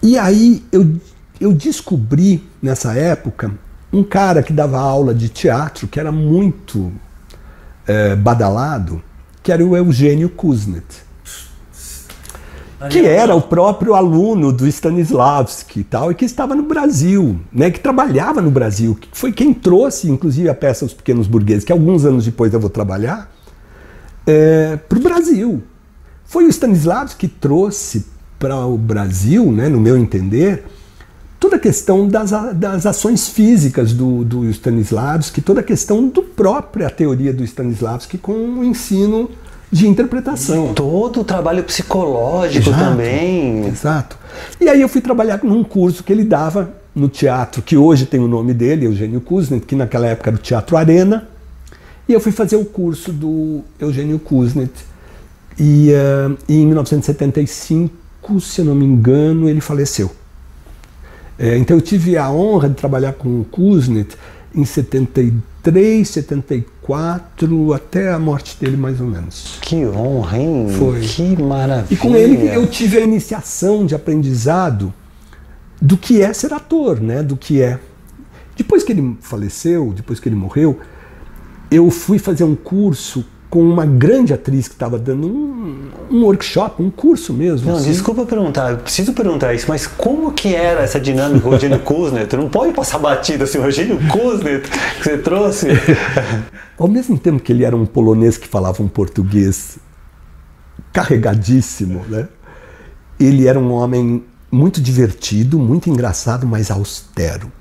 E 0.00 0.16
aí 0.16 0.62
eu 0.70 1.00
eu 1.40 1.52
descobri 1.52 2.48
nessa 2.62 2.94
época 2.94 3.52
um 3.92 4.02
cara 4.02 4.42
que 4.42 4.52
dava 4.52 4.78
aula 4.78 5.14
de 5.14 5.28
teatro 5.28 5.86
que 5.86 6.00
era 6.00 6.10
muito 6.10 6.92
é, 7.86 8.16
badalado, 8.16 9.02
que 9.42 9.52
era 9.52 9.64
o 9.64 9.76
Eugênio 9.76 10.28
Kuznet. 10.28 11.04
Que 12.90 13.06
era 13.06 13.34
o 13.34 13.40
próprio 13.40 13.94
aluno 13.94 14.52
do 14.52 14.66
Stanislavski 14.66 15.80
e 15.80 15.84
tal, 15.84 16.10
e 16.10 16.14
que 16.14 16.24
estava 16.24 16.54
no 16.54 16.64
Brasil, 16.64 17.40
né, 17.50 17.70
que 17.70 17.80
trabalhava 17.80 18.42
no 18.42 18.50
Brasil, 18.50 18.94
que 18.94 19.08
foi 19.12 19.32
quem 19.32 19.54
trouxe, 19.54 20.10
inclusive, 20.10 20.50
a 20.50 20.54
peça 20.54 20.84
Os 20.84 20.92
Pequenos 20.92 21.26
Burgueses, 21.26 21.64
que 21.64 21.72
alguns 21.72 22.04
anos 22.04 22.26
depois 22.26 22.52
eu 22.52 22.60
vou 22.60 22.68
trabalhar, 22.68 23.32
é, 24.26 24.76
para 24.76 24.98
o 24.98 25.02
Brasil. 25.02 25.62
Foi 26.24 26.44
o 26.44 26.48
Stanislavski 26.48 27.26
que 27.26 27.34
trouxe 27.34 28.04
para 28.38 28.66
o 28.66 28.76
Brasil, 28.76 29.50
né, 29.50 29.68
no 29.68 29.80
meu 29.80 29.96
entender, 29.96 30.64
toda 31.44 31.56
a 31.56 31.58
questão 31.58 32.08
das, 32.08 32.30
das 32.54 32.86
ações 32.86 33.28
físicas 33.28 33.92
do, 33.92 34.24
do 34.24 34.48
Stanislavski, 34.48 35.42
toda 35.42 35.60
a 35.60 35.62
questão 35.62 36.08
do 36.08 36.22
própria 36.22 36.88
teoria 36.88 37.34
do 37.34 37.44
Stanislavski 37.44 38.16
com 38.16 38.32
o 38.32 38.64
ensino 38.64 39.28
de 39.70 39.86
interpretação. 39.86 40.70
E 40.70 40.74
todo 40.74 41.20
o 41.20 41.24
trabalho 41.24 41.62
psicológico 41.62 42.70
exato, 42.70 42.82
também. 42.82 43.66
Exato. 43.66 44.16
E 44.58 44.70
aí 44.70 44.80
eu 44.80 44.88
fui 44.88 45.02
trabalhar 45.02 45.44
num 45.44 45.62
curso 45.62 46.02
que 46.02 46.10
ele 46.10 46.24
dava 46.24 46.72
no 46.94 47.10
teatro, 47.10 47.60
que 47.60 47.76
hoje 47.76 48.06
tem 48.06 48.20
o 48.20 48.28
nome 48.28 48.54
dele, 48.54 48.86
Eugênio 48.86 49.20
Kuznet, 49.20 49.66
que 49.66 49.76
naquela 49.76 50.06
época 50.06 50.30
era 50.30 50.36
o 50.36 50.40
Teatro 50.40 50.78
Arena. 50.78 51.28
E 52.08 52.14
eu 52.14 52.20
fui 52.20 52.32
fazer 52.32 52.56
o 52.56 52.64
curso 52.64 53.12
do 53.12 53.60
Eugênio 53.78 54.18
Kuznet. 54.18 54.72
E, 55.58 55.90
uh, 55.90 56.38
e 56.48 56.56
em 56.56 56.66
1975, 56.66 58.40
se 58.40 58.62
eu 58.62 58.64
não 58.64 58.74
me 58.74 58.86
engano, 58.86 59.46
ele 59.46 59.60
faleceu. 59.60 60.10
É, 61.38 61.56
então 61.58 61.76
eu 61.76 61.80
tive 61.80 62.16
a 62.16 62.30
honra 62.30 62.68
de 62.68 62.74
trabalhar 62.74 63.12
com 63.12 63.40
o 63.40 63.44
Kuznet 63.44 64.16
em 64.54 64.64
73, 64.64 66.08
74, 66.08 67.72
até 67.72 68.12
a 68.12 68.18
morte 68.18 68.56
dele 68.58 68.76
mais 68.76 69.00
ou 69.00 69.06
menos. 69.06 69.58
Que 69.60 69.84
honra, 69.84 70.38
hein? 70.38 70.68
Foi. 70.78 71.00
Que 71.00 71.42
maravilha. 71.42 71.94
E 71.94 71.96
com 71.96 72.14
ele 72.14 72.48
eu 72.54 72.66
tive 72.66 72.98
a 72.98 73.00
iniciação 73.00 73.84
de 73.84 73.94
aprendizado 73.94 74.94
do 75.82 75.96
que 75.96 76.22
é 76.22 76.32
ser 76.32 76.52
ator, 76.52 77.00
né? 77.00 77.22
Do 77.22 77.36
que 77.36 77.60
é. 77.60 77.80
Depois 78.56 78.84
que 78.84 78.92
ele 78.92 79.16
faleceu, 79.20 79.92
depois 79.94 80.20
que 80.20 80.28
ele 80.28 80.36
morreu, 80.36 80.78
eu 81.70 81.90
fui 81.90 82.18
fazer 82.20 82.44
um 82.44 82.54
curso 82.54 83.24
com 83.54 83.62
uma 83.62 83.86
grande 83.86 84.34
atriz 84.34 84.66
que 84.66 84.74
estava 84.74 84.98
dando 84.98 85.28
um, 85.28 85.88
um, 86.10 86.24
workshop, 86.24 86.82
um 86.82 86.90
curso 86.90 87.32
mesmo. 87.32 87.70
Não, 87.70 87.76
assim. 87.76 87.88
desculpa 87.88 88.26
perguntar, 88.26 88.72
eu 88.72 88.78
preciso 88.78 89.12
perguntar 89.12 89.54
isso, 89.54 89.66
mas 89.68 89.86
como 89.86 90.32
que 90.32 90.52
era 90.52 90.80
essa 90.80 90.98
dinâmica 90.98 91.48
Rogênio 91.48 91.78
Kuznet? 91.86 92.36
Não 92.36 92.48
pode 92.48 92.72
passar 92.72 92.98
batido 92.98 93.44
assim, 93.44 93.58
Rogênio 93.58 93.96
Kuznet 94.08 94.68
que 94.68 95.04
você 95.04 95.18
trouxe? 95.18 95.68
Ao 96.76 96.88
mesmo 96.88 97.16
tempo 97.16 97.40
que 97.40 97.52
ele 97.52 97.62
era 97.62 97.76
um 97.76 97.86
polonês 97.86 98.36
que 98.36 98.48
falava 98.48 98.82
um 98.82 98.88
português 98.88 99.78
carregadíssimo, 100.92 102.04
né? 102.08 102.26
Ele 103.20 103.46
era 103.46 103.56
um 103.56 103.70
homem 103.70 104.24
muito 104.50 104.80
divertido, 104.80 105.60
muito 105.60 105.88
engraçado, 105.88 106.44
mas 106.44 106.72
austero, 106.72 107.52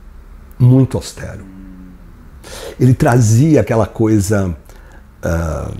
muito 0.57 0.97
austero. 0.97 1.45
Ele 2.79 2.95
trazia 2.95 3.61
aquela 3.61 3.85
coisa 3.85 4.57
uh, 5.23 5.73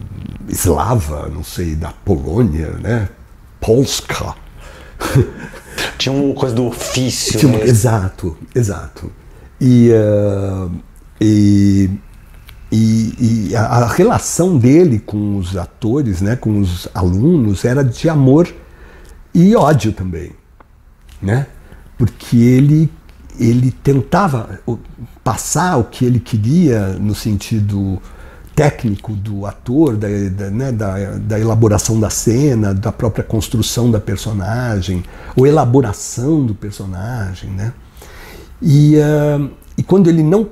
eslava, 0.48 1.30
não 1.30 1.44
sei, 1.44 1.76
da 1.76 1.92
Polônia, 1.92 2.72
né? 2.82 3.10
Polska. 3.60 4.36
Tinha 5.98 6.14
uma 6.14 6.34
coisa 6.34 6.56
do 6.56 6.68
ofício. 6.68 7.40
Tinha, 7.40 7.58
né? 7.58 7.64
Exato, 7.66 8.38
exato. 8.54 9.12
E, 9.60 9.90
uh, 9.92 10.72
e, 11.20 11.90
e, 12.72 13.50
e 13.50 13.56
a, 13.56 13.64
a, 13.64 13.88
relação 13.88 14.58
dele 14.58 15.00
com 15.00 15.38
os 15.38 15.56
atores, 15.56 16.22
né, 16.22 16.36
com 16.36 16.60
os 16.60 16.88
alunos, 16.94 17.64
era 17.64 17.84
de 17.84 18.10
amor 18.10 18.54
e 19.34 19.56
ódio 19.56 19.94
também, 19.94 20.32
né? 21.22 21.48
Porque 21.98 22.38
ele 22.38 22.90
ele 23.40 23.72
tentava 23.72 24.60
passar 25.24 25.78
o 25.78 25.86
que 25.86 26.06
ele 26.06 26.20
queria 26.20 26.90
no 26.90 27.16
sentido 27.16 28.00
técnico 28.56 29.14
do 29.14 29.46
ator, 29.46 29.98
da, 29.98 30.08
da, 30.08 30.50
né, 30.50 30.72
da, 30.72 31.18
da, 31.18 31.40
elaboração 31.40 32.00
da 32.00 32.10
cena, 32.10 32.74
da 32.74 32.92
própria 32.92 33.24
construção 33.24 33.90
da 33.90 34.00
personagem, 34.00 35.04
ou 35.36 35.48
elaboração 35.48 36.46
do 36.46 36.54
personagem, 36.54 37.50
né? 37.50 37.74
E, 38.62 38.96
uh, 38.98 39.50
e 39.78 39.84
quando 39.84 40.08
ele 40.08 40.24
não 40.24 40.50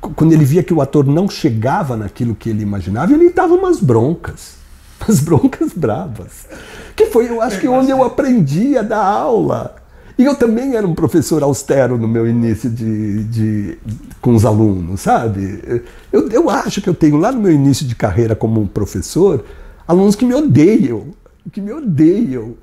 quando 0.00 0.32
ele 0.32 0.44
via 0.44 0.62
que 0.62 0.74
o 0.74 0.82
ator 0.82 1.06
não 1.06 1.28
chegava 1.28 1.96
naquilo 1.96 2.34
que 2.34 2.50
ele 2.50 2.62
imaginava, 2.62 3.12
ele 3.12 3.30
dava 3.30 3.54
umas 3.54 3.80
broncas, 3.80 4.56
umas 5.00 5.20
broncas 5.20 5.72
bravas. 5.72 6.46
Que 6.94 7.06
foi, 7.06 7.28
eu 7.28 7.40
acho 7.40 7.60
que 7.60 7.68
onde 7.68 7.90
eu 7.90 8.02
aprendi 8.02 8.76
a 8.76 8.82
dar 8.82 9.04
aula. 9.04 9.76
E 10.18 10.24
eu 10.24 10.34
também 10.34 10.74
era 10.76 10.86
um 10.86 10.94
professor 10.94 11.42
austero 11.42 11.98
no 11.98 12.08
meu 12.08 12.26
início 12.26 12.70
de, 12.70 13.24
de 13.24 13.78
com 14.20 14.34
os 14.34 14.46
alunos, 14.46 15.00
sabe? 15.02 15.82
Eu, 16.10 16.28
eu 16.30 16.48
acho 16.48 16.80
que 16.80 16.88
eu 16.88 16.94
tenho 16.94 17.18
lá 17.18 17.30
no 17.30 17.40
meu 17.40 17.52
início 17.52 17.86
de 17.86 17.94
carreira 17.94 18.34
como 18.34 18.66
professor 18.66 19.44
alunos 19.86 20.16
que 20.16 20.24
me 20.24 20.34
odeiam, 20.34 21.08
que 21.52 21.60
me 21.60 21.72
odeiam. 21.72 22.54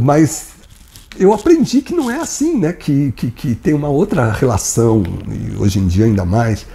Mas 0.00 0.50
eu 1.18 1.32
aprendi 1.32 1.82
que 1.82 1.94
não 1.94 2.10
é 2.10 2.20
assim, 2.20 2.58
né? 2.58 2.72
Que, 2.72 3.12
que, 3.12 3.30
que 3.30 3.54
tem 3.54 3.74
uma 3.74 3.88
outra 3.88 4.30
relação, 4.32 5.02
e 5.28 5.56
hoje 5.56 5.78
em 5.78 5.86
dia 5.86 6.06
ainda 6.06 6.24
mais, 6.24 6.66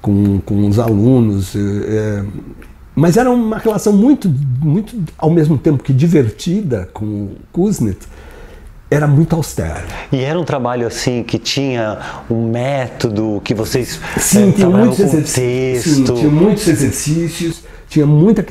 com, 0.00 0.40
com 0.40 0.66
os 0.66 0.78
alunos. 0.78 1.54
É, 1.56 2.24
mas 2.94 3.16
era 3.16 3.30
uma 3.30 3.58
relação 3.58 3.92
muito, 3.92 4.28
muito, 4.60 4.96
ao 5.18 5.30
mesmo 5.30 5.58
tempo 5.58 5.82
que 5.82 5.92
divertida 5.92 6.88
com 6.92 7.04
o 7.04 7.36
Kuznets, 7.52 8.06
era 8.94 9.06
muito 9.06 9.34
austera. 9.34 9.84
E 10.12 10.20
era 10.20 10.38
um 10.38 10.44
trabalho 10.44 10.86
assim 10.86 11.22
que 11.22 11.38
tinha 11.38 11.98
um 12.30 12.48
método 12.48 13.40
que 13.44 13.54
vocês 13.54 14.00
sim, 14.18 14.50
é, 14.50 14.52
tinha 14.52 14.70
muitos 14.70 15.00
exercícios, 15.00 15.96
sim, 15.96 16.04
tinha 16.04 16.30
muitos 16.30 16.68
exercícios, 16.68 17.62
tinha 17.88 18.06
muita 18.06 18.44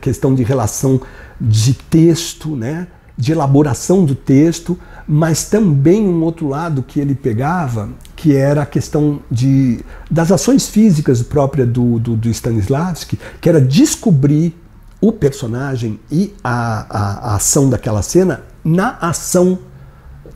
questão 0.00 0.34
de 0.34 0.42
relação 0.42 1.00
de 1.40 1.74
texto, 1.74 2.56
né? 2.56 2.88
de 3.16 3.32
elaboração 3.32 4.02
do 4.02 4.14
texto, 4.14 4.78
mas 5.06 5.44
também 5.44 6.08
um 6.08 6.22
outro 6.22 6.48
lado 6.48 6.82
que 6.82 6.98
ele 6.98 7.14
pegava, 7.14 7.90
que 8.16 8.34
era 8.34 8.62
a 8.62 8.66
questão 8.66 9.20
de, 9.30 9.80
das 10.10 10.32
ações 10.32 10.68
físicas 10.68 11.22
próprias 11.22 11.68
do, 11.68 11.98
do, 11.98 12.16
do 12.16 12.30
Stanislavski, 12.30 13.18
que 13.38 13.46
era 13.46 13.60
descobrir 13.60 14.56
o 15.00 15.12
personagem 15.12 15.98
e 16.10 16.34
a, 16.44 16.86
a, 16.88 17.32
a 17.32 17.36
ação 17.36 17.70
daquela 17.70 18.02
cena 18.02 18.42
na 18.64 18.98
ação 19.00 19.58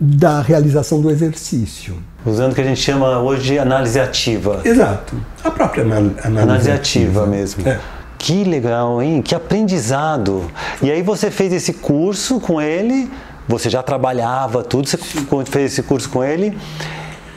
da 0.00 0.40
realização 0.40 1.00
do 1.00 1.10
exercício. 1.10 1.96
Usando 2.24 2.52
o 2.52 2.54
que 2.54 2.60
a 2.60 2.64
gente 2.64 2.80
chama 2.80 3.20
hoje 3.20 3.42
de 3.42 3.58
análise 3.58 4.00
ativa. 4.00 4.60
Exato. 4.64 5.14
A 5.42 5.50
própria 5.50 5.84
análise, 5.84 6.14
análise 6.24 6.70
ativa, 6.70 7.22
ativa 7.22 7.26
mesmo. 7.26 7.68
É. 7.68 7.78
Que 8.18 8.42
legal, 8.42 9.02
hein? 9.02 9.20
Que 9.20 9.34
aprendizado. 9.34 10.50
E 10.82 10.90
aí 10.90 11.02
você 11.02 11.30
fez 11.30 11.52
esse 11.52 11.74
curso 11.74 12.40
com 12.40 12.60
ele, 12.60 13.10
você 13.46 13.68
já 13.68 13.82
trabalhava 13.82 14.62
tudo, 14.62 14.88
você 14.88 14.96
fez 14.96 15.72
esse 15.72 15.82
curso 15.82 16.08
com 16.08 16.24
ele. 16.24 16.56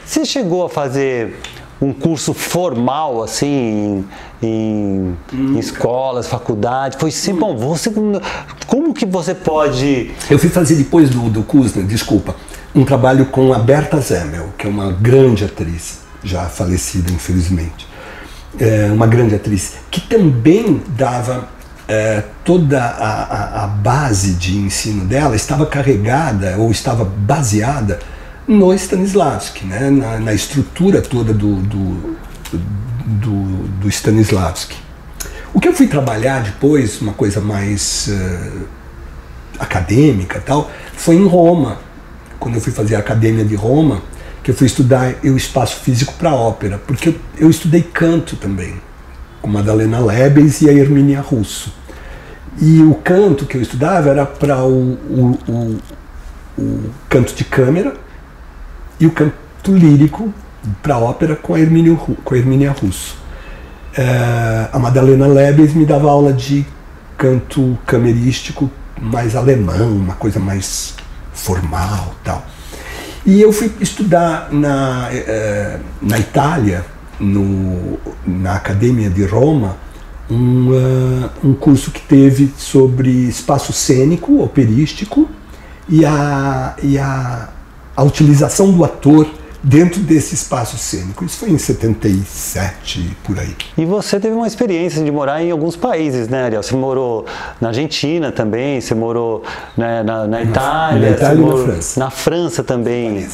Você 0.05 0.23
chegou 0.23 0.65
a 0.65 0.69
fazer 0.69 1.37
um 1.81 1.93
curso 1.93 2.33
formal, 2.33 3.23
assim, 3.23 4.05
em, 4.41 4.47
em, 4.47 5.17
em 5.33 5.59
escolas, 5.59 6.27
faculdades? 6.27 6.97
Foi 6.99 7.11
sempre 7.11 7.41
bom. 7.41 7.57
Você, 7.57 7.91
como 8.65 8.93
que 8.93 9.05
você 9.05 9.35
pode. 9.35 10.11
Eu 10.29 10.39
fui 10.39 10.49
fazer 10.49 10.75
depois 10.75 11.09
do, 11.09 11.29
do 11.29 11.43
curso, 11.43 11.81
desculpa, 11.83 12.35
um 12.73 12.83
trabalho 12.83 13.25
com 13.27 13.53
a 13.53 13.59
Berta 13.59 13.99
Zemmel, 13.99 14.49
que 14.57 14.67
é 14.67 14.69
uma 14.69 14.91
grande 14.91 15.45
atriz, 15.45 15.99
já 16.23 16.45
falecida, 16.45 17.11
infelizmente 17.11 17.87
é, 18.59 18.89
uma 18.91 19.07
grande 19.07 19.35
atriz, 19.35 19.73
que 19.89 20.01
também 20.01 20.81
dava 20.89 21.47
é, 21.87 22.23
toda 22.43 22.81
a, 22.81 23.23
a, 23.23 23.63
a, 23.63 23.67
base 23.67 24.33
de 24.33 24.57
ensino 24.57 25.05
dela 25.05 25.35
estava 25.35 25.65
carregada 25.65 26.55
ou 26.57 26.71
estava 26.71 27.05
baseada 27.05 27.99
no 28.47 28.73
Stanislavski, 28.73 29.65
né? 29.65 29.89
na, 29.89 30.19
na 30.19 30.33
estrutura 30.33 31.01
toda 31.01 31.33
do, 31.33 31.55
do, 31.55 32.17
do, 33.05 33.67
do, 33.81 33.89
Stanislavski. 33.89 34.77
O 35.53 35.59
que 35.59 35.67
eu 35.67 35.73
fui 35.73 35.87
trabalhar 35.87 36.43
depois, 36.43 37.01
uma 37.01 37.13
coisa 37.13 37.41
mais 37.41 38.07
uh, 38.07 38.67
acadêmica 39.59 40.41
tal, 40.45 40.71
foi 40.95 41.15
em 41.15 41.27
Roma. 41.27 41.79
Quando 42.39 42.55
eu 42.55 42.61
fui 42.61 42.71
fazer 42.71 42.95
a 42.95 42.99
Academia 42.99 43.43
de 43.43 43.55
Roma, 43.55 44.01
que 44.43 44.51
eu 44.51 44.55
fui 44.55 44.67
estudar 44.67 45.15
o 45.23 45.35
espaço 45.35 45.81
físico 45.81 46.13
para 46.13 46.33
ópera, 46.33 46.77
porque 46.87 47.09
eu, 47.09 47.15
eu, 47.37 47.49
estudei 47.49 47.81
canto 47.81 48.37
também, 48.37 48.79
com 49.41 49.49
Madalena 49.49 49.99
Lebes 49.99 50.61
e 50.61 50.69
a 50.69 50.73
Hermínia 50.73 51.19
Russo. 51.19 51.73
E 52.61 52.81
o 52.81 52.95
canto 52.95 53.45
que 53.45 53.57
eu 53.57 53.61
estudava 53.61 54.09
era 54.09 54.25
para 54.25 54.63
o, 54.63 54.93
o, 54.93 55.39
o, 55.47 55.77
o, 56.57 56.89
canto 57.09 57.33
de 57.33 57.43
câmera 57.43 58.06
e 58.99 59.05
o 59.05 59.11
canto 59.11 59.35
lírico 59.67 60.33
para 60.81 60.97
ópera 60.97 61.35
com 61.35 61.53
a 61.53 61.59
Hermínia, 61.59 61.95
com 61.95 62.33
a 62.33 62.37
Hermínia 62.37 62.71
Russo. 62.71 63.17
É, 63.95 64.69
a 64.71 64.79
Madalena 64.79 65.27
Lebes 65.27 65.73
me 65.73 65.85
dava 65.85 66.09
aula 66.09 66.33
de 66.33 66.65
canto 67.17 67.77
camerístico 67.85 68.69
mais 69.01 69.35
alemão, 69.35 69.89
uma 69.89 70.15
coisa 70.15 70.39
mais 70.39 70.95
formal 71.33 72.13
tal. 72.23 72.45
E 73.25 73.41
eu 73.41 73.51
fui 73.51 73.71
estudar 73.81 74.49
na, 74.51 75.09
eh, 75.11 75.79
na 76.01 76.17
Itália, 76.17 76.85
no, 77.19 77.99
na 78.25 78.55
Academia 78.55 79.09
de 79.09 79.25
Roma, 79.25 79.75
um, 80.29 80.69
uh, 80.69 81.29
um 81.43 81.53
curso 81.53 81.91
que 81.91 82.01
teve 82.01 82.53
sobre 82.57 83.09
espaço 83.09 83.73
cênico, 83.73 84.41
operístico, 84.41 85.29
e 85.89 86.05
a, 86.05 86.75
e 86.81 86.97
a, 86.97 87.49
a 87.97 88.03
utilização 88.03 88.71
do 88.71 88.85
ator 88.85 89.27
dentro 89.63 89.99
desse 90.01 90.35
espaço 90.35 90.77
cênico. 90.77 91.25
Isso 91.25 91.37
foi 91.37 91.49
em 91.49 91.57
77, 91.57 93.17
por 93.23 93.39
aí. 93.39 93.55
E 93.75 93.85
você 93.85 94.19
teve 94.19 94.35
uma 94.35 94.45
experiência 94.45 95.03
de 95.03 95.11
morar 95.11 95.41
em 95.41 95.49
alguns 95.49 95.75
países, 95.75 96.27
né, 96.27 96.43
Ariel? 96.43 96.61
Você 96.61 96.75
morou 96.75 97.25
na 97.59 97.69
Argentina 97.69 98.31
também, 98.31 98.79
você 98.79 98.93
morou 98.93 99.41
né, 99.75 100.03
na, 100.03 100.27
na, 100.27 100.43
Itália, 100.43 101.09
na 101.09 101.15
Itália 101.15 101.43
na 101.43 101.57
França. 101.57 101.99
Na 101.99 102.09
França 102.11 102.63
também. 102.63 103.27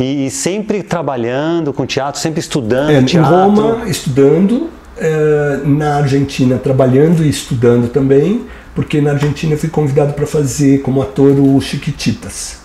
E, 0.00 0.26
e, 0.26 0.30
sempre 0.30 0.82
trabalhando 0.82 1.74
com 1.74 1.84
teatro, 1.84 2.18
sempre 2.18 2.40
estudando 2.40 2.90
é, 2.90 3.02
teatro. 3.02 3.34
Em 3.34 3.38
Roma, 3.38 3.86
estudando. 3.86 4.70
É, 4.98 5.60
na 5.62 5.96
Argentina, 5.96 6.56
trabalhando 6.56 7.22
e 7.22 7.28
estudando 7.28 7.86
também, 7.90 8.46
porque 8.74 8.98
na 8.98 9.10
Argentina 9.10 9.52
eu 9.52 9.58
fui 9.58 9.68
convidado 9.68 10.14
para 10.14 10.26
fazer 10.26 10.78
como 10.78 11.02
ator 11.02 11.38
o 11.38 11.60
Chiquititas 11.60 12.64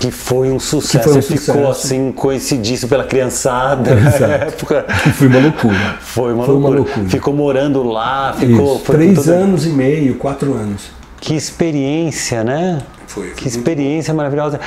que 0.00 0.10
foi 0.10 0.50
um 0.50 0.58
sucesso. 0.58 1.10
Foi 1.10 1.18
um 1.18 1.22
sucesso. 1.22 1.52
Ficou 1.52 1.70
assim, 1.70 2.10
coincidíssimo 2.10 2.88
pela 2.88 3.04
criançada 3.04 3.92
Exato. 3.92 4.20
na 4.26 4.28
época. 4.28 4.86
Foi 5.14 5.26
uma 5.26 5.38
loucura. 5.38 5.96
Foi 6.00 6.32
uma, 6.32 6.44
foi 6.46 6.54
loucura. 6.54 6.80
uma 6.80 6.86
loucura. 6.86 7.08
Ficou 7.10 7.34
morando 7.34 7.82
lá, 7.82 8.32
ficou. 8.32 8.78
Três 8.78 9.28
anos 9.28 9.66
e 9.66 9.68
meio, 9.68 10.14
quatro 10.14 10.54
anos. 10.54 10.90
Que 11.20 11.34
experiência, 11.34 12.42
né? 12.42 12.78
Foi. 13.06 13.30
Que 13.32 13.46
experiência 13.46 14.14
maravilhosa. 14.14 14.58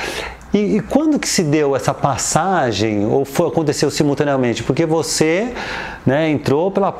E, 0.52 0.76
e, 0.76 0.80
quando 0.80 1.18
que 1.18 1.28
se 1.28 1.42
deu 1.42 1.74
essa 1.74 1.92
passagem, 1.92 3.04
ou 3.04 3.24
foi, 3.24 3.48
aconteceu 3.48 3.90
simultaneamente? 3.90 4.62
Porque 4.62 4.86
você 4.86 5.52
né, 6.06 6.30
entrou 6.30 6.70
pela 6.70 6.96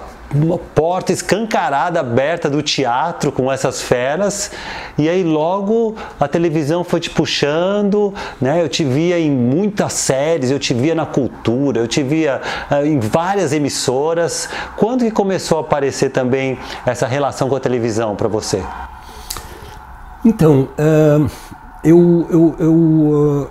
porta 0.74 1.12
escancarada, 1.12 2.00
aberta 2.00 2.50
do 2.50 2.62
teatro 2.62 3.30
com 3.30 3.50
essas 3.50 3.82
feras, 3.82 4.50
e 4.98 5.08
aí 5.08 5.22
logo 5.22 5.94
a 6.18 6.28
televisão 6.28 6.84
foi 6.84 7.00
te 7.00 7.10
puxando, 7.10 8.12
né? 8.40 8.62
Eu 8.62 8.68
te 8.68 8.84
via 8.84 9.18
em 9.18 9.30
muitas 9.30 9.92
séries, 9.92 10.50
eu 10.50 10.58
te 10.58 10.74
via 10.74 10.94
na 10.94 11.06
cultura, 11.06 11.80
eu 11.80 11.88
te 11.88 12.02
via 12.02 12.40
uh, 12.70 12.84
em 12.84 12.98
várias 12.98 13.52
emissoras. 13.52 14.48
Quando 14.76 15.04
que 15.04 15.10
começou 15.10 15.58
a 15.58 15.60
aparecer 15.62 16.10
também 16.10 16.58
essa 16.84 17.06
relação 17.06 17.48
com 17.48 17.56
a 17.56 17.60
televisão 17.60 18.16
para 18.16 18.28
você? 18.28 18.62
Então, 20.24 20.68
uh, 20.78 21.30
eu, 21.82 22.26
eu, 22.30 22.56
eu, 22.58 22.74
uh, 22.74 23.50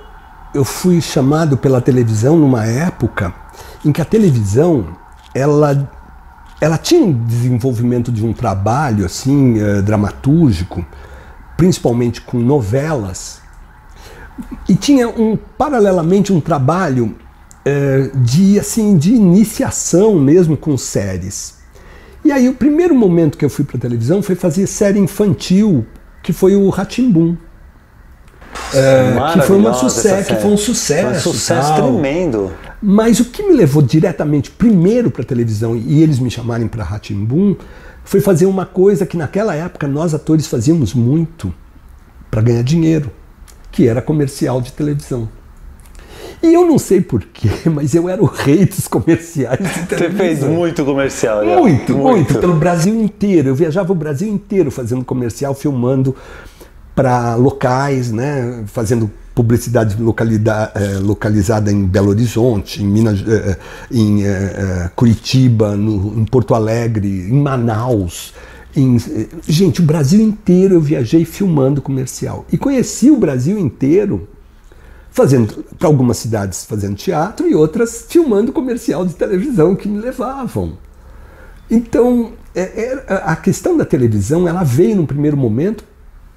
eu 0.53 0.65
fui 0.65 0.99
chamado 1.01 1.55
pela 1.55 1.79
televisão 1.79 2.35
numa 2.35 2.65
época 2.65 3.33
em 3.85 3.91
que 3.91 4.01
a 4.01 4.05
televisão 4.05 4.87
ela 5.33 5.87
ela 6.63 6.77
tinha 6.77 7.03
um 7.03 7.11
desenvolvimento 7.11 8.09
de 8.09 8.25
um 8.25 8.31
trabalho 8.31 9.05
assim 9.05 9.61
uh, 9.61 9.81
dramatúrgico, 9.81 10.85
principalmente 11.57 12.21
com 12.21 12.39
novelas, 12.39 13.41
e 14.69 14.73
tinha 14.73 15.09
um 15.09 15.35
paralelamente 15.35 16.31
um 16.31 16.39
trabalho 16.39 17.17
uh, 17.67 18.17
de 18.17 18.57
assim 18.57 18.95
de 18.95 19.13
iniciação 19.13 20.15
mesmo 20.15 20.55
com 20.55 20.77
séries. 20.77 21.55
E 22.23 22.31
aí 22.31 22.47
o 22.47 22.53
primeiro 22.53 22.95
momento 22.95 23.37
que 23.37 23.43
eu 23.43 23.49
fui 23.49 23.65
para 23.65 23.77
televisão 23.77 24.23
foi 24.23 24.35
fazer 24.35 24.65
série 24.65 24.99
infantil, 24.99 25.85
que 26.23 26.31
foi 26.31 26.55
o 26.55 26.69
Ratimbum. 26.69 27.35
É, 28.73 29.33
que 29.33 29.41
foi 29.41 29.57
uma 29.57 29.73
sucesso, 29.73 30.33
que 30.33 30.41
foi 30.41 30.51
um 30.51 30.57
sucesso. 30.57 31.23
Foi 31.23 31.31
um 31.31 31.35
sucesso 31.35 31.75
tal. 31.75 31.91
tremendo. 31.91 32.53
Mas 32.85 33.21
o 33.21 33.25
que 33.25 33.41
me 33.41 33.53
levou 33.53 33.81
diretamente 33.81 34.51
primeiro 34.51 35.09
para 35.09 35.21
a 35.21 35.25
televisão 35.25 35.73
e 35.73 36.03
eles 36.03 36.19
me 36.19 36.29
chamarem 36.29 36.67
para 36.67 36.83
Ratimbum 36.83 37.55
foi 38.03 38.19
fazer 38.19 38.45
uma 38.45 38.65
coisa 38.65 39.05
que 39.05 39.15
naquela 39.15 39.55
época 39.55 39.87
nós 39.87 40.13
atores 40.13 40.47
fazíamos 40.47 40.93
muito 40.93 41.53
para 42.29 42.41
ganhar 42.41 42.61
dinheiro, 42.61 43.09
que 43.71 43.87
era 43.87 44.01
comercial 44.01 44.59
de 44.59 44.73
televisão. 44.73 45.29
E 46.41 46.53
eu 46.53 46.67
não 46.67 46.77
sei 46.77 46.99
porquê, 46.99 47.47
mas 47.73 47.95
eu 47.95 48.09
era 48.09 48.21
o 48.21 48.25
rei 48.25 48.65
dos 48.65 48.85
comerciais. 48.89 49.59
Você 49.87 50.09
fez 50.09 50.43
muito 50.43 50.83
comercial, 50.83 51.41
né? 51.41 51.55
Muito, 51.55 51.93
muito, 51.93 52.03
muito, 52.03 52.39
pelo 52.39 52.55
Brasil 52.55 53.01
inteiro. 53.01 53.47
Eu 53.47 53.55
viajava 53.55 53.93
o 53.93 53.95
Brasil 53.95 54.27
inteiro 54.27 54.69
fazendo 54.69 55.05
comercial, 55.05 55.55
filmando 55.55 56.13
para 56.93 57.35
locais, 57.35 58.11
né? 58.11 58.65
Fazendo 58.67 59.09
publicidade 59.33 59.95
eh, 59.95 60.99
localizada 60.99 61.71
em 61.71 61.85
Belo 61.85 62.09
Horizonte, 62.09 62.83
em 62.83 62.87
Minas, 62.87 63.23
eh, 63.27 63.51
eh, 63.51 63.57
em 63.91 64.23
Curitiba, 64.95 65.75
no, 65.75 66.19
em 66.19 66.25
Porto 66.25 66.53
Alegre, 66.53 67.07
em 67.07 67.41
Manaus. 67.41 68.33
Em, 68.75 68.97
gente, 69.47 69.81
o 69.81 69.83
Brasil 69.83 70.21
inteiro 70.21 70.75
eu 70.75 70.81
viajei 70.81 71.25
filmando 71.25 71.81
comercial 71.81 72.45
e 72.51 72.57
conheci 72.57 73.11
o 73.11 73.17
Brasil 73.17 73.57
inteiro 73.57 74.27
fazendo 75.11 75.63
para 75.77 75.87
algumas 75.87 76.17
cidades 76.17 76.65
fazendo 76.65 76.95
teatro 76.95 77.47
e 77.47 77.53
outras 77.53 78.05
filmando 78.09 78.51
comercial 78.51 79.05
de 79.05 79.13
televisão 79.13 79.75
que 79.75 79.87
me 79.87 79.99
levavam. 79.99 80.77
Então, 81.69 82.33
é, 82.55 82.61
é, 82.61 83.21
a 83.23 83.35
questão 83.35 83.77
da 83.77 83.85
televisão 83.85 84.47
ela 84.47 84.63
veio 84.63 84.95
num 84.95 85.05
primeiro 85.05 85.37
momento 85.37 85.83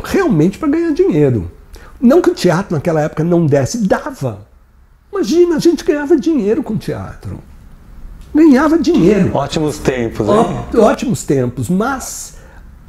realmente 0.04 0.58
para 0.58 0.68
ganhar 0.68 0.92
dinheiro. 0.92 1.50
Não 2.00 2.20
que 2.20 2.30
o 2.30 2.34
teatro 2.34 2.74
naquela 2.74 3.00
época 3.00 3.24
não 3.24 3.46
desse, 3.46 3.78
dava. 3.86 4.46
Imagina, 5.12 5.56
a 5.56 5.58
gente 5.58 5.84
ganhava 5.84 6.16
dinheiro 6.16 6.62
com 6.62 6.76
teatro. 6.76 7.38
Ganhava 8.34 8.78
dinheiro. 8.78 9.34
Ótimos 9.34 9.78
tempos, 9.78 10.28
Ó, 10.28 10.66
Ótimos 10.78 11.22
tempos, 11.22 11.70
mas 11.70 12.36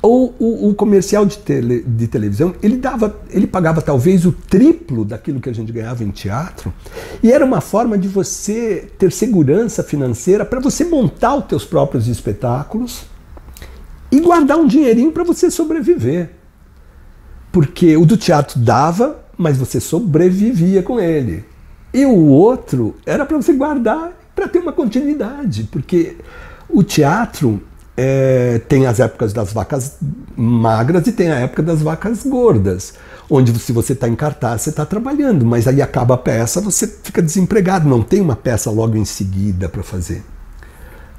o, 0.01 0.33
o, 0.37 0.69
o 0.69 0.75
comercial 0.75 1.25
de, 1.25 1.37
tele, 1.37 1.83
de 1.87 2.07
televisão, 2.07 2.53
ele, 2.61 2.77
dava, 2.77 3.19
ele 3.29 3.47
pagava 3.47 3.81
talvez 3.81 4.25
o 4.25 4.31
triplo 4.31 5.03
daquilo 5.03 5.39
que 5.39 5.49
a 5.49 5.53
gente 5.53 5.71
ganhava 5.71 6.03
em 6.03 6.11
teatro, 6.11 6.73
e 7.23 7.31
era 7.31 7.43
uma 7.43 7.61
forma 7.61 7.97
de 7.97 8.07
você 8.07 8.91
ter 8.97 9.11
segurança 9.11 9.83
financeira 9.83 10.45
para 10.45 10.59
você 10.59 10.85
montar 10.85 11.35
os 11.35 11.45
teus 11.45 11.65
próprios 11.65 12.07
espetáculos 12.07 13.05
e 14.11 14.19
guardar 14.19 14.57
um 14.57 14.67
dinheirinho 14.67 15.11
para 15.11 15.23
você 15.23 15.49
sobreviver. 15.49 16.36
Porque 17.57 17.97
o 17.97 18.05
do 18.05 18.15
teatro 18.15 18.59
dava, 18.59 19.19
mas 19.35 19.57
você 19.57 19.79
sobrevivia 19.79 20.83
com 20.83 20.99
ele. 20.99 21.43
E 21.91 22.05
o 22.05 22.27
outro 22.27 22.95
era 23.03 23.25
para 23.25 23.35
você 23.35 23.51
guardar 23.51 24.11
para 24.35 24.47
ter 24.47 24.59
uma 24.59 24.71
continuidade, 24.71 25.63
porque 25.71 26.17
o 26.69 26.83
teatro 26.83 27.59
é, 27.97 28.61
tem 28.69 28.85
as 28.85 28.99
épocas 28.99 29.33
das 29.33 29.51
vacas 29.51 29.97
magras 30.35 31.07
e 31.07 31.11
tem 31.11 31.31
a 31.31 31.39
época 31.39 31.63
das 31.63 31.81
vacas 31.81 32.21
gordas, 32.21 32.93
onde 33.27 33.57
se 33.57 33.71
você 33.71 33.93
está 33.93 34.07
em 34.07 34.15
cartaz, 34.15 34.61
você 34.61 34.69
está 34.69 34.85
trabalhando, 34.85 35.43
mas 35.43 35.67
aí 35.67 35.81
acaba 35.81 36.13
a 36.13 36.17
peça, 36.19 36.61
você 36.61 36.85
fica 36.85 37.23
desempregado, 37.23 37.89
não 37.89 38.03
tem 38.03 38.21
uma 38.21 38.35
peça 38.35 38.69
logo 38.69 38.95
em 38.95 39.05
seguida 39.05 39.67
para 39.67 39.81
fazer. 39.81 40.23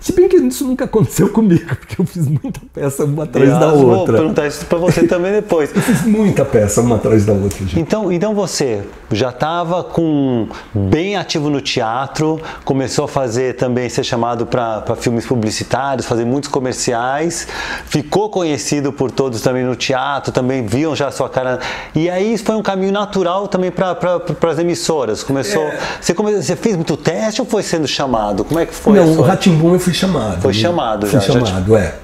Se 0.01 0.13
bem 0.13 0.29
que 0.29 0.37
isso 0.37 0.65
nunca 0.65 0.85
aconteceu 0.85 1.29
comigo, 1.31 1.67
porque 1.77 2.01
eu 2.01 2.05
fiz 2.05 2.27
muita 2.29 2.61
peça 2.73 3.05
uma 3.05 3.25
atrás 3.25 3.51
da 3.51 3.73
outra. 3.73 3.87
Vou 3.87 4.07
perguntar 4.07 4.47
isso 4.47 4.65
para 4.67 4.79
você 4.79 5.07
também 5.07 5.33
depois. 5.33 5.71
eu 5.75 5.83
fiz 5.83 6.05
muita 6.05 6.45
peça 6.45 6.81
uma 6.81 6.97
atrás 6.97 7.27
da 7.27 7.33
outra. 7.33 7.59
Gente. 7.59 7.81
Então, 7.81 8.13
então 8.13 8.35
você 8.35 8.83
já 9.11 9.31
estava 9.31 9.83
com 9.83 10.49
bem 10.73 11.17
ativo 11.17 11.51
no 11.51 11.61
teatro, 11.61 12.41
começou 12.65 13.07
a 13.07 13.09
fazer 13.09 13.57
também 13.57 13.89
ser 13.89 14.05
chamado 14.05 14.47
para 14.47 14.85
filmes 14.97 15.27
publicitários, 15.27 16.07
fazer 16.07 16.25
muitos 16.25 16.49
comerciais, 16.49 17.49
ficou 17.87 18.31
conhecido 18.31 18.93
por 18.93 19.11
todos 19.11 19.41
também 19.41 19.65
no 19.65 19.75
teatro, 19.75 20.33
também 20.33 20.65
viam 20.65 20.95
já 20.95 21.09
a 21.09 21.11
sua 21.11 21.29
cara. 21.29 21.59
E 21.95 22.09
aí 22.09 22.39
foi 22.39 22.55
um 22.55 22.63
caminho 22.63 22.93
natural 22.93 23.49
também 23.49 23.71
para 23.71 23.95
pra, 23.95 24.51
as 24.51 24.59
emissoras. 24.59 25.25
Começou. 25.25 25.63
É... 25.63 25.79
Você, 26.01 26.15
come, 26.15 26.35
você 26.41 26.55
fez 26.55 26.77
muito 26.77 26.97
teste 26.97 27.41
ou 27.41 27.47
foi 27.47 27.63
sendo 27.63 27.89
chamado? 27.89 28.45
Como 28.45 28.61
é 28.61 28.67
que 28.67 28.75
foi? 28.75 28.95
Não, 28.95 29.19
o 29.19 29.23
Ratimbum 29.23 29.75
eu 29.75 29.81
fui 29.89 29.95
chamado. 29.95 30.41
Foi 30.41 30.53
chamado 30.53 31.07
já. 31.07 31.21
Fui 31.21 31.33
chamado, 31.33 31.47
já 31.47 31.63
te... 31.63 31.75
é. 31.75 31.99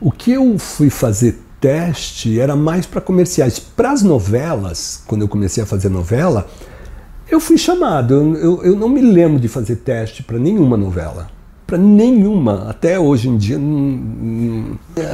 O 0.00 0.10
que 0.10 0.32
eu 0.32 0.58
fui 0.58 0.90
fazer 0.90 1.40
teste 1.60 2.40
era 2.40 2.56
mais 2.56 2.86
para 2.86 3.00
comerciais. 3.00 3.58
Para 3.58 3.92
as 3.92 4.02
novelas, 4.02 5.02
quando 5.06 5.22
eu 5.22 5.28
comecei 5.28 5.62
a 5.62 5.66
fazer 5.66 5.88
novela, 5.88 6.48
eu 7.30 7.38
fui 7.40 7.56
chamado. 7.56 8.14
Eu, 8.14 8.36
eu, 8.36 8.64
eu 8.64 8.76
não 8.76 8.88
me 8.88 9.00
lembro 9.00 9.38
de 9.38 9.48
fazer 9.48 9.76
teste 9.76 10.22
para 10.22 10.38
nenhuma 10.38 10.76
novela. 10.76 11.28
Para 11.66 11.78
nenhuma. 11.78 12.68
Até 12.68 12.98
hoje 12.98 13.28
em 13.28 13.36
dia. 13.36 13.58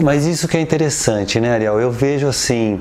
Mas 0.03 0.27
isso 0.27 0.49
que 0.49 0.57
é 0.57 0.61
interessante, 0.61 1.39
né, 1.39 1.53
Ariel? 1.53 1.79
Eu 1.79 1.93
vejo 1.93 2.27
assim. 2.27 2.81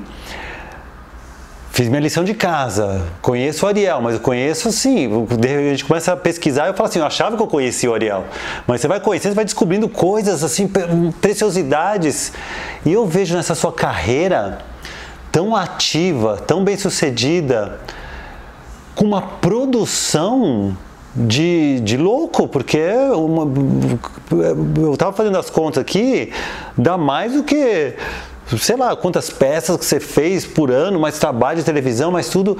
Fiz 1.78 1.88
minha 1.88 2.00
lição 2.00 2.24
de 2.24 2.34
casa, 2.34 3.06
conheço 3.22 3.64
o 3.64 3.68
Ariel, 3.68 4.00
mas 4.02 4.14
eu 4.14 4.20
conheço 4.20 4.66
assim. 4.66 5.08
A 5.30 5.70
gente 5.70 5.84
começa 5.84 6.12
a 6.12 6.16
pesquisar 6.16 6.66
e 6.66 6.70
eu 6.70 6.74
falo 6.74 6.88
assim: 6.88 6.98
eu 6.98 7.06
achava 7.06 7.36
que 7.36 7.42
eu 7.44 7.46
conhecia 7.46 7.88
o 7.88 7.94
Ariel. 7.94 8.24
Mas 8.66 8.80
você 8.80 8.88
vai 8.88 8.98
conhecendo, 8.98 9.30
você 9.30 9.36
vai 9.36 9.44
descobrindo 9.44 9.88
coisas 9.88 10.42
assim, 10.42 10.68
preciosidades. 11.20 12.32
E 12.84 12.92
eu 12.92 13.06
vejo 13.06 13.36
nessa 13.36 13.54
sua 13.54 13.72
carreira 13.72 14.58
tão 15.30 15.54
ativa, 15.54 16.42
tão 16.44 16.64
bem 16.64 16.76
sucedida, 16.76 17.78
com 18.96 19.04
uma 19.04 19.22
produção 19.22 20.76
de, 21.14 21.78
de 21.78 21.96
louco, 21.96 22.48
porque 22.48 22.82
uma, 23.14 23.46
eu 24.82 24.94
estava 24.94 25.12
fazendo 25.12 25.38
as 25.38 25.48
contas 25.48 25.80
aqui, 25.80 26.32
dá 26.76 26.98
mais 26.98 27.34
do 27.34 27.44
que 27.44 27.94
sei 28.56 28.76
lá 28.76 28.96
quantas 28.96 29.28
peças 29.28 29.76
que 29.76 29.84
você 29.84 30.00
fez 30.00 30.46
por 30.46 30.70
ano, 30.70 30.98
mais 30.98 31.18
trabalho 31.18 31.58
de 31.58 31.64
televisão, 31.64 32.10
mais 32.10 32.28
tudo. 32.28 32.56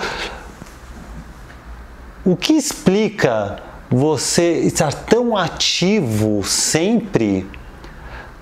O 2.24 2.36
que 2.36 2.52
explica 2.52 3.56
você 3.90 4.58
estar 4.60 4.92
tão 4.92 5.36
ativo 5.36 6.42
sempre? 6.44 7.46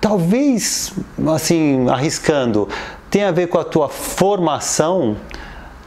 Talvez, 0.01 0.91
assim, 1.33 1.87
arriscando, 1.89 2.67
tenha 3.09 3.29
a 3.29 3.31
ver 3.31 3.47
com 3.47 3.57
a 3.57 3.63
tua 3.63 3.87
formação 3.87 5.15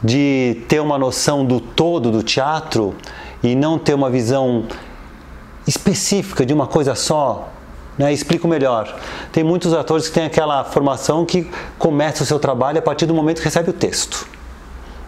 de 0.03 0.63
ter 0.67 0.81
uma 0.81 0.97
noção 0.97 1.45
do 1.45 1.61
todo 1.61 2.11
do 2.11 2.23
teatro 2.23 2.95
e 3.43 3.55
não 3.55 3.79
ter 3.79 3.93
uma 3.93 4.09
visão 4.09 4.65
específica 5.67 6.45
de 6.45 6.55
uma 6.55 6.67
coisa 6.67 6.95
só, 6.95 7.51
né? 8.01 8.11
Explico 8.15 8.49
melhor. 8.49 8.97
Tem 9.31 9.45
muitos 9.45 9.75
atores 9.75 10.09
que 10.09 10.15
têm 10.15 10.25
aquela 10.25 10.65
formação 10.65 11.27
que 11.27 11.47
começa 11.79 12.23
o 12.23 12.27
seu 12.27 12.39
trabalho 12.39 12.79
a 12.79 12.83
partir 12.83 13.05
do 13.05 13.15
momento 13.15 13.39
que 13.39 13.45
recebe 13.45 13.69
o 13.69 13.75
texto. 13.75 14.27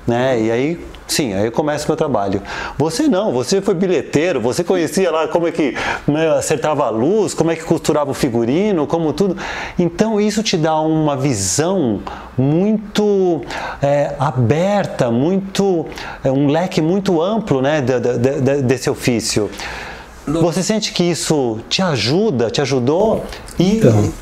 Né? 0.06 0.42
E 0.42 0.50
aí, 0.50 0.86
sim, 1.06 1.32
aí 1.32 1.50
começa 1.50 1.86
o 1.86 1.88
meu 1.88 1.96
trabalho. 1.96 2.42
Você 2.76 3.08
não, 3.08 3.32
você 3.32 3.62
foi 3.62 3.72
bilheteiro, 3.72 4.42
você 4.42 4.62
conhecia 4.62 5.10
lá 5.10 5.26
como 5.26 5.48
é 5.48 5.52
que 5.52 5.74
né, 6.06 6.28
acertava 6.32 6.84
a 6.84 6.90
luz, 6.90 7.32
como 7.32 7.50
é 7.50 7.56
que 7.56 7.64
costurava 7.64 8.10
o 8.10 8.14
figurino, 8.14 8.86
como 8.86 9.10
tudo. 9.14 9.38
Então 9.78 10.20
isso 10.20 10.42
te 10.42 10.58
dá 10.58 10.78
uma 10.78 11.16
visão 11.16 12.02
muito 12.36 13.40
é, 13.80 14.14
aberta, 14.18 15.10
muito 15.10 15.86
é, 16.22 16.30
um 16.30 16.48
leque 16.48 16.82
muito 16.82 17.22
amplo 17.22 17.62
né, 17.62 17.80
de, 17.80 17.98
de, 17.98 18.18
de, 18.18 18.62
desse 18.62 18.90
ofício. 18.90 19.48
Você 20.26 20.62
sente 20.62 20.92
que 20.92 21.02
isso 21.02 21.58
te 21.68 21.82
ajuda, 21.82 22.50
te 22.50 22.60
ajudou? 22.60 23.24
E... 23.58 23.78
Então, 23.78 24.12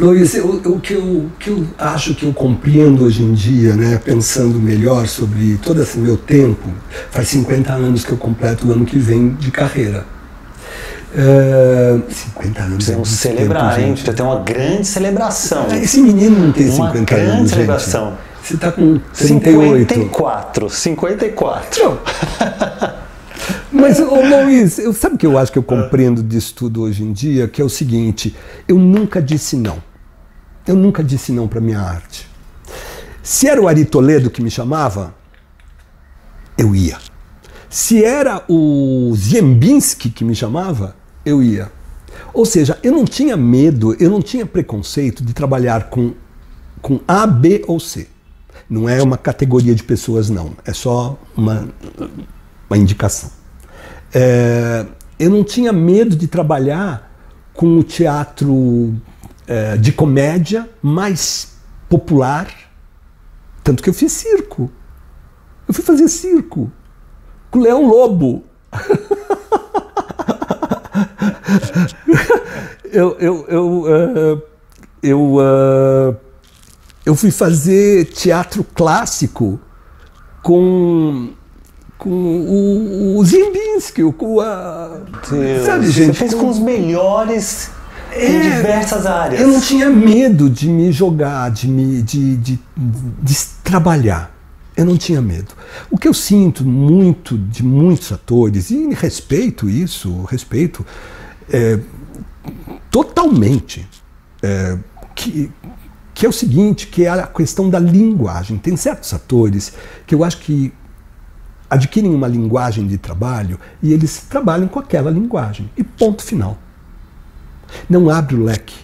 Luiz, 0.00 0.34
o, 0.34 0.72
o, 0.72 0.80
que 0.80 0.94
eu, 0.94 1.30
que 1.38 1.50
eu 1.50 1.66
acho 1.78 2.14
que 2.14 2.24
eu 2.24 2.32
compreendo 2.32 3.04
hoje 3.04 3.22
em 3.22 3.32
dia, 3.34 3.74
né, 3.74 4.00
pensando 4.02 4.58
melhor 4.58 5.06
sobre 5.06 5.58
todo 5.62 5.82
esse 5.82 5.98
meu 5.98 6.16
tempo, 6.16 6.70
faz 7.10 7.28
50 7.28 7.72
anos 7.72 8.04
que 8.04 8.12
eu 8.12 8.16
completo 8.16 8.66
o 8.66 8.72
ano 8.72 8.84
que 8.84 8.98
vem 8.98 9.30
de 9.34 9.50
carreira. 9.50 10.04
Uh, 11.14 12.02
50 12.10 12.62
anos. 12.62 12.76
Precisamos 12.76 13.12
é 13.12 13.16
celebrar, 13.16 13.74
tempo, 13.74 13.86
hein? 13.86 13.92
Precisa 13.92 14.12
ter 14.14 14.22
uma 14.22 14.40
grande 14.40 14.86
celebração. 14.86 15.66
Esse 15.70 16.00
menino 16.00 16.38
não 16.38 16.52
tem 16.52 16.70
uma 16.70 16.86
50 16.86 17.14
anos. 17.14 17.28
Uma 17.28 17.34
grande 17.34 17.50
celebração. 17.50 18.06
Gente. 18.06 18.18
Você 18.42 18.54
está 18.54 18.72
com 18.72 18.98
38. 19.14 19.94
54. 19.94 20.70
54. 20.70 21.84
Não. 21.84 22.92
Mas, 23.72 23.98
ô 23.98 24.16
Luiz, 24.44 24.78
eu, 24.78 24.92
sabe 24.92 25.14
o 25.14 25.18
que 25.18 25.26
eu 25.26 25.38
acho 25.38 25.50
que 25.50 25.58
eu 25.58 25.62
compreendo 25.62 26.22
disso 26.22 26.54
tudo 26.54 26.82
hoje 26.82 27.02
em 27.02 27.12
dia? 27.12 27.48
Que 27.48 27.62
é 27.62 27.64
o 27.64 27.68
seguinte: 27.68 28.36
eu 28.68 28.78
nunca 28.78 29.20
disse 29.22 29.56
não. 29.56 29.82
Eu 30.66 30.76
nunca 30.76 31.02
disse 31.02 31.32
não 31.32 31.48
para 31.48 31.60
minha 31.60 31.80
arte. 31.80 32.28
Se 33.22 33.48
era 33.48 33.60
o 33.60 33.66
Ari 33.66 33.84
Toledo 33.84 34.30
que 34.30 34.42
me 34.42 34.50
chamava, 34.50 35.14
eu 36.56 36.74
ia. 36.74 36.98
Se 37.68 38.04
era 38.04 38.44
o 38.48 39.12
Ziembinski 39.16 40.10
que 40.10 40.24
me 40.24 40.34
chamava, 40.34 40.94
eu 41.24 41.42
ia. 41.42 41.72
Ou 42.34 42.44
seja, 42.44 42.78
eu 42.82 42.92
não 42.92 43.04
tinha 43.04 43.36
medo, 43.36 43.96
eu 43.98 44.10
não 44.10 44.20
tinha 44.20 44.44
preconceito 44.44 45.24
de 45.24 45.32
trabalhar 45.32 45.88
com, 45.88 46.12
com 46.80 47.00
A, 47.08 47.26
B 47.26 47.64
ou 47.66 47.80
C. 47.80 48.08
Não 48.68 48.88
é 48.88 49.02
uma 49.02 49.16
categoria 49.16 49.74
de 49.74 49.82
pessoas, 49.82 50.28
não. 50.30 50.52
É 50.64 50.72
só 50.72 51.18
uma, 51.36 51.68
uma 52.68 52.78
indicação. 52.78 53.41
É, 54.14 54.86
eu 55.18 55.30
não 55.30 55.42
tinha 55.42 55.72
medo 55.72 56.14
de 56.14 56.26
trabalhar 56.26 57.10
com 57.54 57.78
o 57.78 57.82
teatro 57.82 58.94
é, 59.46 59.76
de 59.76 59.92
comédia 59.92 60.68
mais 60.82 61.56
popular. 61.88 62.48
Tanto 63.62 63.82
que 63.82 63.88
eu 63.88 63.94
fiz 63.94 64.12
circo. 64.12 64.70
Eu 65.68 65.74
fui 65.74 65.84
fazer 65.84 66.08
circo 66.08 66.70
com 67.50 67.58
o 67.58 67.62
Leão 67.62 67.86
Lobo. 67.86 68.44
eu, 72.92 73.16
eu, 73.18 73.46
eu, 73.48 73.82
uh, 73.82 74.42
eu, 75.02 75.20
uh, 75.36 76.16
eu 77.04 77.14
fui 77.14 77.30
fazer 77.30 78.06
teatro 78.06 78.64
clássico 78.64 79.60
com 80.42 81.30
com 82.02 82.10
o, 82.10 83.18
o 83.18 83.24
Zimbinski, 83.24 84.02
com 84.14 84.40
a. 84.40 84.98
Deus, 85.30 85.64
sabe, 85.64 85.88
gente? 85.88 86.06
Você 86.06 86.12
fez 86.14 86.34
com, 86.34 86.40
com 86.40 86.48
os 86.48 86.58
melhores 86.58 87.70
é, 88.10 88.26
em 88.26 88.40
diversas 88.40 89.06
áreas. 89.06 89.40
Eu 89.40 89.48
não 89.48 89.60
tinha 89.60 89.88
medo 89.88 90.50
de 90.50 90.68
me 90.68 90.90
jogar, 90.90 91.48
de 91.52 91.68
me 91.68 92.02
de, 92.02 92.36
de, 92.36 92.58
de, 92.76 93.36
trabalhar. 93.62 94.34
Eu 94.76 94.84
não 94.84 94.96
tinha 94.96 95.22
medo. 95.22 95.54
O 95.90 95.96
que 95.96 96.08
eu 96.08 96.14
sinto 96.14 96.64
muito 96.64 97.38
de 97.38 97.62
muitos 97.62 98.10
atores, 98.10 98.70
e 98.70 98.92
respeito 98.94 99.70
isso, 99.70 100.24
respeito 100.24 100.84
é, 101.52 101.78
totalmente, 102.90 103.86
é, 104.42 104.76
que, 105.14 105.52
que 106.12 106.26
é 106.26 106.28
o 106.28 106.32
seguinte, 106.32 106.88
que 106.88 107.04
é 107.04 107.10
a 107.10 107.28
questão 107.28 107.70
da 107.70 107.78
linguagem. 107.78 108.58
Tem 108.58 108.76
certos 108.76 109.14
atores 109.14 109.72
que 110.04 110.14
eu 110.16 110.24
acho 110.24 110.38
que 110.38 110.72
adquirem 111.72 112.14
uma 112.14 112.28
linguagem 112.28 112.86
de 112.86 112.98
trabalho 112.98 113.58
e 113.82 113.94
eles 113.94 114.18
trabalham 114.28 114.68
com 114.68 114.78
aquela 114.78 115.10
linguagem. 115.10 115.70
E 115.74 115.82
ponto 115.82 116.22
final. 116.22 116.58
Não 117.88 118.10
abre 118.10 118.36
o 118.36 118.44
leque. 118.44 118.76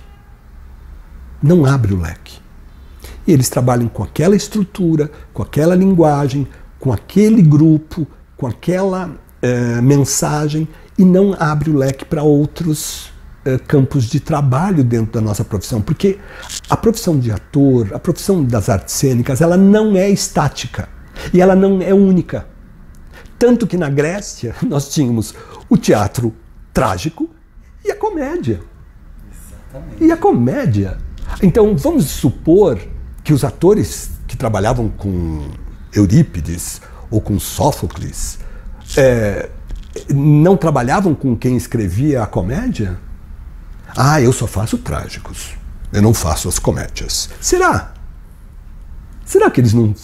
Não 1.42 1.66
abre 1.66 1.92
o 1.92 2.00
leque. 2.00 2.38
E 3.26 3.32
eles 3.32 3.50
trabalham 3.50 3.88
com 3.88 4.02
aquela 4.02 4.34
estrutura, 4.34 5.10
com 5.34 5.42
aquela 5.42 5.74
linguagem, 5.74 6.48
com 6.80 6.90
aquele 6.90 7.42
grupo, 7.42 8.06
com 8.38 8.46
aquela 8.46 9.10
eh, 9.42 9.82
mensagem 9.82 10.66
e 10.96 11.04
não 11.04 11.36
abre 11.38 11.68
o 11.68 11.76
leque 11.76 12.06
para 12.06 12.22
outros 12.22 13.12
eh, 13.44 13.58
campos 13.58 14.06
de 14.06 14.18
trabalho 14.18 14.82
dentro 14.82 15.12
da 15.12 15.20
nossa 15.20 15.44
profissão. 15.44 15.82
Porque 15.82 16.18
a 16.70 16.76
profissão 16.76 17.18
de 17.18 17.30
ator, 17.30 17.90
a 17.92 17.98
profissão 17.98 18.42
das 18.42 18.70
artes 18.70 18.94
cênicas, 18.94 19.42
ela 19.42 19.58
não 19.58 19.94
é 19.94 20.08
estática 20.08 20.88
e 21.34 21.42
ela 21.42 21.54
não 21.54 21.82
é 21.82 21.92
única. 21.92 22.46
Tanto 23.38 23.66
que 23.66 23.76
na 23.76 23.88
Grécia 23.88 24.54
nós 24.66 24.88
tínhamos 24.88 25.34
o 25.68 25.76
teatro 25.76 26.34
trágico 26.72 27.30
e 27.84 27.90
a 27.90 27.96
comédia. 27.96 28.60
Exatamente. 29.30 30.04
E 30.04 30.12
a 30.12 30.16
comédia. 30.16 30.98
Então 31.42 31.76
vamos 31.76 32.06
supor 32.06 32.80
que 33.22 33.32
os 33.32 33.44
atores 33.44 34.10
que 34.26 34.36
trabalhavam 34.36 34.88
com 34.88 35.48
Eurípides 35.92 36.80
ou 37.10 37.20
com 37.20 37.38
Sófocles 37.38 38.38
é, 38.96 39.48
não 40.12 40.56
trabalhavam 40.56 41.14
com 41.14 41.36
quem 41.36 41.56
escrevia 41.56 42.22
a 42.22 42.26
comédia? 42.26 42.98
Ah, 43.96 44.20
eu 44.20 44.32
só 44.32 44.46
faço 44.46 44.78
trágicos. 44.78 45.56
Eu 45.92 46.02
não 46.02 46.12
faço 46.12 46.48
as 46.48 46.58
comédias. 46.58 47.30
Será? 47.40 47.92
Será 49.24 49.50
que 49.50 49.60
eles 49.60 49.72
não 49.72 49.94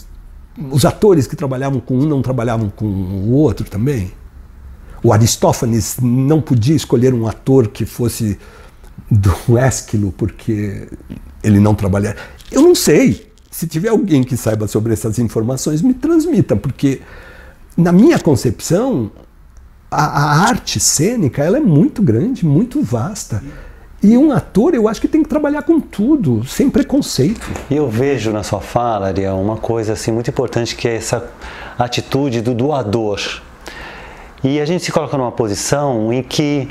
os 0.70 0.84
atores 0.84 1.26
que 1.26 1.36
trabalhavam 1.36 1.80
com 1.80 1.98
um 1.98 2.06
não 2.06 2.22
trabalhavam 2.22 2.70
com 2.70 2.86
o 2.86 3.32
outro 3.32 3.68
também? 3.68 4.12
O 5.02 5.12
Aristófanes 5.12 5.96
não 6.00 6.40
podia 6.40 6.74
escolher 6.74 7.12
um 7.12 7.26
ator 7.26 7.68
que 7.68 7.84
fosse 7.84 8.38
do 9.10 9.58
Ésquilo 9.58 10.12
porque 10.12 10.88
ele 11.42 11.60
não 11.60 11.74
trabalhava. 11.74 12.16
Eu 12.50 12.62
não 12.62 12.74
sei. 12.74 13.30
Se 13.50 13.66
tiver 13.66 13.88
alguém 13.88 14.24
que 14.24 14.36
saiba 14.36 14.66
sobre 14.66 14.92
essas 14.92 15.18
informações, 15.18 15.82
me 15.82 15.94
transmita, 15.94 16.56
porque 16.56 17.00
na 17.76 17.92
minha 17.92 18.18
concepção 18.18 19.12
a, 19.90 20.04
a 20.04 20.48
arte 20.48 20.80
cênica 20.80 21.44
ela 21.44 21.58
é 21.58 21.60
muito 21.60 22.02
grande, 22.02 22.44
muito 22.44 22.82
vasta. 22.82 23.42
E 24.04 24.18
um 24.18 24.32
ator, 24.32 24.74
eu 24.74 24.86
acho 24.86 25.00
que 25.00 25.08
tem 25.08 25.22
que 25.22 25.28
trabalhar 25.30 25.62
com 25.62 25.80
tudo, 25.80 26.44
sem 26.44 26.68
preconceito. 26.68 27.50
E 27.70 27.74
eu 27.74 27.88
vejo 27.88 28.32
na 28.32 28.42
sua 28.42 28.60
fala, 28.60 29.06
Ariel, 29.06 29.36
uma 29.36 29.56
coisa 29.56 29.94
assim 29.94 30.12
muito 30.12 30.28
importante 30.28 30.76
que 30.76 30.86
é 30.86 30.96
essa 30.96 31.26
atitude 31.78 32.42
do 32.42 32.52
doador. 32.52 33.18
E 34.42 34.60
a 34.60 34.66
gente 34.66 34.84
se 34.84 34.92
coloca 34.92 35.16
numa 35.16 35.32
posição 35.32 36.12
em 36.12 36.22
que 36.22 36.68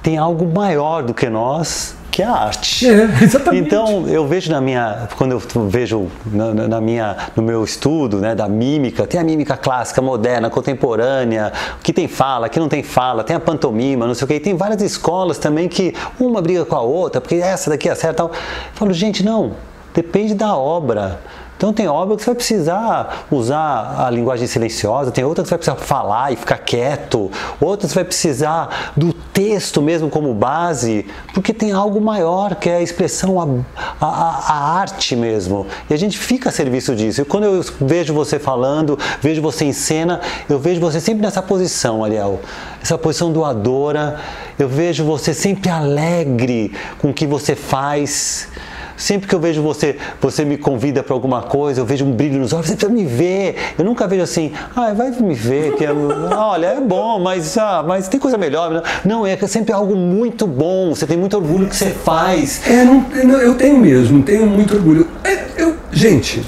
tem 0.00 0.16
algo 0.16 0.46
maior 0.46 1.02
do 1.02 1.12
que 1.12 1.28
nós 1.28 1.96
que 2.16 2.22
é 2.22 2.24
a 2.24 2.32
arte. 2.32 2.88
É, 2.88 3.22
exatamente. 3.22 3.66
Então 3.66 4.08
eu 4.08 4.26
vejo 4.26 4.50
na 4.50 4.58
minha, 4.58 5.06
quando 5.18 5.32
eu 5.32 5.68
vejo 5.68 6.10
na, 6.24 6.66
na, 6.66 6.80
minha, 6.80 7.14
no 7.36 7.42
meu 7.42 7.62
estudo, 7.62 8.20
né, 8.20 8.34
da 8.34 8.48
mímica, 8.48 9.06
tem 9.06 9.20
a 9.20 9.24
mímica 9.24 9.54
clássica, 9.54 10.00
moderna, 10.00 10.48
contemporânea, 10.48 11.52
que 11.82 11.92
tem 11.92 12.08
fala, 12.08 12.48
que 12.48 12.58
não 12.58 12.70
tem 12.70 12.82
fala, 12.82 13.22
tem 13.22 13.36
a 13.36 13.40
pantomima, 13.40 14.06
não 14.06 14.14
sei 14.14 14.24
o 14.24 14.28
que, 14.28 14.40
tem 14.40 14.56
várias 14.56 14.80
escolas 14.80 15.36
também 15.36 15.68
que 15.68 15.94
uma 16.18 16.40
briga 16.40 16.64
com 16.64 16.74
a 16.74 16.80
outra, 16.80 17.20
porque 17.20 17.34
essa 17.34 17.68
daqui 17.68 17.86
é 17.86 17.94
certa. 17.94 18.22
Eu 18.22 18.30
falo, 18.72 18.94
gente, 18.94 19.22
não, 19.22 19.52
depende 19.92 20.34
da 20.34 20.56
obra. 20.56 21.20
Então 21.56 21.72
tem 21.72 21.88
obra 21.88 22.16
que 22.16 22.22
você 22.22 22.26
vai 22.26 22.34
precisar 22.34 23.26
usar 23.30 24.04
a 24.06 24.10
linguagem 24.10 24.46
silenciosa, 24.46 25.10
tem 25.10 25.24
outra 25.24 25.42
que 25.42 25.48
você 25.48 25.54
vai 25.54 25.58
precisar 25.58 25.76
falar 25.76 26.32
e 26.32 26.36
ficar 26.36 26.58
quieto, 26.58 27.30
outra 27.60 27.88
você 27.88 27.94
vai 27.94 28.04
precisar 28.04 28.92
do 28.96 29.12
texto 29.12 29.80
mesmo 29.80 30.10
como 30.10 30.34
base, 30.34 31.06
porque 31.32 31.52
tem 31.52 31.72
algo 31.72 32.00
maior 32.00 32.54
que 32.56 32.68
é 32.68 32.76
a 32.76 32.82
expressão, 32.82 33.40
a, 33.40 34.06
a, 34.06 34.52
a 34.52 34.78
arte 34.78 35.16
mesmo. 35.16 35.66
E 35.88 35.94
a 35.94 35.96
gente 35.96 36.18
fica 36.18 36.50
a 36.50 36.52
serviço 36.52 36.94
disso. 36.94 37.22
E 37.22 37.24
quando 37.24 37.44
eu 37.44 37.64
vejo 37.80 38.12
você 38.12 38.38
falando, 38.38 38.98
vejo 39.20 39.40
você 39.40 39.64
em 39.64 39.72
cena, 39.72 40.20
eu 40.48 40.58
vejo 40.58 40.80
você 40.80 41.00
sempre 41.00 41.22
nessa 41.22 41.42
posição, 41.42 42.04
Ariel. 42.04 42.40
Essa 42.82 42.96
posição 42.96 43.32
doadora. 43.32 44.20
Eu 44.58 44.68
vejo 44.68 45.04
você 45.04 45.34
sempre 45.34 45.68
alegre 45.68 46.72
com 46.98 47.10
o 47.10 47.14
que 47.14 47.26
você 47.26 47.54
faz. 47.54 48.48
Sempre 48.96 49.28
que 49.28 49.34
eu 49.34 49.40
vejo 49.40 49.62
você, 49.62 49.96
você 50.20 50.44
me 50.44 50.56
convida 50.56 51.02
para 51.02 51.14
alguma 51.14 51.42
coisa, 51.42 51.80
eu 51.80 51.86
vejo 51.86 52.04
um 52.04 52.12
brilho 52.12 52.38
nos 52.38 52.52
olhos, 52.52 52.66
você 52.66 52.76
precisa 52.76 52.92
me 52.92 53.04
ver. 53.04 53.56
Eu 53.78 53.84
nunca 53.84 54.06
vejo 54.06 54.22
assim, 54.22 54.52
ah, 54.74 54.92
vai 54.94 55.10
me 55.10 55.34
ver, 55.34 55.74
que 55.76 55.84
é, 55.84 55.92
olha, 55.92 56.66
é 56.66 56.80
bom, 56.80 57.20
mas, 57.20 57.56
ah, 57.58 57.84
mas 57.86 58.08
tem 58.08 58.18
coisa 58.18 58.38
melhor. 58.38 58.82
Não, 59.04 59.26
é 59.26 59.36
sempre 59.46 59.72
algo 59.72 59.94
muito 59.94 60.46
bom, 60.46 60.94
você 60.94 61.06
tem 61.06 61.16
muito 61.16 61.36
orgulho 61.36 61.66
que 61.66 61.76
você 61.76 61.90
faz. 61.90 62.66
É, 62.66 62.84
não, 62.84 63.00
não, 63.24 63.38
eu 63.40 63.54
tenho 63.54 63.78
mesmo, 63.78 64.22
tenho 64.22 64.46
muito 64.46 64.74
orgulho. 64.74 65.06
É, 65.24 65.46
eu, 65.56 65.76
gente, 65.92 66.42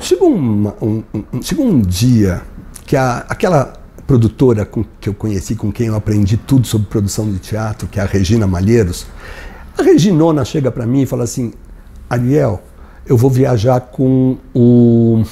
chegou, 0.00 0.30
uma, 0.30 0.74
um, 0.80 1.02
um, 1.14 1.42
chegou 1.42 1.66
um 1.66 1.80
dia 1.80 2.42
que 2.86 2.96
a, 2.96 3.24
aquela 3.28 3.74
produtora 4.06 4.64
com, 4.64 4.84
que 5.00 5.08
eu 5.08 5.14
conheci, 5.14 5.56
com 5.56 5.72
quem 5.72 5.88
eu 5.88 5.96
aprendi 5.96 6.36
tudo 6.36 6.66
sobre 6.66 6.86
produção 6.86 7.30
de 7.30 7.38
teatro, 7.38 7.88
que 7.88 7.98
é 7.98 8.02
a 8.02 8.06
Regina 8.06 8.46
Malheiros, 8.46 9.06
a 9.76 9.82
Reginona 9.82 10.44
chega 10.44 10.70
para 10.70 10.86
mim 10.86 11.02
e 11.02 11.06
fala 11.06 11.24
assim: 11.24 11.52
Ariel, 12.08 12.62
eu 13.06 13.16
vou 13.16 13.30
viajar 13.30 13.80
com 13.80 14.38
o. 14.54 15.24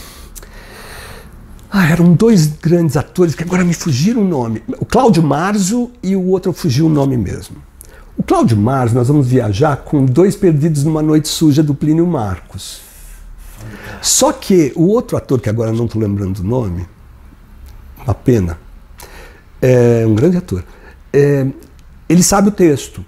Ah, 1.70 1.89
eram 1.89 2.14
dois 2.14 2.47
grandes 2.47 2.97
atores 2.97 3.35
que 3.35 3.43
agora 3.43 3.64
me 3.64 3.75
fugiram 3.75 4.22
o 4.22 4.29
nome. 4.29 4.62
O 4.79 4.85
Cláudio 4.85 5.22
Marzo 5.22 5.91
e 6.03 6.14
o 6.14 6.25
outro 6.27 6.53
fugiu 6.53 6.87
o 6.87 6.89
nome 6.89 7.16
mesmo. 7.16 7.57
O 8.16 8.22
Cláudio 8.22 8.57
Marzo, 8.57 8.95
nós 8.95 9.09
vamos 9.09 9.27
viajar 9.27 9.79
com 9.79 10.05
Dois 10.05 10.37
Perdidos 10.37 10.85
numa 10.85 11.03
Noite 11.03 11.27
Suja 11.27 11.64
do 11.64 11.75
Plínio 11.75 12.07
Marcos. 12.07 12.81
Só 14.01 14.33
que 14.33 14.72
o 14.77 14.87
outro 14.87 15.16
ator, 15.16 15.41
que 15.41 15.49
agora 15.49 15.72
não 15.72 15.87
estou 15.87 16.01
lembrando 16.01 16.39
o 16.39 16.45
nome, 16.45 16.87
uma 18.05 18.14
pena, 18.14 18.59
é 19.61 20.05
um 20.07 20.14
grande 20.14 20.37
ator, 20.37 20.62
é, 21.12 21.47
ele 22.09 22.22
sabe 22.22 22.49
o 22.49 22.53
texto 22.53 23.05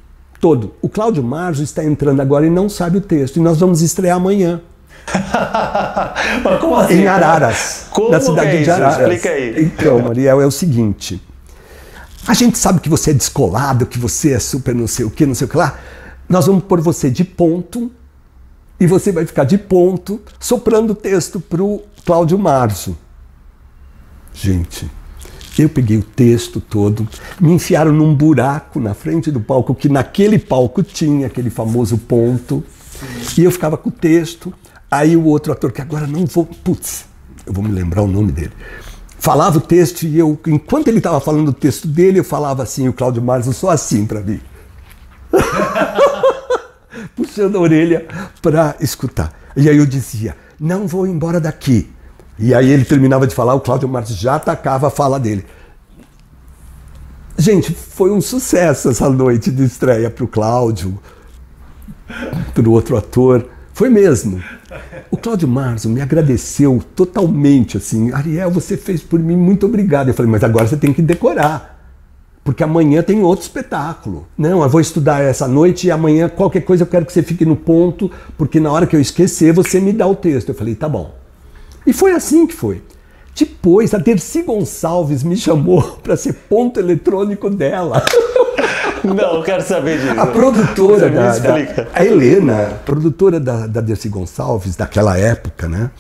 todo. 0.47 0.75
O 0.81 0.89
Cláudio 0.89 1.25
Marzo 1.25 1.65
está 1.65 1.83
entrando 1.83 2.23
agora 2.23 2.47
e 2.47 2.51
não 2.51 2.69
sabe 2.69 2.99
o 2.99 3.01
texto. 3.01 3.39
E 3.39 3.41
nós 3.41 3.59
vamos 3.59 3.83
estrear 3.83 4.17
amanhã. 4.17 4.61
Mas 6.45 6.61
como 6.61 6.77
assim? 6.77 7.01
Em 7.01 7.09
Araras. 7.09 7.87
Como 7.91 8.11
na 8.11 8.21
cidade 8.21 8.59
é 8.59 8.63
de 8.63 8.71
Araras. 8.71 9.01
Explica 9.01 9.31
aí. 9.31 9.65
Então, 9.65 9.99
Mariel, 9.99 10.41
é 10.41 10.47
o 10.47 10.51
seguinte. 10.53 11.21
A 12.29 12.33
gente 12.33 12.57
sabe 12.59 12.79
que 12.79 12.89
você 12.89 13.11
é 13.11 13.15
descolado, 13.15 13.87
que 13.87 13.99
você 13.99 14.35
é 14.35 14.39
super 14.39 14.73
não 14.73 14.87
sei 14.87 15.05
o 15.05 15.11
que, 15.11 15.27
não 15.27 15.35
sei 15.35 15.49
o 15.49 15.51
que 15.51 15.57
lá. 15.57 15.81
Nós 16.29 16.47
vamos 16.47 16.63
pôr 16.63 16.81
você 16.81 17.11
de 17.11 17.25
ponto 17.25 17.91
e 18.79 18.87
você 18.87 19.11
vai 19.11 19.27
ficar 19.27 19.43
de 19.43 19.59
ponto 19.59 20.21
soprando 20.39 20.91
o 20.91 20.95
texto 20.95 21.41
para 21.41 21.61
o 21.61 21.83
Cláudio 22.05 22.39
Marzo. 22.39 22.97
Gente, 24.33 24.89
eu 25.63 25.69
peguei 25.69 25.97
o 25.97 26.03
texto 26.03 26.61
todo, 26.61 27.07
me 27.41 27.53
enfiaram 27.53 27.93
num 27.93 28.15
buraco 28.15 28.81
na 28.81 28.95
frente 28.95 29.31
do 29.31 29.41
palco, 29.41 29.75
que 29.75 29.89
naquele 29.89 30.39
palco 30.39 30.83
tinha 30.83 31.27
aquele 31.27 31.51
famoso 31.51 31.99
ponto, 31.99 32.63
e 33.37 33.45
eu 33.45 33.51
ficava 33.51 33.77
com 33.77 33.89
o 33.89 33.93
texto. 33.93 34.53
Aí 34.91 35.17
o 35.17 35.25
outro 35.25 35.53
ator, 35.53 35.73
que 35.73 35.83
agora 35.83 36.07
não 36.07 36.27
vou, 36.27 36.45
putz, 36.45 37.07
eu 37.45 37.53
vou 37.53 37.65
me 37.65 37.71
lembrar 37.71 38.03
o 38.03 38.07
nome 38.07 38.33
dele, 38.33 38.53
falava 39.19 39.59
o 39.59 39.61
texto 39.61 40.05
e 40.05 40.19
eu, 40.19 40.39
enquanto 40.47 40.89
ele 40.89 40.99
estava 40.99 41.21
falando 41.21 41.49
o 41.49 41.53
texto 41.53 41.89
dele, 41.89 42.21
eu 42.21 42.25
falava 42.25 42.63
assim, 42.63 42.89
o 42.89 42.93
Cláudio 42.93 43.23
Marzo 43.23 43.53
só 43.53 43.71
assim 43.71 44.07
para 44.07 44.21
mim. 44.21 44.41
Puxando 47.15 47.57
a 47.57 47.61
orelha 47.61 48.07
para 48.41 48.77
escutar. 48.81 49.33
E 49.57 49.69
aí 49.69 49.77
eu 49.77 49.87
dizia: 49.87 50.37
Não 50.61 50.87
vou 50.87 51.07
embora 51.07 51.41
daqui. 51.41 51.91
E 52.39 52.55
aí 52.55 52.71
ele 52.71 52.85
terminava 52.85 53.27
de 53.27 53.35
falar, 53.35 53.55
o 53.55 53.61
Cláudio 53.61 53.89
Martins 53.89 54.19
já 54.19 54.35
atacava 54.37 54.89
a 54.89 54.91
fala 54.91 55.19
dele. 55.19 55.45
Gente, 57.39 57.73
foi 57.73 58.11
um 58.11 58.21
sucesso 58.21 58.89
essa 58.91 59.09
noite 59.09 59.51
de 59.51 59.65
estreia 59.65 60.11
para 60.11 60.25
o 60.25 60.29
Cláudio, 60.29 60.99
para 62.55 62.69
o 62.69 62.73
outro 62.73 62.97
ator. 62.97 63.47
Foi 63.73 63.91
mesmo. 63.91 64.43
O 65.11 65.17
Cláudio 65.17 65.47
Marzo 65.47 65.89
me 65.89 66.01
agradeceu 66.01 66.83
totalmente, 66.95 67.77
assim, 67.77 68.11
Ariel, 68.13 68.51
você 68.51 68.77
fez 68.77 69.03
por 69.03 69.21
mim, 69.21 69.37
muito 69.37 69.67
obrigado. 69.67 70.09
Eu 70.09 70.15
falei, 70.15 70.31
mas 70.31 70.43
agora 70.43 70.67
você 70.67 70.77
tem 70.77 70.93
que 70.93 71.03
decorar 71.03 71.77
porque 72.47 72.63
amanhã 72.63 73.03
tem 73.03 73.25
outro 73.25 73.43
espetáculo. 73.43 74.25
Não, 74.39 74.63
eu 74.63 74.69
vou 74.69 74.81
estudar 74.81 75.21
essa 75.21 75.49
noite 75.49 75.89
e 75.89 75.91
amanhã 75.91 76.29
qualquer 76.29 76.61
coisa 76.61 76.85
eu 76.85 76.87
quero 76.87 77.05
que 77.05 77.13
você 77.13 77.21
fique 77.21 77.45
no 77.45 77.57
ponto, 77.57 78.09
porque 78.39 78.61
na 78.61 78.71
hora 78.71 78.87
que 78.87 78.95
eu 78.95 79.01
esquecer 79.01 79.53
você 79.53 79.81
me 79.81 79.93
dá 79.93 80.07
o 80.07 80.15
texto. 80.15 80.51
Eu 80.51 80.55
falei, 80.55 80.77
tá 80.77 80.89
bom. 80.89 81.13
E 81.87 81.93
foi 81.93 82.13
assim 82.13 82.47
que 82.47 82.55
foi. 82.55 82.83
Depois, 83.39 83.93
a 83.93 83.99
Dercy 83.99 84.43
Gonçalves 84.43 85.23
me 85.23 85.37
chamou 85.37 85.83
para 86.03 86.17
ser 86.17 86.33
ponto 86.33 86.81
eletrônico 86.81 87.51
dela. 87.51 88.03
Não, 89.05 89.37
eu 89.37 89.43
quero 89.43 89.63
saber 89.63 90.01
disso. 90.01 90.19
A 90.19 90.27
produtora 90.27 91.09
da, 91.09 91.39
da, 91.39 91.55
A 91.95 92.05
Helena, 92.05 92.81
produtora 92.85 93.39
da, 93.39 93.67
da 93.67 93.81
Dercy 93.81 94.09
Gonçalves, 94.09 94.75
daquela 94.75 95.17
época, 95.17 95.69
né? 95.69 95.91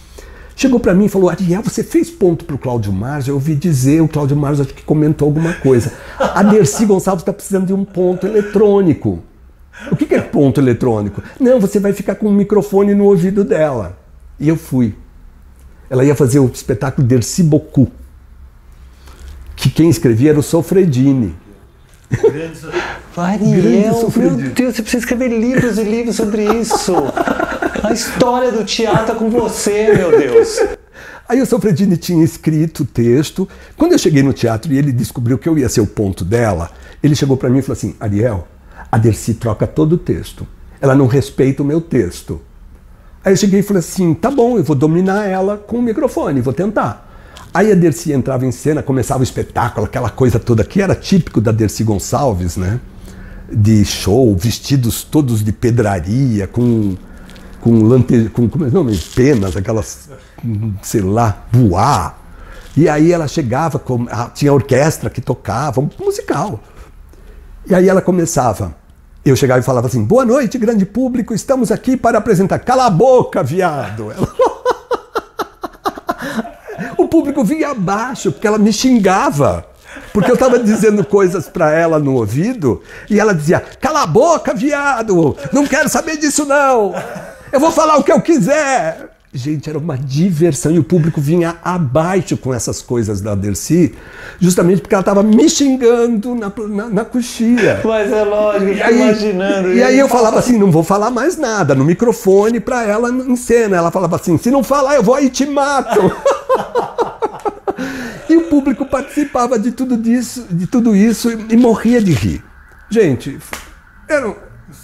Chegou 0.56 0.80
para 0.80 0.94
mim 0.94 1.04
e 1.04 1.08
falou: 1.08 1.28
Ariel, 1.28 1.62
você 1.62 1.84
fez 1.84 2.10
ponto 2.10 2.44
para 2.46 2.56
o 2.56 2.58
Cláudio 2.58 2.92
Marzo? 2.92 3.30
Eu 3.30 3.34
ouvi 3.34 3.54
dizer, 3.54 4.00
o 4.00 4.08
Cláudio 4.08 4.36
Marzo 4.36 4.62
acho 4.62 4.72
que 4.74 4.82
comentou 4.82 5.26
alguma 5.26 5.52
coisa. 5.52 5.92
A 6.18 6.42
Dercy 6.42 6.86
Gonçalves 6.86 7.22
está 7.22 7.32
precisando 7.32 7.66
de 7.66 7.74
um 7.74 7.84
ponto 7.84 8.26
eletrônico. 8.26 9.22
O 9.92 9.94
que 9.94 10.12
é 10.14 10.20
ponto 10.20 10.58
eletrônico? 10.58 11.22
Não, 11.38 11.60
você 11.60 11.78
vai 11.78 11.92
ficar 11.92 12.14
com 12.14 12.28
um 12.28 12.32
microfone 12.32 12.94
no 12.94 13.04
ouvido 13.04 13.44
dela. 13.44 13.98
E 14.40 14.48
eu 14.48 14.56
fui. 14.56 14.94
Ela 15.88 16.04
ia 16.04 16.14
fazer 16.14 16.38
o 16.38 16.46
espetáculo 16.46 17.06
Dercy 17.06 17.42
Bocu, 17.42 17.90
que 19.54 19.70
quem 19.70 19.88
escrevia 19.88 20.30
era 20.30 20.38
o 20.38 20.42
Sofredini. 20.42 21.34
Ariel, 23.16 24.12
meu 24.16 24.36
Deus, 24.36 24.76
você 24.76 24.82
precisa 24.82 24.98
escrever 24.98 25.28
livros 25.28 25.78
e 25.78 25.84
livros 25.84 26.16
sobre 26.16 26.44
isso. 26.60 26.94
A 27.82 27.92
história 27.92 28.52
do 28.52 28.64
teatro 28.64 29.16
é 29.16 29.18
com 29.18 29.30
você, 29.30 29.92
meu 29.94 30.16
Deus. 30.16 30.58
Aí 31.28 31.40
o 31.40 31.46
Sofredini 31.46 31.96
tinha 31.96 32.24
escrito 32.24 32.82
o 32.82 32.86
texto. 32.86 33.48
Quando 33.76 33.92
eu 33.92 33.98
cheguei 33.98 34.22
no 34.22 34.32
teatro 34.32 34.72
e 34.72 34.78
ele 34.78 34.92
descobriu 34.92 35.38
que 35.38 35.48
eu 35.48 35.58
ia 35.58 35.68
ser 35.68 35.80
o 35.80 35.86
ponto 35.86 36.24
dela, 36.24 36.70
ele 37.02 37.16
chegou 37.16 37.36
para 37.36 37.48
mim 37.48 37.58
e 37.58 37.62
falou 37.62 37.76
assim: 37.76 37.96
Ariel, 37.98 38.46
a 38.90 38.98
Dercy 38.98 39.34
troca 39.34 39.66
todo 39.66 39.94
o 39.94 39.98
texto. 39.98 40.46
Ela 40.80 40.94
não 40.94 41.06
respeita 41.06 41.62
o 41.62 41.66
meu 41.66 41.80
texto. 41.80 42.40
Aí 43.26 43.32
eu 43.32 43.36
cheguei 43.36 43.58
e 43.58 43.62
falei 43.64 43.80
assim: 43.80 44.14
tá 44.14 44.30
bom, 44.30 44.56
eu 44.56 44.62
vou 44.62 44.76
dominar 44.76 45.24
ela 45.24 45.56
com 45.56 45.78
o 45.78 45.82
microfone, 45.82 46.40
vou 46.40 46.52
tentar. 46.52 47.10
Aí 47.52 47.72
a 47.72 47.74
Dercy 47.74 48.12
entrava 48.12 48.46
em 48.46 48.52
cena, 48.52 48.84
começava 48.84 49.18
o 49.18 49.24
espetáculo, 49.24 49.84
aquela 49.84 50.10
coisa 50.10 50.38
toda 50.38 50.62
que 50.62 50.80
era 50.80 50.94
típico 50.94 51.40
da 51.40 51.50
Dercy 51.50 51.82
Gonçalves, 51.82 52.56
né? 52.56 52.78
De 53.52 53.84
show, 53.84 54.36
vestidos 54.36 55.02
todos 55.02 55.42
de 55.42 55.50
pedraria, 55.50 56.46
com 56.46 56.94
com, 57.60 57.82
lante, 57.82 58.28
com 58.28 58.48
como 58.48 58.64
é 58.64 58.68
o 58.68 58.70
nome? 58.70 58.96
penas, 59.16 59.56
aquelas, 59.56 60.08
sei 60.82 61.00
lá, 61.00 61.46
voar. 61.50 62.22
E 62.76 62.88
aí 62.88 63.10
ela 63.10 63.26
chegava, 63.26 63.76
com, 63.76 64.06
tinha 64.34 64.52
orquestra 64.52 65.10
que 65.10 65.20
tocava, 65.20 65.80
um 65.80 65.90
musical. 65.98 66.60
E 67.68 67.74
aí 67.74 67.88
ela 67.88 68.00
começava. 68.00 68.76
Eu 69.26 69.34
chegava 69.34 69.58
e 69.58 69.64
falava 69.64 69.88
assim: 69.88 70.04
Boa 70.04 70.24
noite, 70.24 70.56
grande 70.56 70.86
público, 70.86 71.34
estamos 71.34 71.72
aqui 71.72 71.96
para 71.96 72.18
apresentar. 72.18 72.60
Cala 72.60 72.86
a 72.86 72.90
boca, 72.90 73.42
viado! 73.42 74.12
o 76.96 77.08
público 77.08 77.42
vinha 77.42 77.70
abaixo, 77.70 78.30
porque 78.30 78.46
ela 78.46 78.56
me 78.56 78.72
xingava. 78.72 79.66
Porque 80.12 80.30
eu 80.30 80.34
estava 80.34 80.60
dizendo 80.60 81.04
coisas 81.04 81.48
para 81.48 81.72
ela 81.72 81.98
no 81.98 82.14
ouvido 82.14 82.80
e 83.10 83.18
ela 83.18 83.34
dizia: 83.34 83.58
Cala 83.58 84.04
a 84.04 84.06
boca, 84.06 84.54
viado! 84.54 85.36
Não 85.52 85.66
quero 85.66 85.88
saber 85.88 86.18
disso, 86.18 86.46
não! 86.46 86.94
Eu 87.50 87.58
vou 87.58 87.72
falar 87.72 87.96
o 87.96 88.04
que 88.04 88.12
eu 88.12 88.20
quiser. 88.20 89.15
Gente, 89.36 89.68
era 89.68 89.78
uma 89.78 89.98
diversão 89.98 90.72
e 90.72 90.78
o 90.78 90.82
público 90.82 91.20
vinha 91.20 91.56
abaixo 91.62 92.38
com 92.38 92.54
essas 92.54 92.80
coisas 92.80 93.20
da 93.20 93.34
Dercy, 93.34 93.94
justamente 94.40 94.80
porque 94.80 94.94
ela 94.94 95.02
estava 95.02 95.22
me 95.22 95.46
xingando 95.46 96.34
na, 96.34 96.50
na, 96.68 96.88
na 96.88 97.04
coxia. 97.04 97.82
Mas 97.84 98.10
é 98.10 98.24
lógico, 98.24 98.72
e 98.72 98.82
aí, 98.82 99.02
imaginando. 99.02 99.72
E, 99.74 99.76
e 99.76 99.82
aí 99.82 99.98
eu 99.98 100.08
falava 100.08 100.38
assim: 100.38 100.58
não 100.58 100.70
vou 100.70 100.82
falar 100.82 101.10
mais 101.10 101.36
nada, 101.36 101.74
no 101.74 101.84
microfone 101.84 102.60
para 102.60 102.82
ela 102.84 103.10
em 103.10 103.36
cena. 103.36 103.76
Ela 103.76 103.90
falava 103.90 104.16
assim: 104.16 104.38
se 104.38 104.50
não 104.50 104.64
falar, 104.64 104.94
eu 104.94 105.02
vou 105.02 105.14
aí 105.14 105.26
e 105.26 105.30
te 105.30 105.44
mato. 105.44 106.00
e 108.30 108.36
o 108.38 108.44
público 108.44 108.86
participava 108.86 109.58
de 109.58 109.70
tudo, 109.70 109.98
disso, 109.98 110.46
de 110.50 110.66
tudo 110.66 110.96
isso 110.96 111.30
e, 111.30 111.46
e 111.50 111.56
morria 111.58 112.00
de 112.00 112.12
rir. 112.12 112.42
Gente, 112.88 113.38
era, 114.08 114.34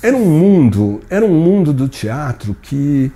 era 0.02 0.14
um 0.14 0.26
mundo, 0.26 1.00
era 1.08 1.24
um 1.24 1.34
mundo 1.34 1.72
do 1.72 1.88
teatro 1.88 2.54
que 2.60 3.10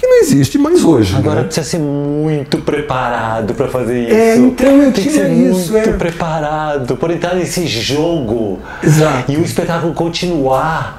que 0.00 0.06
não 0.06 0.20
existe 0.20 0.56
mais 0.58 0.82
hoje. 0.84 1.14
Agora 1.16 1.40
né? 1.40 1.44
precisa 1.44 1.66
ser 1.66 1.78
muito 1.78 2.58
preparado 2.58 3.54
para 3.54 3.68
fazer 3.68 4.04
isso. 4.04 4.14
É, 4.14 4.36
então 4.36 4.82
eu 4.82 4.92
Tem 4.92 5.04
que 5.04 5.10
ser 5.10 5.30
isso. 5.30 5.72
muito 5.72 5.90
é. 5.90 5.92
preparado 5.92 6.96
por 6.96 7.10
entrar 7.10 7.34
nesse 7.34 7.66
jogo 7.66 8.58
Exato. 8.82 9.30
e 9.30 9.36
o 9.36 9.42
espetáculo 9.42 9.92
continuar. 9.92 10.98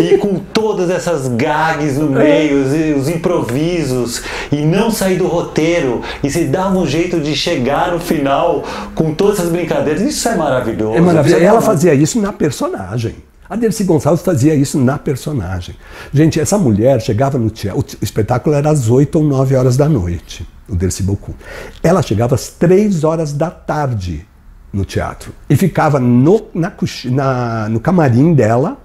e 0.00 0.16
com 0.16 0.36
todas 0.38 0.88
essas 0.88 1.28
gags 1.28 1.98
no 1.98 2.08
meio, 2.08 2.62
os, 2.62 3.02
os 3.02 3.08
improvisos, 3.10 4.22
e 4.50 4.56
não 4.64 4.90
sair 4.90 5.18
do 5.18 5.26
roteiro, 5.26 6.00
e 6.24 6.30
se 6.30 6.44
dar 6.44 6.70
um 6.74 6.86
jeito 6.86 7.20
de 7.20 7.36
chegar 7.36 7.92
no 7.92 8.00
final 8.00 8.64
com 8.94 9.12
todas 9.12 9.38
essas 9.38 9.52
brincadeiras, 9.52 10.00
isso 10.00 10.26
é 10.30 10.34
maravilhoso. 10.34 10.94
É 10.96 11.00
maravilhoso. 11.02 11.44
Ela 11.44 11.60
dar- 11.60 11.66
fazia 11.66 11.92
isso 11.92 12.18
na 12.20 12.32
personagem. 12.32 13.16
A 13.48 13.56
Dercy 13.56 13.84
Gonçalves 13.84 14.22
fazia 14.24 14.54
isso 14.54 14.78
na 14.78 14.98
personagem. 14.98 15.76
Gente, 16.12 16.40
essa 16.40 16.58
mulher 16.58 17.00
chegava 17.00 17.38
no 17.38 17.48
teatro. 17.50 17.80
O 18.00 18.04
espetáculo 18.04 18.54
era 18.56 18.70
às 18.70 18.88
8 18.90 19.16
ou 19.18 19.24
9 19.24 19.54
horas 19.54 19.76
da 19.76 19.88
noite, 19.88 20.46
o 20.68 20.74
Dercy 20.74 21.02
Bocu. 21.02 21.34
Ela 21.82 22.02
chegava 22.02 22.34
às 22.34 22.48
3 22.48 23.04
horas 23.04 23.32
da 23.32 23.50
tarde 23.50 24.26
no 24.72 24.84
teatro 24.84 25.32
e 25.48 25.56
ficava 25.56 25.98
no, 26.00 26.46
na, 26.52 26.72
na- 27.06 27.68
no 27.68 27.80
camarim 27.80 28.34
dela. 28.34 28.78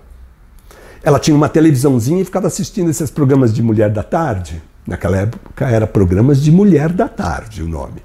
Ela 1.04 1.20
tinha 1.20 1.36
uma 1.36 1.50
televisãozinha 1.50 2.22
e 2.22 2.26
ficava 2.26 2.46
assistindo 2.48 2.90
esses 2.90 3.10
programas 3.10 3.52
de 3.54 3.64
mulher 3.64 3.90
da 3.90 4.04
tarde. 4.04 4.62
Naquela 4.86 5.18
época 5.18 5.68
era 5.68 5.88
programas 5.88 6.42
de 6.42 6.52
mulher 6.52 6.90
da 6.90 7.08
tarde 7.08 7.64
o 7.64 7.68
nome. 7.68 8.04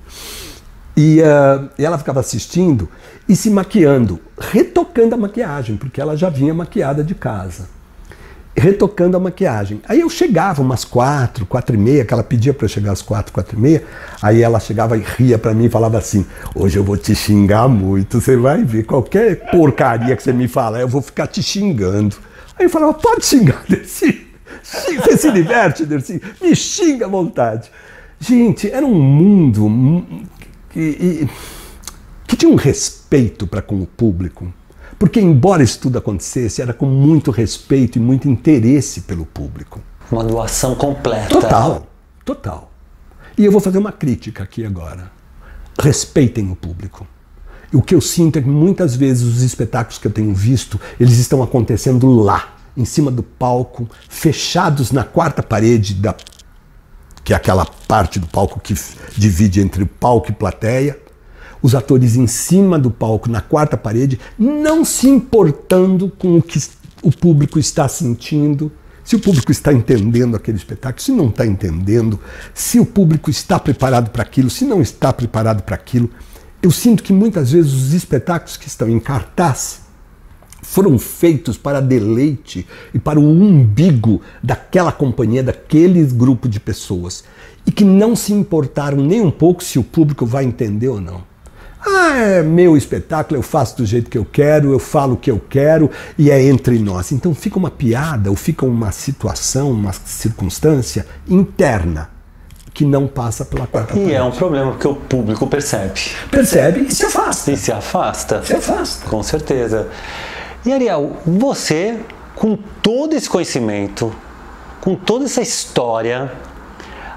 E, 0.96 1.22
ah, 1.22 1.68
e 1.78 1.84
ela 1.84 1.98
ficava 1.98 2.20
assistindo 2.20 2.88
e 3.28 3.34
se 3.34 3.50
maquiando, 3.50 4.20
retocando 4.38 5.14
a 5.14 5.18
maquiagem, 5.18 5.76
porque 5.76 6.00
ela 6.00 6.16
já 6.16 6.30
vinha 6.30 6.54
maquiada 6.54 7.02
de 7.02 7.14
casa. 7.14 7.68
Retocando 8.58 9.18
a 9.18 9.20
maquiagem. 9.20 9.82
Aí 9.86 10.00
eu 10.00 10.08
chegava 10.08 10.62
umas 10.62 10.82
quatro, 10.82 11.44
quatro 11.44 11.76
e 11.76 11.78
meia, 11.78 12.06
que 12.06 12.14
ela 12.14 12.22
pedia 12.22 12.54
para 12.54 12.64
eu 12.64 12.68
chegar 12.70 12.92
às 12.92 13.02
quatro, 13.02 13.30
quatro 13.30 13.58
e 13.58 13.60
meia. 13.60 13.84
Aí 14.22 14.40
ela 14.40 14.58
chegava 14.58 14.96
e 14.96 15.02
ria 15.02 15.38
para 15.38 15.52
mim 15.52 15.66
e 15.66 15.68
falava 15.68 15.98
assim: 15.98 16.24
Hoje 16.54 16.78
eu 16.78 16.84
vou 16.84 16.96
te 16.96 17.14
xingar 17.14 17.68
muito, 17.68 18.18
você 18.18 18.34
vai 18.34 18.64
ver. 18.64 18.86
Qualquer 18.86 19.50
porcaria 19.50 20.16
que 20.16 20.22
você 20.22 20.32
me 20.32 20.48
falar, 20.48 20.80
eu 20.80 20.88
vou 20.88 21.02
ficar 21.02 21.26
te 21.26 21.42
xingando. 21.42 22.16
Aí 22.58 22.64
eu 22.64 22.70
falava: 22.70 22.94
Pode 22.94 23.26
xingar, 23.26 23.62
Dercy. 23.68 24.26
Você 24.62 25.18
se 25.18 25.30
diverte, 25.32 25.84
Dercy? 25.84 26.22
Me 26.40 26.56
xinga 26.56 27.04
à 27.04 27.08
vontade. 27.08 27.70
Gente, 28.18 28.70
era 28.70 28.86
um 28.86 28.94
mundo 28.94 29.66
hum, 29.66 30.24
que, 30.70 31.28
que 32.26 32.36
tinha 32.36 32.50
um 32.50 32.54
respeito 32.56 32.95
para 33.46 33.62
com 33.62 33.80
o 33.80 33.86
público. 33.86 34.52
Porque, 34.98 35.20
embora 35.20 35.62
isso 35.62 35.80
tudo 35.80 35.98
acontecesse, 35.98 36.62
era 36.62 36.72
com 36.72 36.86
muito 36.86 37.30
respeito 37.30 37.98
e 37.98 38.00
muito 38.00 38.28
interesse 38.28 39.02
pelo 39.02 39.26
público. 39.26 39.80
Uma 40.10 40.24
doação 40.24 40.74
completa. 40.74 41.28
Total, 41.28 41.86
total. 42.24 42.70
E 43.36 43.44
eu 43.44 43.52
vou 43.52 43.60
fazer 43.60 43.78
uma 43.78 43.92
crítica 43.92 44.42
aqui 44.42 44.64
agora. 44.64 45.10
Respeitem 45.78 46.50
o 46.50 46.56
público. 46.56 47.06
O 47.72 47.82
que 47.82 47.94
eu 47.94 48.00
sinto 48.00 48.38
é 48.38 48.42
que 48.42 48.48
muitas 48.48 48.96
vezes 48.96 49.24
os 49.24 49.42
espetáculos 49.42 49.98
que 49.98 50.06
eu 50.06 50.12
tenho 50.12 50.34
visto, 50.34 50.80
eles 50.98 51.18
estão 51.18 51.42
acontecendo 51.42 52.08
lá, 52.08 52.56
em 52.76 52.84
cima 52.84 53.10
do 53.10 53.22
palco, 53.22 53.88
fechados 54.08 54.92
na 54.92 55.04
quarta 55.04 55.42
parede 55.42 55.94
da 55.94 56.14
que 57.24 57.32
é 57.32 57.36
aquela 57.36 57.66
parte 57.66 58.20
do 58.20 58.26
palco 58.28 58.60
que 58.60 58.72
divide 59.16 59.60
entre 59.60 59.82
o 59.82 59.86
palco 59.86 60.30
e 60.30 60.32
plateia. 60.32 60.96
Os 61.66 61.74
atores 61.74 62.14
em 62.14 62.28
cima 62.28 62.78
do 62.78 62.92
palco, 62.92 63.28
na 63.28 63.40
quarta 63.40 63.76
parede, 63.76 64.20
não 64.38 64.84
se 64.84 65.08
importando 65.08 66.12
com 66.16 66.38
o 66.38 66.40
que 66.40 66.60
o 67.02 67.10
público 67.10 67.58
está 67.58 67.88
sentindo, 67.88 68.70
se 69.02 69.16
o 69.16 69.18
público 69.18 69.50
está 69.50 69.72
entendendo 69.72 70.36
aquele 70.36 70.58
espetáculo, 70.58 71.02
se 71.02 71.10
não 71.10 71.28
está 71.28 71.44
entendendo, 71.44 72.20
se 72.54 72.78
o 72.78 72.86
público 72.86 73.30
está 73.30 73.58
preparado 73.58 74.10
para 74.10 74.22
aquilo, 74.22 74.48
se 74.48 74.64
não 74.64 74.80
está 74.80 75.12
preparado 75.12 75.64
para 75.64 75.74
aquilo. 75.74 76.08
Eu 76.62 76.70
sinto 76.70 77.02
que 77.02 77.12
muitas 77.12 77.50
vezes 77.50 77.72
os 77.72 77.92
espetáculos 77.92 78.56
que 78.56 78.68
estão 78.68 78.88
em 78.88 79.00
cartaz 79.00 79.80
foram 80.62 80.96
feitos 81.00 81.58
para 81.58 81.80
deleite 81.80 82.64
e 82.94 82.98
para 83.00 83.18
o 83.18 83.28
umbigo 83.28 84.22
daquela 84.40 84.92
companhia, 84.92 85.42
daquele 85.42 86.04
grupo 86.04 86.48
de 86.48 86.60
pessoas, 86.60 87.24
e 87.66 87.72
que 87.72 87.82
não 87.82 88.14
se 88.14 88.32
importaram 88.32 88.98
nem 88.98 89.20
um 89.20 89.32
pouco 89.32 89.64
se 89.64 89.80
o 89.80 89.82
público 89.82 90.24
vai 90.24 90.44
entender 90.44 90.86
ou 90.86 91.00
não. 91.00 91.34
Ah, 91.86 92.16
é 92.18 92.42
meu 92.42 92.76
espetáculo, 92.76 93.38
eu 93.38 93.42
faço 93.42 93.76
do 93.76 93.86
jeito 93.86 94.10
que 94.10 94.18
eu 94.18 94.24
quero, 94.24 94.72
eu 94.72 94.78
falo 94.78 95.14
o 95.14 95.16
que 95.16 95.30
eu 95.30 95.40
quero 95.48 95.90
e 96.18 96.30
é 96.30 96.42
entre 96.42 96.78
nós. 96.78 97.12
Então 97.12 97.34
fica 97.34 97.58
uma 97.58 97.70
piada 97.70 98.28
ou 98.30 98.36
fica 98.36 98.66
uma 98.66 98.90
situação, 98.90 99.70
uma 99.70 99.92
circunstância 99.92 101.06
interna 101.28 102.10
que 102.74 102.84
não 102.84 103.06
passa 103.06 103.44
pela 103.44 103.66
quarta 103.66 103.92
E 103.94 103.96
parede. 104.00 104.14
é 104.14 104.22
um 104.22 104.30
problema 104.30 104.72
porque 104.72 104.86
o 104.88 104.94
público 104.94 105.46
percebe. 105.46 105.98
Percebe 106.30 106.80
e 106.88 106.94
se 106.94 107.06
afasta. 107.06 107.52
E 107.52 107.56
se 107.56 107.72
afasta. 107.72 108.42
Se 108.44 108.54
afasta. 108.54 109.08
Com 109.08 109.22
certeza. 109.22 109.88
E 110.64 110.72
Ariel, 110.72 111.16
você, 111.24 111.98
com 112.34 112.58
todo 112.82 113.14
esse 113.14 113.30
conhecimento, 113.30 114.12
com 114.80 114.94
toda 114.94 115.24
essa 115.24 115.40
história, 115.40 116.30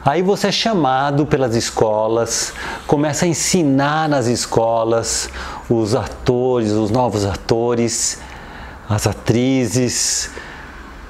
aí 0.04 0.22
você 0.22 0.48
é 0.48 0.52
chamado 0.52 1.26
pelas 1.26 1.56
escolas, 1.56 2.54
começa 2.88 3.26
a 3.26 3.28
ensinar 3.28 4.10
nas 4.10 4.28
escolas 4.28 5.30
os 5.70 5.96
atores, 5.96 6.72
os 6.72 6.92
novos 6.92 7.26
atores, 7.26 8.20
as 8.90 9.06
atrizes. 9.08 10.32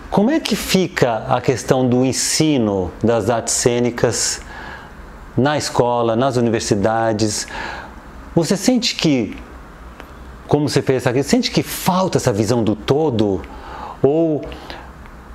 Como 0.10 0.32
é 0.32 0.40
que 0.40 0.56
fica 0.56 1.26
a 1.28 1.40
questão 1.42 1.88
do 1.88 2.06
ensino 2.06 2.92
das 3.04 3.30
artes 3.30 3.54
cênicas 3.54 4.42
na 5.38 5.58
escola, 5.58 6.16
nas 6.16 6.36
universidades? 6.36 7.48
Você 8.36 8.58
sente 8.58 8.96
que 8.96 9.38
como 10.50 10.68
você 10.68 10.82
fez 10.82 11.06
aqui, 11.06 11.22
sente 11.22 11.52
que 11.52 11.62
falta 11.62 12.18
essa 12.18 12.34
visão 12.34 12.64
do 12.64 12.76
todo? 12.76 13.44
Ou, 14.02 14.44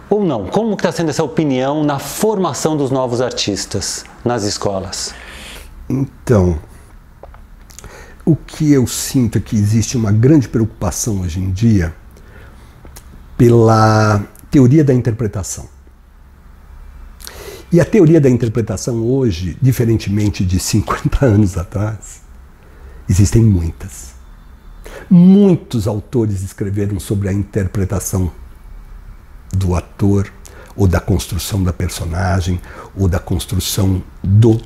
ou 0.09 0.25
não? 0.25 0.47
Como 0.47 0.75
está 0.75 0.93
sendo 0.93 1.11
essa 1.11 1.25
opinião 1.25 1.85
na 1.85 1.99
formação 1.99 2.77
dos 2.77 2.91
novos 2.91 3.21
artistas 3.21 4.05
nas 4.25 4.45
escolas? 4.45 5.15
Então, 5.89 6.59
o 8.25 8.35
que 8.35 8.73
eu 8.73 8.87
sinto 8.87 9.39
é 9.39 9.41
que 9.41 9.55
existe 9.57 9.97
uma 9.97 10.11
grande 10.11 10.49
preocupação 10.49 11.21
hoje 11.21 11.41
em 11.41 11.51
dia 11.51 11.95
pela 13.37 14.25
teoria 14.51 14.85
da 14.85 14.95
interpretação. 14.95 15.69
E 17.71 17.81
a 17.81 17.85
teoria 17.85 18.21
da 18.21 18.31
interpretação 18.31 19.05
hoje, 19.05 19.59
diferentemente 19.61 20.45
de 20.45 20.61
50 20.61 21.27
anos 21.27 21.59
atrás, 21.59 22.23
existem 23.09 23.43
muitas. 23.43 24.15
Muitos 25.11 25.87
autores 25.87 26.43
escreveram 26.43 27.01
sobre 27.01 27.29
a 27.29 27.33
interpretação 27.33 28.31
do 29.55 29.75
ator, 29.75 30.31
ou 30.77 30.87
da 30.87 31.01
construção 31.01 31.63
da 31.63 31.73
personagem, 31.73 32.61
ou 32.97 33.09
da 33.09 33.19
construção 33.19 34.03
do 34.23 34.53
uh, 34.53 34.63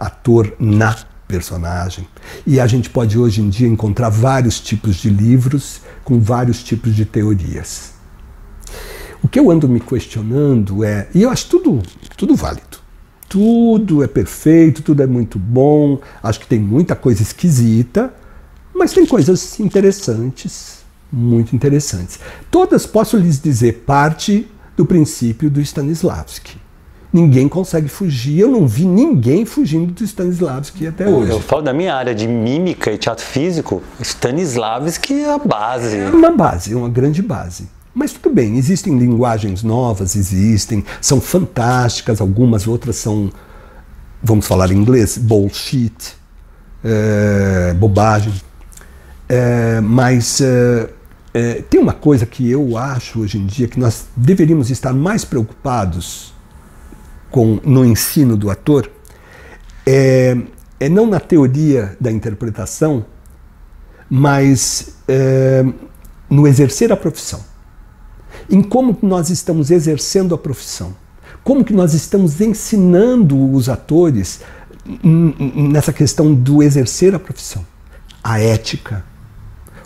ator 0.00 0.52
na 0.58 0.96
personagem. 1.26 2.06
E 2.46 2.60
a 2.60 2.66
gente 2.66 2.90
pode 2.90 3.18
hoje 3.18 3.40
em 3.40 3.48
dia 3.48 3.66
encontrar 3.66 4.10
vários 4.10 4.60
tipos 4.60 4.96
de 4.96 5.08
livros 5.08 5.80
com 6.04 6.20
vários 6.20 6.62
tipos 6.62 6.94
de 6.94 7.04
teorias. 7.04 7.92
O 9.22 9.28
que 9.28 9.38
eu 9.38 9.50
ando 9.50 9.68
me 9.68 9.80
questionando 9.80 10.84
é, 10.84 11.08
e 11.14 11.22
eu 11.22 11.30
acho 11.30 11.48
tudo, 11.48 11.80
tudo 12.16 12.34
válido. 12.34 12.82
Tudo 13.28 14.02
é 14.02 14.06
perfeito, 14.06 14.82
tudo 14.82 15.02
é 15.02 15.06
muito 15.06 15.38
bom, 15.38 15.98
acho 16.22 16.40
que 16.40 16.46
tem 16.46 16.60
muita 16.60 16.94
coisa 16.94 17.22
esquisita, 17.22 18.12
mas 18.74 18.92
tem 18.92 19.06
coisas 19.06 19.58
interessantes, 19.58 20.81
muito 21.12 21.54
interessantes. 21.54 22.18
Todas, 22.50 22.86
posso 22.86 23.16
lhes 23.16 23.40
dizer, 23.40 23.84
parte 23.86 24.48
do 24.76 24.86
princípio 24.86 25.50
do 25.50 25.60
Stanislavski. 25.60 26.56
Ninguém 27.12 27.46
consegue 27.46 27.88
fugir, 27.88 28.38
eu 28.38 28.50
não 28.50 28.66
vi 28.66 28.86
ninguém 28.86 29.44
fugindo 29.44 29.92
do 29.92 30.02
Stanislavski 30.02 30.86
até 30.86 31.06
hoje. 31.06 31.30
Eu 31.30 31.40
falo 31.40 31.60
da 31.60 31.74
minha 31.74 31.94
área 31.94 32.14
de 32.14 32.26
mímica 32.26 32.90
e 32.90 32.96
teatro 32.96 33.22
físico, 33.22 33.82
Stanislavski 34.00 35.20
é 35.20 35.34
a 35.34 35.38
base. 35.38 35.98
É 35.98 36.08
uma 36.08 36.30
base, 36.30 36.72
é 36.72 36.76
uma 36.76 36.88
grande 36.88 37.20
base. 37.20 37.68
Mas 37.94 38.14
tudo 38.14 38.34
bem, 38.34 38.56
existem 38.56 38.98
linguagens 38.98 39.62
novas, 39.62 40.16
existem, 40.16 40.82
são 41.02 41.20
fantásticas, 41.20 42.22
algumas 42.22 42.66
outras 42.66 42.96
são, 42.96 43.30
vamos 44.22 44.46
falar 44.46 44.70
em 44.70 44.76
inglês, 44.76 45.18
bullshit, 45.18 46.16
é, 46.82 47.74
bobagem. 47.74 48.32
É, 49.28 49.82
mas 49.82 50.40
é, 50.40 50.88
é, 51.34 51.62
tem 51.62 51.80
uma 51.80 51.94
coisa 51.94 52.26
que 52.26 52.50
eu 52.50 52.76
acho 52.76 53.20
hoje 53.20 53.38
em 53.38 53.46
dia 53.46 53.66
que 53.66 53.80
nós 53.80 54.06
deveríamos 54.16 54.70
estar 54.70 54.92
mais 54.92 55.24
preocupados 55.24 56.34
com 57.30 57.58
no 57.64 57.84
ensino 57.84 58.36
do 58.36 58.50
ator, 58.50 58.90
é, 59.86 60.36
é 60.78 60.88
não 60.88 61.06
na 61.06 61.18
teoria 61.18 61.96
da 61.98 62.12
interpretação, 62.12 63.06
mas 64.10 64.96
é, 65.08 65.64
no 66.28 66.46
exercer 66.46 66.92
a 66.92 66.96
profissão. 66.96 67.42
Em 68.50 68.62
como 68.62 68.98
nós 69.02 69.30
estamos 69.30 69.70
exercendo 69.70 70.34
a 70.34 70.38
profissão. 70.38 70.94
Como 71.42 71.64
que 71.64 71.72
nós 71.72 71.94
estamos 71.94 72.40
ensinando 72.40 73.52
os 73.52 73.68
atores 73.68 74.40
nessa 75.02 75.92
questão 75.92 76.34
do 76.34 76.62
exercer 76.62 77.14
a 77.14 77.18
profissão. 77.18 77.64
A 78.22 78.38
ética, 78.38 79.04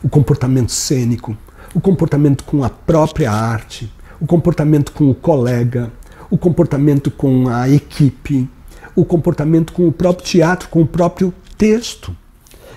o 0.06 0.08
comportamento 0.08 0.70
cênico, 0.70 1.36
o 1.74 1.80
comportamento 1.80 2.44
com 2.44 2.62
a 2.62 2.70
própria 2.70 3.28
arte, 3.28 3.92
o 4.20 4.26
comportamento 4.26 4.92
com 4.92 5.10
o 5.10 5.14
colega, 5.16 5.92
o 6.30 6.38
comportamento 6.38 7.10
com 7.10 7.48
a 7.48 7.68
equipe, 7.68 8.48
o 8.94 9.04
comportamento 9.04 9.72
com 9.72 9.88
o 9.88 9.90
próprio 9.90 10.24
teatro, 10.24 10.68
com 10.68 10.80
o 10.80 10.86
próprio 10.86 11.34
texto. 11.58 12.16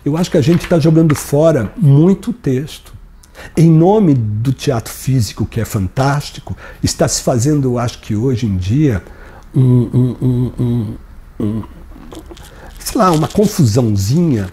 Eu 0.03 0.17
acho 0.17 0.31
que 0.31 0.37
a 0.37 0.41
gente 0.41 0.63
está 0.63 0.79
jogando 0.79 1.13
fora 1.13 1.71
muito 1.77 2.33
texto. 2.33 2.95
Em 3.55 3.69
nome 3.69 4.15
do 4.15 4.51
teatro 4.51 4.91
físico, 4.91 5.45
que 5.45 5.61
é 5.61 5.65
fantástico, 5.65 6.57
está 6.81 7.07
se 7.07 7.21
fazendo, 7.21 7.67
eu 7.67 7.77
acho 7.77 7.99
que 8.01 8.15
hoje 8.15 8.47
em 8.47 8.57
dia, 8.57 9.03
um, 9.53 9.61
um, 9.61 10.15
um, 10.19 10.95
um 11.39 11.63
sei 12.79 12.99
lá, 12.99 13.11
uma 13.11 13.27
confusãozinha 13.27 14.49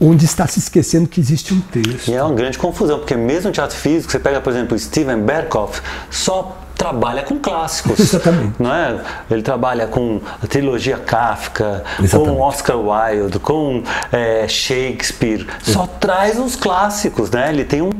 onde 0.00 0.24
está 0.24 0.46
se 0.46 0.58
esquecendo 0.58 1.06
que 1.06 1.20
existe 1.20 1.52
um 1.52 1.60
texto. 1.60 2.08
E 2.08 2.14
é 2.14 2.22
uma 2.22 2.34
grande 2.34 2.56
confusão, 2.56 2.98
porque 2.98 3.14
mesmo 3.14 3.48
no 3.48 3.52
teatro 3.52 3.76
físico, 3.76 4.10
você 4.10 4.18
pega, 4.18 4.40
por 4.40 4.50
exemplo, 4.50 4.78
Steven 4.78 5.20
Berkoff, 5.20 5.82
só 6.10 6.56
trabalha 6.74 7.22
com 7.22 7.38
clássicos. 7.38 8.00
Exatamente. 8.00 8.54
Não 8.58 8.72
é? 8.72 9.02
Ele 9.30 9.42
trabalha 9.42 9.86
com 9.86 10.22
a 10.42 10.46
trilogia 10.46 10.96
Kafka, 10.96 11.84
Exatamente. 12.02 12.36
com 12.36 12.40
Oscar 12.40 12.78
Wilde, 12.78 13.38
com 13.38 13.82
é, 14.10 14.48
Shakespeare. 14.48 15.46
Só 15.62 15.86
traz 15.86 16.38
os 16.38 16.56
clássicos, 16.56 17.30
né? 17.30 17.50
Ele 17.50 17.64
tem 17.64 17.82
um 17.82 17.90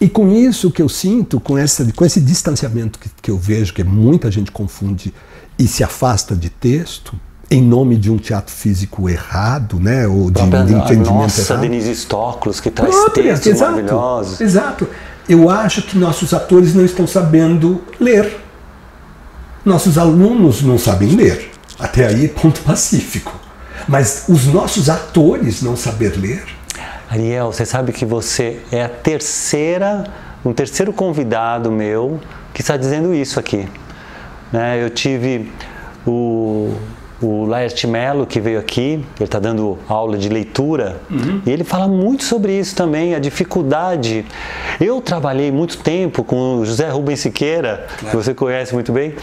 E 0.00 0.08
com 0.08 0.32
isso 0.32 0.72
que 0.72 0.82
eu 0.82 0.88
sinto, 0.88 1.38
com, 1.38 1.56
essa, 1.56 1.86
com 1.94 2.04
esse 2.04 2.20
distanciamento 2.20 2.98
que, 2.98 3.08
que 3.22 3.30
eu 3.30 3.38
vejo, 3.38 3.72
que 3.72 3.84
muita 3.84 4.28
gente 4.32 4.50
confunde 4.50 5.14
e 5.56 5.68
se 5.68 5.84
afasta 5.84 6.34
de 6.34 6.50
texto, 6.50 7.14
em 7.54 7.62
nome 7.62 7.96
de 7.96 8.10
um 8.10 8.16
teatro 8.16 8.52
físico 8.52 9.08
errado, 9.08 9.78
né? 9.78 10.06
Ou 10.06 10.30
de, 10.30 10.42
própria, 10.42 10.60
entendimento 10.60 11.12
nossa 11.12 11.52
errado. 11.52 11.62
Denise 11.62 11.94
Stoklos, 11.94 12.60
que 12.60 12.70
traz 12.70 12.94
Própria, 12.94 13.24
textos 13.24 13.52
exato, 13.52 13.70
maravilhosos. 13.70 14.40
Exato. 14.40 14.88
Eu 15.28 15.48
acho 15.48 15.82
que 15.82 15.96
nossos 15.96 16.34
atores 16.34 16.74
não 16.74 16.84
estão 16.84 17.06
sabendo 17.06 17.80
ler. 18.00 18.40
Nossos 19.64 19.96
alunos 19.96 20.62
não 20.62 20.78
sabem 20.78 21.10
ler. 21.10 21.50
Até 21.78 22.06
aí, 22.06 22.28
ponto 22.28 22.60
pacífico. 22.60 23.32
Mas 23.88 24.24
os 24.28 24.46
nossos 24.46 24.90
atores 24.90 25.62
não 25.62 25.76
saber 25.76 26.18
ler. 26.18 26.44
Ariel, 27.08 27.52
você 27.52 27.64
sabe 27.64 27.92
que 27.92 28.04
você 28.04 28.60
é 28.72 28.84
a 28.84 28.88
terceira, 28.88 30.04
um 30.44 30.52
terceiro 30.52 30.92
convidado 30.92 31.70
meu 31.70 32.20
que 32.52 32.60
está 32.60 32.76
dizendo 32.76 33.14
isso 33.14 33.38
aqui. 33.38 33.68
Né? 34.52 34.82
Eu 34.82 34.90
tive 34.90 35.50
o, 36.06 36.74
o 37.24 37.46
Laerte 37.46 37.86
Mello 37.86 38.26
que 38.26 38.40
veio 38.40 38.58
aqui, 38.58 39.04
ele 39.16 39.24
está 39.24 39.38
dando 39.38 39.78
aula 39.88 40.18
de 40.18 40.28
leitura 40.28 41.00
e 41.46 41.50
ele 41.50 41.64
fala 41.64 41.88
muito 41.88 42.24
sobre 42.24 42.58
isso 42.58 42.76
também, 42.76 43.14
a 43.14 43.18
dificuldade. 43.18 44.24
Eu 44.80 45.00
trabalhei 45.00 45.50
muito 45.50 45.78
tempo 45.78 46.22
com 46.22 46.58
o 46.58 46.66
José 46.66 46.88
Rubens 46.88 47.20
Siqueira, 47.20 47.86
que 47.98 48.14
você 48.14 48.34
conhece 48.34 48.74
muito 48.74 48.92
bem, 48.92 49.14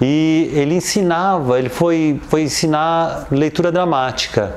e 0.00 0.50
ele 0.54 0.74
ensinava, 0.74 1.58
ele 1.58 1.68
foi, 1.68 2.20
foi 2.28 2.42
ensinar 2.42 3.26
leitura 3.30 3.72
dramática. 3.72 4.54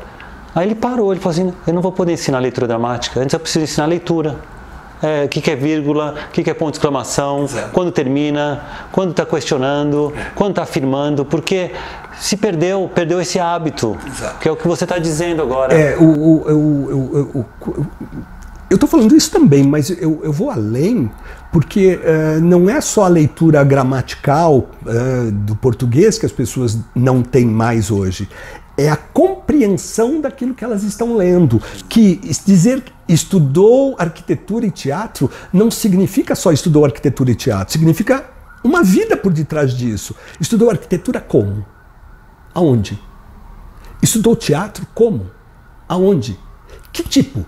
Aí 0.53 0.67
ele 0.67 0.75
parou, 0.75 1.11
ele 1.11 1.21
falou 1.21 1.31
assim: 1.31 1.53
eu 1.65 1.73
não 1.73 1.81
vou 1.81 1.91
poder 1.91 2.13
ensinar 2.13 2.39
leitura 2.39 2.67
dramática, 2.67 3.19
antes 3.19 3.33
eu 3.33 3.39
preciso 3.39 3.63
ensinar 3.63 3.85
leitura. 3.85 4.35
É, 5.01 5.25
o 5.25 5.29
que, 5.29 5.41
que 5.41 5.51
é 5.51 5.55
vírgula, 5.55 6.15
o 6.29 6.31
que, 6.31 6.43
que 6.43 6.49
é 6.49 6.53
ponto 6.55 6.71
de 6.71 6.77
exclamação, 6.77 7.43
Exato. 7.43 7.69
quando 7.71 7.91
termina, 7.91 8.61
quando 8.91 9.11
está 9.11 9.25
questionando, 9.25 10.11
quando 10.33 10.51
está 10.51 10.63
afirmando, 10.63 11.23
porque 11.23 11.71
se 12.19 12.35
perdeu, 12.35 12.89
perdeu 12.95 13.21
esse 13.21 13.37
hábito, 13.39 13.95
Exato. 14.07 14.39
que 14.39 14.49
é 14.49 14.51
o 14.51 14.55
que 14.55 14.67
você 14.67 14.85
está 14.85 14.97
dizendo 14.97 15.41
agora. 15.43 15.71
É, 15.73 15.95
o, 15.97 16.03
o, 16.03 16.51
o, 16.51 16.55
o, 16.55 17.39
o- 17.39 17.45
o- 17.69 17.85
Eu 18.69 18.75
estou 18.75 18.89
falando 18.89 19.15
isso 19.15 19.31
também, 19.31 19.63
mas 19.63 19.89
eu, 19.91 20.19
eu 20.23 20.33
vou 20.33 20.49
além, 20.49 21.09
porque 21.53 21.99
uh, 22.03 22.41
não 22.41 22.67
é 22.69 22.81
só 22.81 23.03
a 23.05 23.07
leitura 23.07 23.63
gramatical 23.63 24.67
uh, 24.85 25.31
do 25.31 25.55
português 25.55 26.17
que 26.17 26.25
as 26.25 26.31
pessoas 26.33 26.77
não 26.95 27.21
têm 27.21 27.45
mais 27.45 27.89
hoje. 27.91 28.27
É 28.77 28.89
a 28.89 28.95
compreensão 28.95 30.21
daquilo 30.21 30.53
que 30.53 30.63
elas 30.63 30.83
estão 30.83 31.15
lendo. 31.15 31.61
Que 31.89 32.21
dizer 32.45 32.83
estudou 33.07 33.95
arquitetura 33.97 34.65
e 34.65 34.71
teatro 34.71 35.31
não 35.51 35.71
significa 35.71 36.35
só 36.35 36.51
estudou 36.51 36.85
arquitetura 36.85 37.31
e 37.31 37.35
teatro, 37.35 37.71
significa 37.71 38.29
uma 38.63 38.83
vida 38.83 39.15
por 39.15 39.31
detrás 39.31 39.73
disso. 39.73 40.15
Estudou 40.39 40.69
arquitetura 40.69 41.21
como? 41.21 41.65
Aonde? 42.53 42.99
Estudou 44.01 44.35
teatro 44.35 44.85
como? 44.93 45.31
Aonde? 45.87 46.37
Que 46.91 47.03
tipo? 47.03 47.45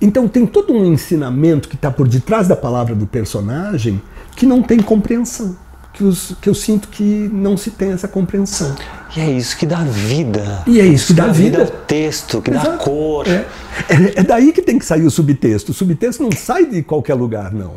Então 0.00 0.28
tem 0.28 0.44
todo 0.44 0.72
um 0.72 0.84
ensinamento 0.84 1.68
que 1.68 1.76
está 1.76 1.90
por 1.90 2.08
detrás 2.08 2.48
da 2.48 2.56
palavra 2.56 2.94
do 2.94 3.06
personagem 3.06 4.02
que 4.36 4.44
não 4.44 4.62
tem 4.62 4.80
compreensão. 4.80 5.56
Que, 5.94 6.02
os, 6.02 6.36
que 6.40 6.48
eu 6.48 6.54
sinto 6.54 6.88
que 6.88 7.30
não 7.32 7.56
se 7.56 7.70
tem 7.70 7.92
essa 7.92 8.08
compreensão. 8.08 8.74
E 9.16 9.20
é 9.20 9.30
isso 9.30 9.56
que 9.56 9.64
dá 9.64 9.84
vida. 9.84 10.64
E 10.66 10.80
é 10.80 10.84
isso 10.84 11.08
que, 11.08 11.12
dá, 11.12 11.26
dá 11.26 11.32
vida. 11.32 11.58
vida 11.58 11.72
ao 11.72 11.80
texto, 11.82 12.42
que 12.42 12.50
Exato. 12.50 12.70
dá 12.70 12.76
cor. 12.78 13.28
É. 13.28 13.46
é. 13.88 14.12
É, 14.16 14.22
daí 14.24 14.52
que 14.52 14.60
tem 14.60 14.76
que 14.76 14.84
sair 14.84 15.04
o 15.04 15.10
subtexto. 15.10 15.70
O 15.70 15.74
subtexto 15.74 16.22
não 16.22 16.32
sai 16.32 16.66
de 16.66 16.82
qualquer 16.82 17.14
lugar, 17.14 17.52
não. 17.52 17.74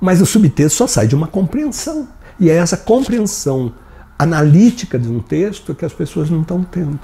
Mas 0.00 0.22
o 0.22 0.26
subtexto 0.26 0.78
só 0.78 0.86
sai 0.86 1.06
de 1.06 1.14
uma 1.14 1.26
compreensão. 1.26 2.08
E 2.40 2.48
é 2.48 2.54
essa 2.54 2.76
compreensão 2.76 3.72
analítica 4.18 4.98
de 4.98 5.08
um 5.08 5.20
texto 5.20 5.74
que 5.74 5.84
as 5.84 5.92
pessoas 5.92 6.30
não 6.30 6.40
estão 6.40 6.64
tendo. 6.64 7.00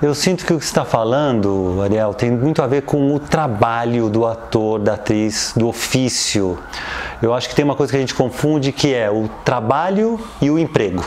Eu 0.00 0.14
sinto 0.14 0.46
que 0.46 0.52
o 0.52 0.58
que 0.60 0.64
está 0.64 0.84
falando, 0.84 1.82
Ariel, 1.82 2.14
tem 2.14 2.30
muito 2.30 2.62
a 2.62 2.68
ver 2.68 2.82
com 2.82 3.12
o 3.12 3.18
trabalho 3.18 4.08
do 4.08 4.24
ator, 4.26 4.78
da 4.78 4.94
atriz, 4.94 5.52
do 5.56 5.66
ofício. 5.66 6.56
Eu 7.20 7.34
acho 7.34 7.48
que 7.48 7.54
tem 7.56 7.64
uma 7.64 7.74
coisa 7.74 7.90
que 7.90 7.96
a 7.96 8.00
gente 8.00 8.14
confunde 8.14 8.70
que 8.70 8.94
é 8.94 9.10
o 9.10 9.28
trabalho 9.44 10.20
e 10.40 10.52
o 10.52 10.56
emprego. 10.56 11.04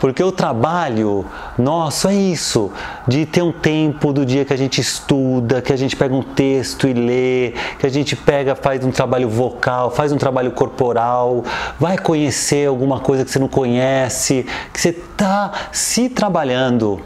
Porque 0.00 0.24
o 0.24 0.32
trabalho 0.32 1.24
nosso 1.56 2.08
é 2.08 2.14
isso, 2.16 2.72
de 3.06 3.24
ter 3.26 3.42
um 3.42 3.52
tempo 3.52 4.12
do 4.12 4.26
dia 4.26 4.44
que 4.44 4.52
a 4.52 4.58
gente 4.58 4.80
estuda, 4.80 5.62
que 5.62 5.72
a 5.72 5.76
gente 5.76 5.94
pega 5.94 6.12
um 6.12 6.22
texto 6.22 6.88
e 6.88 6.92
lê, 6.92 7.54
que 7.78 7.86
a 7.86 7.90
gente 7.90 8.16
pega, 8.16 8.56
faz 8.56 8.84
um 8.84 8.90
trabalho 8.90 9.28
vocal, 9.28 9.88
faz 9.88 10.10
um 10.10 10.16
trabalho 10.16 10.50
corporal, 10.50 11.44
vai 11.78 11.96
conhecer 11.96 12.66
alguma 12.66 12.98
coisa 12.98 13.24
que 13.24 13.30
você 13.30 13.38
não 13.38 13.46
conhece, 13.46 14.44
que 14.72 14.80
você 14.80 14.88
está 14.88 15.52
se 15.70 16.08
trabalhando. 16.08 17.00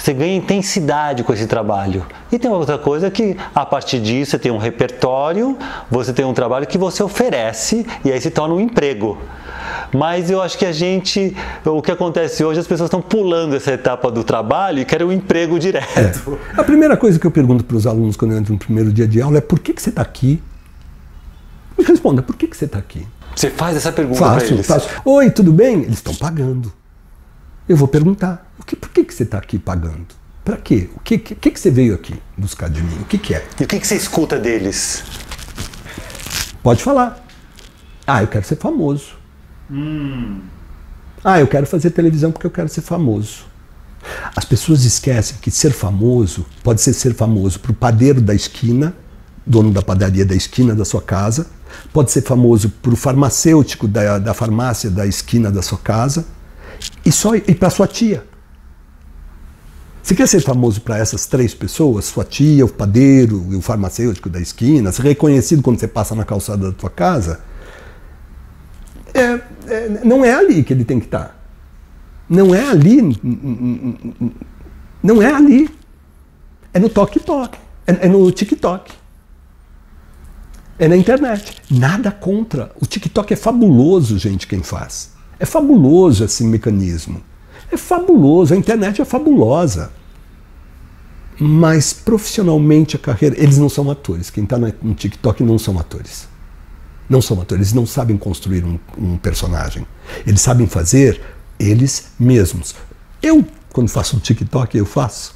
Você 0.00 0.14
ganha 0.14 0.34
intensidade 0.34 1.22
com 1.22 1.32
esse 1.34 1.46
trabalho. 1.46 2.06
E 2.32 2.38
tem 2.38 2.50
outra 2.50 2.78
coisa 2.78 3.10
que, 3.10 3.36
a 3.54 3.66
partir 3.66 4.00
disso, 4.00 4.30
você 4.30 4.38
tem 4.38 4.50
um 4.50 4.56
repertório, 4.56 5.58
você 5.90 6.10
tem 6.10 6.24
um 6.24 6.32
trabalho 6.32 6.66
que 6.66 6.78
você 6.78 7.02
oferece 7.02 7.86
e 8.02 8.10
aí 8.10 8.18
se 8.18 8.30
torna 8.30 8.54
um 8.54 8.60
emprego. 8.60 9.18
Mas 9.92 10.30
eu 10.30 10.40
acho 10.40 10.56
que 10.56 10.64
a 10.64 10.72
gente, 10.72 11.36
o 11.66 11.82
que 11.82 11.90
acontece 11.90 12.42
hoje, 12.42 12.60
as 12.60 12.66
pessoas 12.66 12.86
estão 12.86 13.02
pulando 13.02 13.54
essa 13.54 13.72
etapa 13.72 14.10
do 14.10 14.24
trabalho 14.24 14.78
e 14.78 14.86
querem 14.86 15.06
um 15.06 15.12
emprego 15.12 15.58
direto. 15.58 16.38
É. 16.56 16.60
A 16.60 16.64
primeira 16.64 16.96
coisa 16.96 17.18
que 17.18 17.26
eu 17.26 17.30
pergunto 17.30 17.62
para 17.62 17.76
os 17.76 17.86
alunos 17.86 18.16
quando 18.16 18.32
eu 18.32 18.38
entro 18.38 18.54
no 18.54 18.58
primeiro 18.58 18.90
dia 18.90 19.06
de 19.06 19.20
aula 19.20 19.36
é 19.36 19.42
por 19.42 19.58
que, 19.58 19.74
que 19.74 19.82
você 19.82 19.90
está 19.90 20.00
aqui? 20.00 20.42
Me 21.76 21.84
responda, 21.84 22.22
por 22.22 22.36
que, 22.36 22.46
que 22.46 22.56
você 22.56 22.64
está 22.64 22.78
aqui? 22.78 23.06
Você 23.36 23.50
faz 23.50 23.76
essa 23.76 23.92
pergunta 23.92 24.18
para 24.18 24.44
eles? 24.44 24.66
Faço. 24.66 24.88
Oi, 25.04 25.30
tudo 25.30 25.52
bem? 25.52 25.82
Eles 25.82 25.96
estão 25.96 26.14
pagando. 26.14 26.72
Eu 27.70 27.76
vou 27.76 27.86
perguntar, 27.86 28.52
o 28.58 28.64
que, 28.64 28.74
por 28.74 28.88
que, 28.88 29.04
que 29.04 29.14
você 29.14 29.22
está 29.22 29.38
aqui 29.38 29.56
pagando? 29.56 30.08
Para 30.44 30.56
quê? 30.56 30.90
O 30.96 30.98
que, 30.98 31.16
que, 31.16 31.36
que, 31.36 31.60
você 31.60 31.70
veio 31.70 31.94
aqui 31.94 32.20
buscar 32.36 32.68
de 32.68 32.82
mim? 32.82 32.98
O 33.00 33.04
que, 33.04 33.16
que 33.16 33.32
é? 33.32 33.46
E 33.60 33.62
o 33.62 33.68
que, 33.68 33.78
que 33.78 33.86
você 33.86 33.94
escuta 33.94 34.36
deles? 34.36 35.04
Pode 36.64 36.82
falar. 36.82 37.24
Ah, 38.04 38.24
eu 38.24 38.26
quero 38.26 38.44
ser 38.44 38.56
famoso. 38.56 39.12
Hum. 39.70 40.40
Ah, 41.22 41.38
eu 41.38 41.46
quero 41.46 41.64
fazer 41.64 41.92
televisão 41.92 42.32
porque 42.32 42.44
eu 42.44 42.50
quero 42.50 42.68
ser 42.68 42.80
famoso. 42.80 43.44
As 44.34 44.44
pessoas 44.44 44.84
esquecem 44.84 45.36
que 45.40 45.52
ser 45.52 45.70
famoso 45.70 46.44
pode 46.64 46.80
ser 46.80 46.92
ser 46.92 47.14
famoso 47.14 47.60
para 47.60 47.70
o 47.70 47.74
padeiro 47.74 48.20
da 48.20 48.34
esquina, 48.34 48.96
dono 49.46 49.70
da 49.70 49.80
padaria 49.80 50.26
da 50.26 50.34
esquina 50.34 50.74
da 50.74 50.84
sua 50.84 51.02
casa, 51.02 51.46
pode 51.92 52.10
ser 52.10 52.22
famoso 52.22 52.68
para 52.68 52.90
o 52.90 52.96
farmacêutico 52.96 53.86
da, 53.86 54.18
da 54.18 54.34
farmácia 54.34 54.90
da 54.90 55.06
esquina 55.06 55.52
da 55.52 55.62
sua 55.62 55.78
casa 55.78 56.26
e 57.04 57.12
só 57.12 57.34
e 57.34 57.54
para 57.54 57.70
sua 57.70 57.86
tia. 57.86 58.24
Você 60.02 60.14
quer 60.14 60.26
ser 60.26 60.40
famoso 60.40 60.80
para 60.80 60.98
essas 60.98 61.26
três 61.26 61.54
pessoas? 61.54 62.06
Sua 62.06 62.24
tia, 62.24 62.64
o 62.64 62.68
padeiro 62.68 63.46
e 63.50 63.56
o 63.56 63.60
farmacêutico 63.60 64.28
da 64.28 64.40
esquina, 64.40 64.90
ser 64.90 65.02
reconhecido 65.02 65.62
quando 65.62 65.78
você 65.78 65.86
passa 65.86 66.14
na 66.14 66.24
calçada 66.24 66.70
da 66.70 66.72
tua 66.72 66.90
casa? 66.90 67.40
É, 69.12 69.40
é, 69.68 70.00
não 70.04 70.24
é 70.24 70.32
ali 70.32 70.64
que 70.64 70.72
ele 70.72 70.84
tem 70.84 70.98
que 70.98 71.06
estar. 71.06 71.38
Não 72.28 72.54
é 72.54 72.68
ali. 72.70 73.20
Não 75.02 75.20
é 75.20 75.32
ali. 75.32 75.68
É 76.72 76.78
no 76.78 76.88
toque-toque. 76.88 77.58
É, 77.86 78.06
é 78.06 78.08
no 78.08 78.30
TikTok. 78.30 78.92
É 80.78 80.88
na 80.88 80.96
internet. 80.96 81.60
Nada 81.70 82.10
contra. 82.10 82.72
O 82.80 82.86
TikTok 82.86 83.32
é 83.32 83.36
fabuloso, 83.36 84.18
gente, 84.18 84.46
quem 84.46 84.62
faz. 84.62 85.12
É 85.40 85.44
fabuloso 85.44 86.24
esse 86.24 86.44
mecanismo. 86.44 87.20
É 87.72 87.76
fabuloso. 87.76 88.54
A 88.54 88.56
internet 88.56 89.02
é 89.02 89.04
fabulosa. 89.04 89.90
Mas 91.40 91.92
profissionalmente 91.92 92.94
a 92.94 92.98
carreira. 92.98 93.34
Eles 93.36 93.58
não 93.58 93.68
são 93.68 93.90
atores. 93.90 94.30
Quem 94.30 94.44
está 94.44 94.56
no 94.56 94.94
TikTok 94.94 95.42
não 95.42 95.58
são 95.58 95.76
atores 95.78 96.30
não 97.10 97.20
são 97.20 97.40
atores, 97.40 97.66
eles 97.66 97.72
não 97.72 97.84
sabem 97.84 98.16
construir 98.16 98.64
um, 98.64 98.78
um 98.96 99.18
personagem. 99.18 99.84
Eles 100.24 100.40
sabem 100.40 100.68
fazer 100.68 101.20
eles 101.58 102.12
mesmos. 102.18 102.74
Eu, 103.20 103.44
quando 103.72 103.88
faço 103.88 104.16
um 104.16 104.20
TikTok, 104.20 104.78
eu 104.78 104.86
faço. 104.86 105.34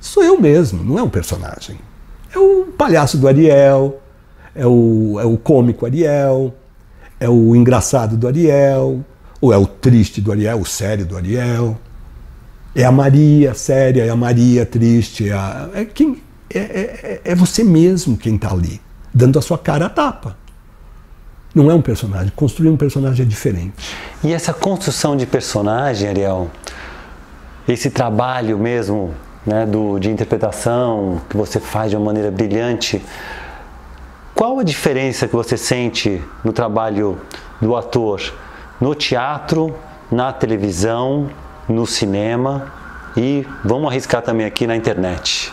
Sou 0.00 0.22
eu 0.22 0.40
mesmo, 0.40 0.84
não 0.84 0.96
é 1.00 1.02
um 1.02 1.10
personagem. 1.10 1.78
É 2.32 2.38
o 2.38 2.66
palhaço 2.78 3.18
do 3.18 3.26
Ariel, 3.26 4.00
é 4.54 4.64
o, 4.64 5.18
é 5.20 5.24
o 5.24 5.36
cômico 5.36 5.84
Ariel, 5.84 6.54
é 7.18 7.28
o 7.28 7.56
engraçado 7.56 8.16
do 8.16 8.28
Ariel, 8.28 9.04
ou 9.40 9.52
é 9.52 9.58
o 9.58 9.66
triste 9.66 10.20
do 10.20 10.32
Ariel, 10.32 10.60
o 10.60 10.66
sério 10.66 11.04
do 11.04 11.16
Ariel. 11.16 11.78
É 12.74 12.84
a 12.84 12.92
Maria 12.92 13.54
séria, 13.54 14.04
é 14.04 14.10
a 14.10 14.16
Maria 14.16 14.66
triste, 14.66 15.30
é, 15.30 15.32
a, 15.32 15.70
é, 15.74 15.84
quem, 15.84 16.22
é, 16.52 16.58
é, 16.58 17.20
é 17.24 17.34
você 17.34 17.64
mesmo 17.64 18.16
quem 18.16 18.36
está 18.36 18.50
ali, 18.50 18.80
dando 19.14 19.38
a 19.38 19.42
sua 19.42 19.56
cara 19.56 19.86
a 19.86 19.88
tapa. 19.88 20.36
Não 21.54 21.70
é 21.70 21.74
um 21.74 21.80
personagem. 21.80 22.30
Construir 22.36 22.68
um 22.68 22.76
personagem 22.76 23.24
é 23.24 23.28
diferente. 23.28 23.96
E 24.22 24.30
essa 24.30 24.52
construção 24.52 25.16
de 25.16 25.24
personagem, 25.24 26.06
Ariel, 26.06 26.50
esse 27.66 27.88
trabalho 27.88 28.58
mesmo 28.58 29.14
né, 29.46 29.64
do, 29.64 29.98
de 29.98 30.10
interpretação 30.10 31.22
que 31.30 31.36
você 31.36 31.58
faz 31.58 31.90
de 31.90 31.96
uma 31.96 32.04
maneira 32.04 32.30
brilhante, 32.30 33.02
qual 34.34 34.58
a 34.58 34.62
diferença 34.62 35.26
que 35.26 35.34
você 35.34 35.56
sente 35.56 36.22
no 36.44 36.52
trabalho 36.52 37.18
do 37.58 37.74
ator 37.74 38.20
no 38.80 38.94
teatro, 38.94 39.76
na 40.10 40.32
televisão, 40.32 41.28
no 41.68 41.86
cinema 41.86 42.72
e 43.16 43.46
vamos 43.64 43.90
arriscar 43.90 44.22
também 44.22 44.46
aqui 44.46 44.66
na 44.66 44.76
internet? 44.76 45.52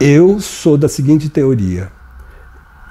Eu 0.00 0.40
sou 0.40 0.76
da 0.76 0.88
seguinte 0.88 1.28
teoria: 1.28 1.90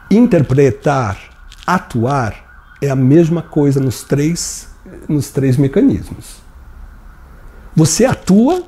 interpretar 0.09 1.17
atuar 1.65 2.36
é 2.81 2.89
a 2.89 2.95
mesma 2.95 3.41
coisa 3.41 3.79
nos 3.79 4.03
três, 4.03 4.69
nos 5.07 5.29
três 5.29 5.57
mecanismos. 5.57 6.41
Você 7.75 8.05
atua 8.05 8.63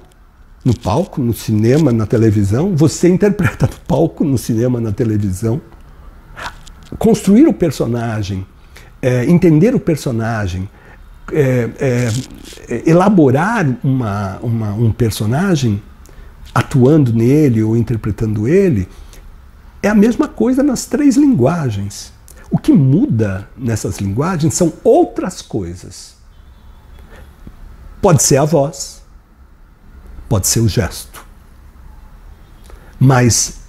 no 0.63 0.75
palco, 0.75 1.21
no 1.21 1.33
cinema, 1.33 1.91
na 1.91 2.07
televisão, 2.07 2.75
você 2.75 3.07
interpreta 3.07 3.67
no 3.71 3.79
palco, 3.87 4.23
no 4.23 4.37
cinema, 4.37 4.81
na 4.81 4.91
televisão. 4.91 5.61
Construir 6.97 7.47
o 7.47 7.53
personagem, 7.53 8.45
é, 9.05 9.23
entender 9.25 9.75
o 9.75 9.79
personagem, 9.79 10.67
é, 11.31 11.69
é, 12.67 12.89
elaborar 12.89 13.63
uma, 13.83 14.39
uma, 14.39 14.73
um 14.73 14.91
personagem 14.91 15.79
atuando 16.55 17.13
nele 17.13 17.61
ou 17.61 17.77
interpretando 17.77 18.47
ele, 18.47 18.89
é 19.83 19.89
a 19.89 19.93
mesma 19.93 20.27
coisa 20.27 20.63
nas 20.63 20.87
três 20.87 21.17
linguagens. 21.17 22.11
O 22.49 22.57
que 22.57 22.73
muda 22.73 23.47
nessas 23.55 23.99
linguagens 23.99 24.55
são 24.55 24.73
outras 24.83 25.39
coisas. 25.39 26.15
Pode 28.01 28.23
ser 28.23 28.37
a 28.37 28.45
voz, 28.45 29.03
pode 30.27 30.47
ser 30.47 30.61
o 30.61 30.67
gesto. 30.67 31.23
Mas 32.99 33.59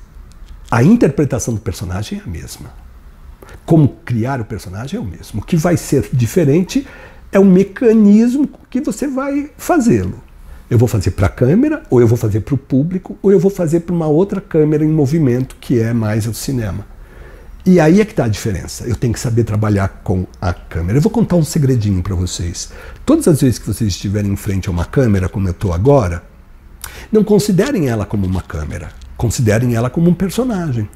a 0.70 0.82
interpretação 0.82 1.53
do 1.53 1.61
personagem 1.61 2.20
é 2.20 2.22
a 2.22 2.26
mesma. 2.26 2.86
Como 3.67 3.89
criar 4.05 4.41
o 4.41 4.45
personagem 4.45 4.97
é 4.97 5.03
o 5.03 5.05
mesmo. 5.05 5.41
O 5.41 5.45
que 5.45 5.57
vai 5.57 5.77
ser 5.77 6.09
diferente 6.12 6.87
é 7.33 7.39
o 7.39 7.45
mecanismo 7.45 8.49
que 8.71 8.81
você 8.81 9.09
vai 9.09 9.51
fazê-lo. 9.59 10.23
Eu 10.71 10.79
vou 10.79 10.89
fazer 10.89 11.11
para 11.11 11.27
a 11.27 11.31
câmera, 11.31 11.83
ou 11.91 12.01
eu 12.01 12.07
vou 12.07 12.17
fazer 12.17 12.41
para 12.41 12.55
o 12.55 12.59
público, 12.59 13.19
ou 13.23 13.31
eu 13.31 13.39
vou 13.39 13.51
fazer 13.51 13.81
para 13.81 13.95
uma 13.95 14.07
outra 14.07 14.41
câmera 14.41 14.85
em 14.85 14.89
movimento, 14.89 15.57
que 15.61 15.79
é 15.79 15.93
mais 15.93 16.27
o 16.27 16.35
cinema. 16.35 16.87
E 17.64 17.81
aí 17.81 18.01
é 18.01 18.05
que 18.05 18.12
está 18.12 18.25
a 18.25 18.29
diferença. 18.29 18.85
Eu 18.85 18.95
tenho 18.95 19.12
que 19.12 19.19
saber 19.19 19.43
trabalhar 19.43 20.01
com 20.05 20.25
a 20.41 20.55
câmera. 20.55 20.99
Eu 20.99 21.03
vou 21.03 21.11
contar 21.11 21.35
um 21.35 21.43
segredinho 21.43 22.01
para 22.01 22.14
vocês. 22.14 22.71
Todas 23.05 23.27
as 23.27 23.41
vezes 23.41 23.59
que 23.59 23.67
vocês 23.67 23.91
estiverem 23.91 24.31
em 24.31 24.37
frente 24.37 24.69
a 24.69 24.73
uma 24.73 24.85
câmera, 24.85 25.29
como 25.29 25.49
eu 25.49 25.53
estou 25.53 25.73
agora, 25.73 26.23
não 27.11 27.25
considerem 27.25 27.89
ela 27.89 28.07
como 28.07 28.25
uma 28.25 28.43
câmera. 28.43 28.91
Considerem 29.17 29.75
ela 29.75 29.91
como 29.91 30.09
um 30.09 30.14
personagem. 30.14 30.89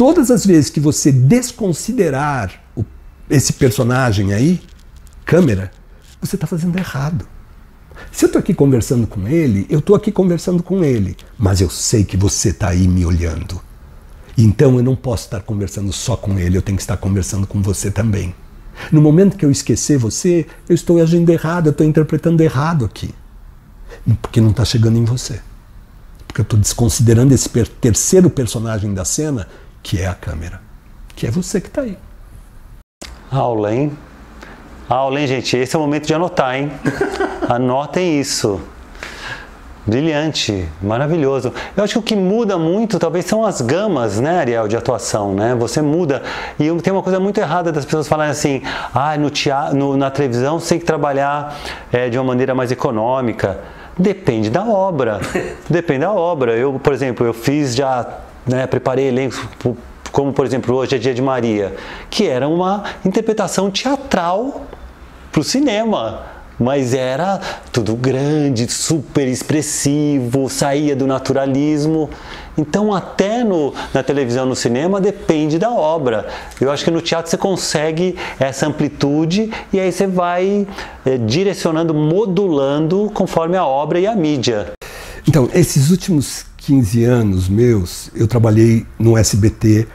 Todas 0.00 0.30
as 0.30 0.46
vezes 0.46 0.70
que 0.70 0.80
você 0.80 1.12
desconsiderar 1.12 2.58
o, 2.74 2.82
esse 3.28 3.52
personagem 3.52 4.32
aí, 4.32 4.58
câmera, 5.26 5.70
você 6.22 6.36
está 6.36 6.46
fazendo 6.46 6.78
errado. 6.78 7.28
Se 8.10 8.24
eu 8.24 8.28
estou 8.28 8.40
aqui 8.40 8.54
conversando 8.54 9.06
com 9.06 9.28
ele, 9.28 9.66
eu 9.68 9.78
estou 9.78 9.94
aqui 9.94 10.10
conversando 10.10 10.62
com 10.62 10.82
ele, 10.82 11.18
mas 11.38 11.60
eu 11.60 11.68
sei 11.68 12.02
que 12.02 12.16
você 12.16 12.48
está 12.48 12.68
aí 12.68 12.88
me 12.88 13.04
olhando. 13.04 13.60
Então 14.38 14.78
eu 14.78 14.82
não 14.82 14.96
posso 14.96 15.24
estar 15.24 15.40
conversando 15.40 15.92
só 15.92 16.16
com 16.16 16.38
ele, 16.38 16.56
eu 16.56 16.62
tenho 16.62 16.78
que 16.78 16.82
estar 16.82 16.96
conversando 16.96 17.46
com 17.46 17.60
você 17.60 17.90
também. 17.90 18.34
No 18.90 19.02
momento 19.02 19.36
que 19.36 19.44
eu 19.44 19.50
esquecer 19.50 19.98
você, 19.98 20.46
eu 20.66 20.74
estou 20.74 20.98
agindo 20.98 21.30
errado, 21.30 21.66
eu 21.66 21.72
estou 21.72 21.86
interpretando 21.86 22.40
errado 22.40 22.86
aqui. 22.86 23.14
Porque 24.22 24.40
não 24.40 24.52
está 24.52 24.64
chegando 24.64 24.96
em 24.96 25.04
você. 25.04 25.42
Porque 26.26 26.40
eu 26.40 26.44
estou 26.44 26.58
desconsiderando 26.58 27.34
esse 27.34 27.50
terceiro 27.82 28.30
personagem 28.30 28.94
da 28.94 29.04
cena, 29.04 29.46
que 29.82 30.00
é 30.00 30.06
a 30.06 30.14
câmera. 30.14 30.60
Que 31.16 31.26
é 31.26 31.30
você 31.30 31.60
que 31.60 31.68
está 31.68 31.82
aí. 31.82 31.98
Aula, 33.30 33.72
hein? 33.72 33.96
Aula, 34.88 35.20
hein, 35.20 35.26
gente? 35.26 35.56
Esse 35.56 35.76
é 35.76 35.78
o 35.78 35.82
momento 35.82 36.06
de 36.06 36.14
anotar, 36.14 36.56
hein? 36.56 36.72
Anotem 37.48 38.18
isso. 38.18 38.60
Brilhante, 39.86 40.68
maravilhoso. 40.82 41.52
Eu 41.76 41.82
acho 41.82 41.94
que 41.94 41.98
o 41.98 42.02
que 42.02 42.14
muda 42.14 42.58
muito 42.58 42.98
talvez 42.98 43.24
são 43.24 43.44
as 43.44 43.60
gamas, 43.60 44.20
né, 44.20 44.38
Ariel, 44.38 44.68
de 44.68 44.76
atuação, 44.76 45.34
né? 45.34 45.54
Você 45.58 45.80
muda. 45.80 46.22
E 46.58 46.70
tem 46.82 46.92
uma 46.92 47.02
coisa 47.02 47.18
muito 47.18 47.38
errada 47.40 47.72
das 47.72 47.84
pessoas 47.84 48.06
falarem 48.06 48.30
assim, 48.30 48.62
ah, 48.94 49.16
no 49.16 49.30
teatro, 49.30 49.76
no, 49.76 49.96
na 49.96 50.10
televisão 50.10 50.60
você 50.60 50.70
tem 50.70 50.78
que 50.80 50.84
trabalhar 50.84 51.56
é, 51.90 52.08
de 52.08 52.18
uma 52.18 52.24
maneira 52.24 52.54
mais 52.54 52.70
econômica. 52.70 53.58
Depende 53.98 54.50
da 54.50 54.64
obra. 54.64 55.20
Depende 55.68 56.00
da 56.00 56.12
obra. 56.12 56.56
Eu, 56.56 56.78
por 56.78 56.92
exemplo, 56.92 57.26
eu 57.26 57.32
fiz 57.32 57.74
já, 57.74 58.06
né, 58.50 58.66
preparei 58.66 59.06
elencos 59.06 59.40
como 60.12 60.32
por 60.32 60.44
exemplo 60.44 60.74
hoje 60.74 60.96
é 60.96 60.98
Dia 60.98 61.14
de 61.14 61.22
Maria, 61.22 61.74
que 62.10 62.26
era 62.26 62.48
uma 62.48 62.82
interpretação 63.04 63.70
teatral 63.70 64.66
para 65.30 65.40
o 65.40 65.44
cinema 65.44 66.30
mas 66.60 66.92
era 66.92 67.40
tudo 67.72 67.96
grande, 67.96 68.70
super 68.70 69.26
expressivo, 69.26 70.50
saía 70.50 70.94
do 70.94 71.06
naturalismo. 71.06 72.10
Então, 72.58 72.94
até 72.94 73.42
no, 73.42 73.72
na 73.94 74.02
televisão, 74.02 74.44
no 74.44 74.54
cinema, 74.54 75.00
depende 75.00 75.58
da 75.58 75.70
obra. 75.70 76.28
Eu 76.60 76.70
acho 76.70 76.84
que 76.84 76.90
no 76.90 77.00
teatro 77.00 77.30
você 77.30 77.38
consegue 77.38 78.14
essa 78.38 78.66
amplitude 78.66 79.50
e 79.72 79.80
aí 79.80 79.90
você 79.90 80.06
vai 80.06 80.66
é, 81.06 81.16
direcionando, 81.16 81.94
modulando 81.94 83.10
conforme 83.14 83.56
a 83.56 83.64
obra 83.64 83.98
e 83.98 84.06
a 84.06 84.14
mídia. 84.14 84.72
Então, 85.26 85.48
esses 85.54 85.90
últimos 85.90 86.44
15 86.60 87.04
anos 87.04 87.48
meus, 87.48 88.10
eu 88.14 88.26
trabalhei 88.26 88.86
no 88.98 89.16
SBT 89.16 89.88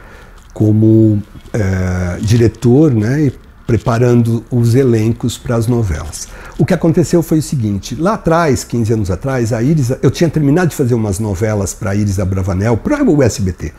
como 0.52 1.22
é, 1.52 2.18
diretor 2.20 2.92
né, 2.92 3.26
e 3.26 3.32
preparando 3.66 4.44
os 4.50 4.74
elencos 4.74 5.38
para 5.38 5.56
as 5.56 5.66
novelas. 5.66 6.28
O 6.58 6.66
que 6.66 6.74
aconteceu 6.74 7.22
foi 7.22 7.38
o 7.38 7.42
seguinte: 7.42 7.94
lá 7.94 8.14
atrás, 8.14 8.64
15 8.64 8.92
anos 8.92 9.10
atrás, 9.10 9.52
a 9.52 9.62
Iris, 9.62 9.92
eu 10.02 10.10
tinha 10.10 10.28
terminado 10.28 10.70
de 10.70 10.76
fazer 10.76 10.94
umas 10.94 11.18
novelas 11.18 11.72
para 11.72 11.94
Iris 11.94 12.18
Abravanel, 12.18 12.76
para 12.76 13.02
o 13.04 13.22
SBT, 13.22 13.72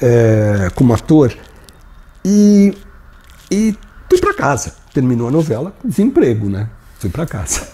é, 0.00 0.70
como 0.74 0.94
ator, 0.94 1.36
e, 2.24 2.74
e 3.50 3.76
fui 4.08 4.20
para 4.20 4.34
casa. 4.34 4.74
Terminou 4.94 5.28
a 5.28 5.30
novela, 5.30 5.74
desemprego, 5.84 6.48
né? 6.48 6.68
Fui 6.98 7.10
para 7.10 7.26
casa. 7.26 7.66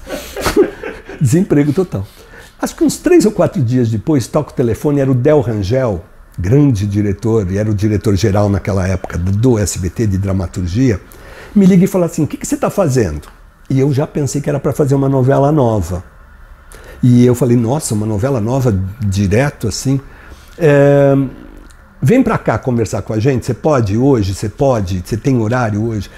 desemprego 1.21 1.73
total. 1.73 2.07
Acho 2.61 2.75
que 2.75 2.85
uns 2.85 2.97
três 2.99 3.25
ou 3.25 3.33
quatro 3.33 3.63
dias 3.63 3.89
depois, 3.89 4.27
toco 4.27 4.51
o 4.51 4.55
telefone, 4.55 5.01
era 5.01 5.11
o 5.11 5.15
Del 5.15 5.41
Rangel, 5.41 6.05
grande 6.39 6.87
diretor, 6.87 7.51
e 7.51 7.57
era 7.59 7.71
o 7.71 7.75
diretor-geral 7.75 8.49
naquela 8.49 8.87
época 8.87 9.17
do 9.17 9.59
SBT 9.59 10.07
de 10.07 10.19
dramaturgia, 10.19 11.01
me 11.55 11.67
liga 11.67 11.85
e 11.85 11.89
fala 11.89 12.07
assim: 12.07 12.25
o 12.25 12.27
que, 12.27 12.37
que 12.37 12.47
você 12.47 12.57
está 12.57 12.71
fazendo? 12.71 13.29
E 13.71 13.79
eu 13.79 13.93
já 13.93 14.07
pensei 14.07 14.41
que 14.41 14.49
era 14.49 14.59
para 14.59 14.73
fazer 14.73 14.95
uma 14.95 15.09
novela 15.09 15.53
nova. 15.53 16.03
E 17.03 17.25
eu 17.25 17.35
falei, 17.35 17.57
nossa, 17.57 17.95
uma 17.95 18.07
novela 18.07 18.41
nova 18.41 18.75
direto 19.07 19.69
assim. 19.69 20.01
É, 20.57 21.15
vem 22.03 22.23
para 22.23 22.39
cá 22.39 22.59
conversar 22.59 23.03
com 23.03 23.13
a 23.13 23.21
gente. 23.21 23.47
Você 23.47 23.55
pode 23.55 23.97
hoje? 23.97 24.35
Você 24.35 24.49
pode? 24.49 25.03
Você 25.05 25.17
tem 25.17 25.39
horário 25.39 25.85
hoje? 25.85 26.11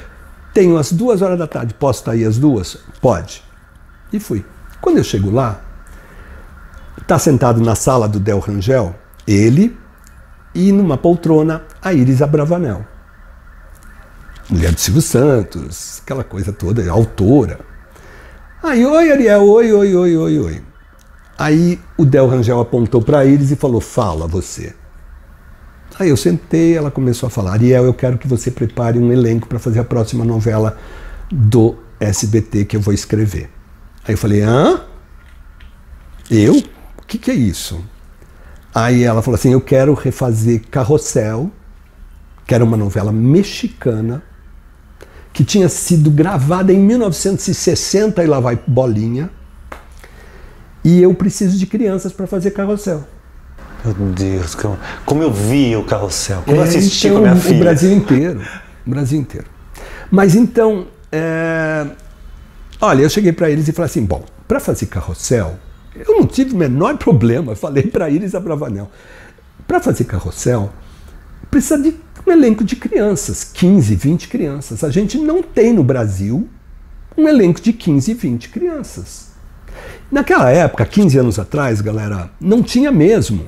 Tenho 0.55 0.79
às 0.79 0.93
duas 0.93 1.23
horas 1.23 1.39
da 1.39 1.47
tarde. 1.47 1.75
Posso 1.75 2.01
estar 2.01 2.13
aí 2.13 2.25
às 2.25 2.39
duas? 2.39 2.79
Pode. 3.01 3.43
E 4.13 4.19
fui. 4.19 4.45
Quando 4.81 4.99
eu 4.99 5.05
chego 5.05 5.31
lá, 5.31 5.61
está 7.01 7.19
sentado 7.19 7.61
na 7.61 7.75
sala 7.75 8.09
do 8.09 8.21
Del 8.21 8.39
Rangel, 8.39 8.95
ele 9.27 9.77
e 10.55 10.73
numa 10.73 10.97
poltrona 10.97 11.63
a 11.83 11.93
Iris 11.93 12.23
Abravanel 12.23 12.85
mulher 14.51 14.73
do 14.73 14.81
Silvio 14.81 15.01
Santos, 15.01 16.01
aquela 16.03 16.25
coisa 16.25 16.53
toda, 16.53 16.91
autora. 16.91 17.61
Aí, 18.63 18.85
oi, 18.85 19.13
Ariel, 19.13 19.43
oi, 19.43 19.73
oi, 19.73 19.95
oi, 19.95 20.17
oi, 20.17 20.39
oi. 20.39 20.63
Aí 21.39 21.81
o 21.97 22.05
Del 22.05 22.29
Rangel 22.29 22.61
apontou 22.61 23.01
para 23.01 23.25
eles 23.25 23.51
e 23.51 23.57
falou: 23.57 23.81
Fala 23.81 24.27
você. 24.27 24.75
Aí 25.99 26.09
eu 26.09 26.17
sentei, 26.17 26.77
ela 26.77 26.91
começou 26.91 27.29
a 27.29 27.31
falar: 27.31 27.53
Ariel, 27.53 27.85
eu 27.85 27.95
quero 27.95 28.19
que 28.19 28.29
você 28.29 28.51
prepare 28.51 28.99
um 28.99 29.11
elenco 29.13 29.49
para 29.49 29.59
fazer 29.59 29.79
a 29.79 29.85
próxima 29.85 30.25
novela 30.25 30.77
do 31.31 31.77
SBT 31.99 32.67
que 32.67 32.77
eu 32.77 32.81
vou 32.81 32.93
escrever. 32.93 33.49
Aí 34.07 34.13
eu 34.13 34.19
falei: 34.19 34.43
Hã? 34.43 34.83
Eu? 36.31 36.63
O 37.11 37.13
que, 37.13 37.19
que 37.19 37.31
é 37.33 37.35
isso? 37.35 37.85
Aí 38.73 39.03
ela 39.03 39.21
falou 39.21 39.35
assim: 39.35 39.53
Eu 39.53 39.61
quero 39.61 39.95
refazer 39.95 40.63
Carrossel, 40.71 41.51
que 42.47 42.55
era 42.55 42.63
uma 42.63 42.77
novela 42.77 43.11
mexicana 43.11 44.23
que 45.33 45.43
tinha 45.43 45.69
sido 45.69 46.09
gravada 46.09 46.73
em 46.73 46.79
1960 46.79 48.23
e 48.23 48.27
lá 48.29 48.39
vai 48.39 48.57
bolinha. 48.65 49.29
E 50.85 51.03
eu 51.03 51.13
preciso 51.13 51.59
de 51.59 51.67
crianças 51.67 52.13
para 52.13 52.29
fazer 52.29 52.53
carrossel. 52.53 53.05
Meu 53.85 54.13
Deus, 54.13 54.57
como 55.05 55.21
eu 55.21 55.33
vi 55.33 55.75
o 55.75 55.83
carrossel, 55.83 56.43
como 56.45 56.59
é, 56.59 56.61
eu 56.61 56.63
assisti 56.63 57.09
então, 57.09 57.23
com 57.23 57.27
a 57.27 57.31
minha 57.33 57.43
filha. 57.43 57.57
O 57.57 57.59
Brasil 57.59 57.93
inteiro, 57.93 58.41
o 58.87 58.91
Brasil 58.91 59.19
inteiro. 59.19 59.47
Mas 60.13 60.37
então, 60.37 60.87
é... 61.11 61.87
olha, 62.81 63.03
eu 63.03 63.11
cheguei 63.11 63.33
para 63.33 63.51
eles 63.51 63.67
e 63.67 63.73
falei 63.73 63.91
assim, 63.91 64.05
bom, 64.05 64.25
para 64.47 64.61
fazer 64.61 64.87
carrossel, 64.87 65.59
eu 65.95 66.17
não 66.19 66.27
tive 66.27 66.55
o 66.55 66.57
menor 66.57 66.97
problema, 66.97 67.55
falei 67.55 67.85
para 67.85 68.11
eles 68.11 68.35
a 68.35 68.41
Bravanel, 68.41 68.91
para 69.67 69.81
fazer 69.81 70.05
carrossel, 70.05 70.73
precisa 71.51 71.79
de 71.79 71.95
um 72.27 72.31
elenco 72.31 72.63
de 72.63 72.77
crianças, 72.77 73.45
15, 73.45 73.95
20 73.95 74.29
crianças. 74.29 74.85
A 74.85 74.91
gente 74.91 75.19
não 75.19 75.43
tem 75.43 75.73
no 75.73 75.83
Brasil 75.83 76.49
um 77.17 77.29
elenco 77.29 77.61
de 77.61 77.73
15, 77.73 78.15
20 78.15 78.49
crianças. 78.51 79.31
Naquela 80.11 80.51
época, 80.51 80.85
15 80.85 81.19
anos 81.19 81.39
atrás, 81.39 81.81
galera, 81.81 82.31
não 82.41 82.63
tinha 82.63 82.91
mesmo 82.91 83.47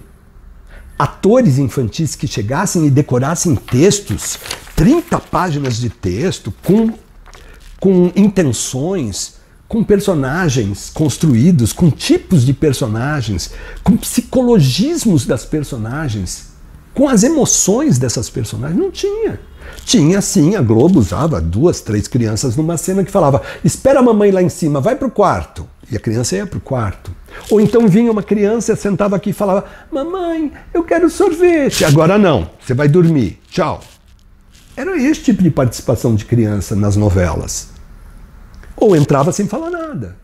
atores 0.98 1.58
infantis 1.58 2.14
que 2.14 2.28
chegassem 2.28 2.86
e 2.86 2.90
decorassem 2.90 3.56
textos, 3.56 4.38
30 4.76 5.18
páginas 5.18 5.76
de 5.78 5.90
texto, 5.90 6.54
com, 6.62 6.92
com 7.80 8.12
intenções, 8.14 9.40
com 9.72 9.82
personagens 9.82 10.90
construídos, 10.92 11.72
com 11.72 11.90
tipos 11.90 12.44
de 12.44 12.52
personagens, 12.52 13.52
com 13.82 13.96
psicologismos 13.96 15.24
das 15.24 15.46
personagens 15.46 16.52
com 16.92 17.08
as 17.08 17.22
emoções 17.22 17.98
dessas 17.98 18.28
personagens. 18.28 18.78
Não 18.78 18.90
tinha. 18.90 19.40
Tinha 19.86 20.20
sim, 20.20 20.56
a 20.56 20.60
Globo 20.60 20.98
usava 20.98 21.40
duas, 21.40 21.80
três 21.80 22.06
crianças 22.06 22.54
numa 22.54 22.76
cena 22.76 23.02
que 23.02 23.10
falava: 23.10 23.40
espera 23.64 24.00
a 24.00 24.02
mamãe 24.02 24.30
lá 24.30 24.42
em 24.42 24.50
cima, 24.50 24.78
vai 24.78 24.94
pro 24.94 25.10
quarto. 25.10 25.66
E 25.90 25.96
a 25.96 26.00
criança 26.00 26.36
ia 26.36 26.46
pro 26.46 26.60
quarto. 26.60 27.10
Ou 27.50 27.58
então 27.58 27.88
vinha 27.88 28.12
uma 28.12 28.22
criança, 28.22 28.76
sentava 28.76 29.16
aqui 29.16 29.30
e 29.30 29.32
falava: 29.32 29.64
Mamãe, 29.90 30.52
eu 30.74 30.84
quero 30.84 31.08
sorvete. 31.08 31.82
Agora 31.82 32.18
não, 32.18 32.50
você 32.60 32.74
vai 32.74 32.88
dormir. 32.88 33.40
Tchau. 33.48 33.80
Era 34.76 34.98
esse 34.98 35.22
tipo 35.22 35.42
de 35.42 35.50
participação 35.50 36.14
de 36.14 36.26
criança 36.26 36.76
nas 36.76 36.94
novelas. 36.94 37.71
Ou 38.82 38.96
entrava 38.96 39.30
sem 39.30 39.46
falar 39.46 39.70
nada. 39.70 40.16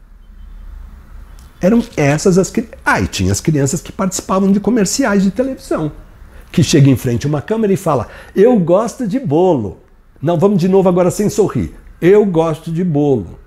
Eram 1.60 1.80
essas 1.96 2.38
as. 2.38 2.52
Ah, 2.84 3.00
e 3.00 3.06
tinha 3.06 3.30
as 3.30 3.40
crianças 3.40 3.80
que 3.80 3.92
participavam 3.92 4.50
de 4.50 4.58
comerciais 4.58 5.22
de 5.22 5.30
televisão 5.30 5.92
que 6.50 6.62
chega 6.62 6.90
em 6.90 6.96
frente 6.96 7.24
a 7.24 7.28
uma 7.28 7.40
câmera 7.40 7.72
e 7.72 7.76
fala: 7.76 8.08
Eu 8.34 8.58
gosto 8.58 9.06
de 9.06 9.20
bolo. 9.20 9.78
Não, 10.20 10.36
vamos 10.36 10.58
de 10.58 10.68
novo 10.68 10.88
agora 10.88 11.08
sem 11.08 11.30
sorrir. 11.30 11.72
Eu 12.00 12.24
gosto 12.26 12.72
de 12.72 12.82
bolo. 12.82 13.38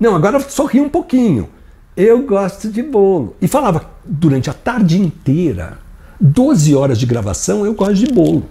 Não, 0.00 0.16
agora 0.16 0.40
sorri 0.40 0.80
um 0.80 0.88
pouquinho. 0.88 1.50
Eu 1.94 2.22
gosto 2.22 2.70
de 2.70 2.82
bolo. 2.82 3.36
E 3.42 3.46
falava 3.46 3.90
durante 4.02 4.48
a 4.48 4.54
tarde 4.54 4.98
inteira, 4.98 5.78
12 6.18 6.74
horas 6.74 6.98
de 6.98 7.04
gravação, 7.04 7.66
eu 7.66 7.74
gosto 7.74 7.96
de 7.96 8.06
bolo. 8.06 8.44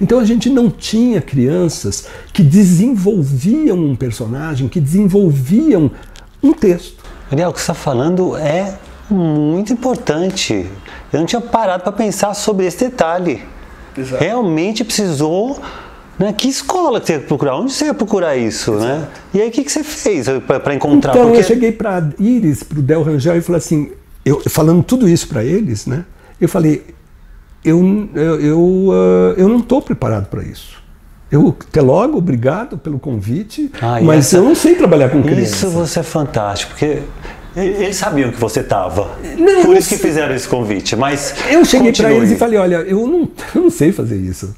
Então 0.00 0.18
a 0.18 0.24
gente 0.24 0.50
não 0.50 0.70
tinha 0.70 1.20
crianças 1.20 2.06
que 2.32 2.42
desenvolviam 2.42 3.78
um 3.78 3.96
personagem, 3.96 4.68
que 4.68 4.80
desenvolviam 4.80 5.90
um 6.42 6.52
texto. 6.52 7.04
Ariel, 7.30 7.50
o 7.50 7.52
que 7.52 7.60
você 7.60 7.64
está 7.64 7.74
falando 7.74 8.36
é 8.36 8.78
muito 9.10 9.72
importante. 9.72 10.66
Eu 11.12 11.20
não 11.20 11.26
tinha 11.26 11.40
parado 11.40 11.82
para 11.82 11.92
pensar 11.92 12.34
sobre 12.34 12.66
esse 12.66 12.84
detalhe. 12.88 13.42
Exato. 13.96 14.22
Realmente 14.22 14.84
precisou. 14.84 15.58
Né? 16.18 16.32
Que 16.32 16.48
escola 16.48 17.00
que 17.00 17.06
você 17.08 17.12
ia 17.14 17.20
procurar? 17.20 17.56
Onde 17.56 17.72
você 17.72 17.86
ia 17.86 17.94
procurar 17.94 18.36
isso? 18.36 18.72
Né? 18.72 19.06
E 19.34 19.40
aí 19.40 19.48
o 19.48 19.50
que, 19.50 19.64
que 19.64 19.70
você 19.70 19.84
fez 19.84 20.26
para 20.62 20.74
encontrar? 20.74 21.12
Então 21.12 21.26
Porque... 21.26 21.40
eu 21.40 21.44
cheguei 21.44 21.72
para 21.72 22.08
Iris, 22.18 22.62
para 22.62 22.78
o 22.78 22.82
Del 22.82 23.02
Rangel 23.02 23.36
e 23.36 23.40
falei 23.40 23.58
assim, 23.58 23.90
eu, 24.24 24.40
falando 24.48 24.82
tudo 24.82 25.08
isso 25.08 25.28
para 25.28 25.44
eles, 25.44 25.86
né? 25.86 26.04
Eu 26.40 26.48
falei, 26.48 26.84
eu, 27.66 28.08
eu, 28.14 28.40
eu, 28.40 28.60
uh, 28.60 29.34
eu 29.36 29.48
não 29.48 29.58
estou 29.58 29.82
preparado 29.82 30.26
para 30.26 30.42
isso. 30.42 30.76
Eu 31.30 31.56
até 31.68 31.80
logo, 31.80 32.16
obrigado 32.16 32.78
pelo 32.78 33.00
convite, 33.00 33.72
ah, 33.82 34.00
mas 34.00 34.26
essa, 34.26 34.36
eu 34.36 34.44
não 34.44 34.54
sei 34.54 34.76
trabalhar 34.76 35.10
com 35.10 35.22
criança. 35.22 35.42
Isso 35.42 35.70
você 35.70 35.98
é 35.98 36.02
fantástico, 36.04 36.70
porque 36.70 37.02
eles 37.56 37.96
sabiam 37.96 38.30
que 38.30 38.38
você 38.38 38.60
estava. 38.60 39.10
Por 39.64 39.76
isso 39.76 39.88
que 39.88 39.98
fizeram 39.98 40.34
esse 40.34 40.46
convite. 40.46 40.94
Mas 40.94 41.34
eu 41.50 41.64
cheguei 41.64 41.92
para 41.92 42.12
eles 42.12 42.30
e 42.30 42.36
falei: 42.36 42.58
olha, 42.58 42.76
eu 42.76 43.06
não, 43.06 43.28
eu 43.54 43.62
não 43.62 43.70
sei 43.70 43.90
fazer 43.90 44.16
isso. 44.16 44.54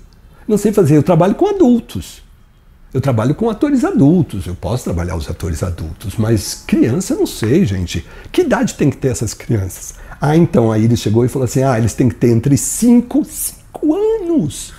Não 0.47 0.59
sei 0.59 0.73
fazer. 0.73 0.97
Eu 0.97 1.03
trabalho 1.03 1.35
com 1.35 1.47
adultos. 1.47 2.23
Eu 2.93 3.01
trabalho 3.01 3.35
com 3.35 3.49
atores 3.49 3.85
adultos. 3.85 4.47
Eu 4.47 4.55
posso 4.55 4.85
trabalhar 4.85 5.17
os 5.17 5.31
atores 5.31 5.63
adultos, 5.63 6.15
mas 6.17 6.65
criança 6.67 7.15
eu 7.15 7.21
não 7.21 7.27
sei, 7.27 7.65
gente. 7.65 8.05
Que 8.31 8.43
idade 8.43 8.75
tem 8.75 8.91
que 8.91 8.97
ter 8.97 9.09
essas 9.09 9.33
crianças? 9.33 9.95
Ah, 10.21 10.37
então, 10.37 10.73
aí 10.73 10.85
ele 10.85 10.97
chegou 10.97 11.25
e 11.25 11.29
falou 11.29 11.45
assim: 11.45 11.63
ah, 11.63 11.79
eles 11.79 11.95
têm 11.95 12.09
que 12.09 12.15
ter 12.15 12.31
entre 12.31 12.57
5 12.57 13.25
5 13.79 13.95
anos 13.95 14.73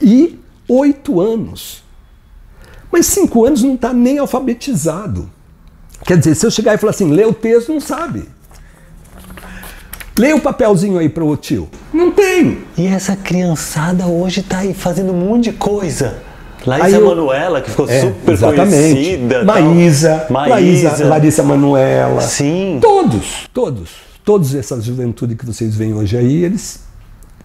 e 0.00 0.38
8 0.68 1.20
anos. 1.20 1.82
Mas 2.90 3.06
5 3.06 3.44
anos 3.44 3.62
não 3.62 3.74
está 3.74 3.92
nem 3.92 4.18
alfabetizado. 4.18 5.30
Quer 6.04 6.18
dizer, 6.18 6.34
se 6.34 6.46
eu 6.46 6.50
chegar 6.50 6.74
e 6.74 6.78
falar 6.78 6.90
assim, 6.90 7.10
lê 7.10 7.24
o 7.24 7.34
texto, 7.34 7.72
não 7.72 7.80
sabe. 7.80 8.24
Lê 10.16 10.32
o 10.32 10.40
papelzinho 10.40 10.98
aí 10.98 11.08
para 11.08 11.24
o 11.24 11.36
tio. 11.36 11.68
Não 11.92 12.10
tem. 12.10 12.64
E 12.76 12.86
essa 12.86 13.14
criançada 13.14 14.06
hoje 14.06 14.40
está 14.40 14.58
aí 14.58 14.74
fazendo 14.74 15.12
um 15.12 15.16
monte 15.16 15.44
de 15.44 15.52
coisa. 15.52 16.22
Larissa 16.66 16.96
eu, 16.96 17.06
Manuela, 17.06 17.60
que 17.60 17.70
ficou 17.70 17.88
é, 17.88 18.00
super 18.00 18.32
exatamente. 18.32 18.70
conhecida. 18.70 19.44
Maísa, 19.44 20.26
Maísa, 20.30 21.06
Larissa 21.06 21.42
Manuela. 21.42 22.20
Sim. 22.20 22.78
Todos, 22.80 23.48
todos. 23.52 23.90
Todos 24.24 24.54
essa 24.54 24.80
juventude 24.80 25.34
que 25.34 25.46
vocês 25.46 25.74
veem 25.74 25.94
hoje 25.94 26.16
aí, 26.16 26.44
eles, 26.44 26.80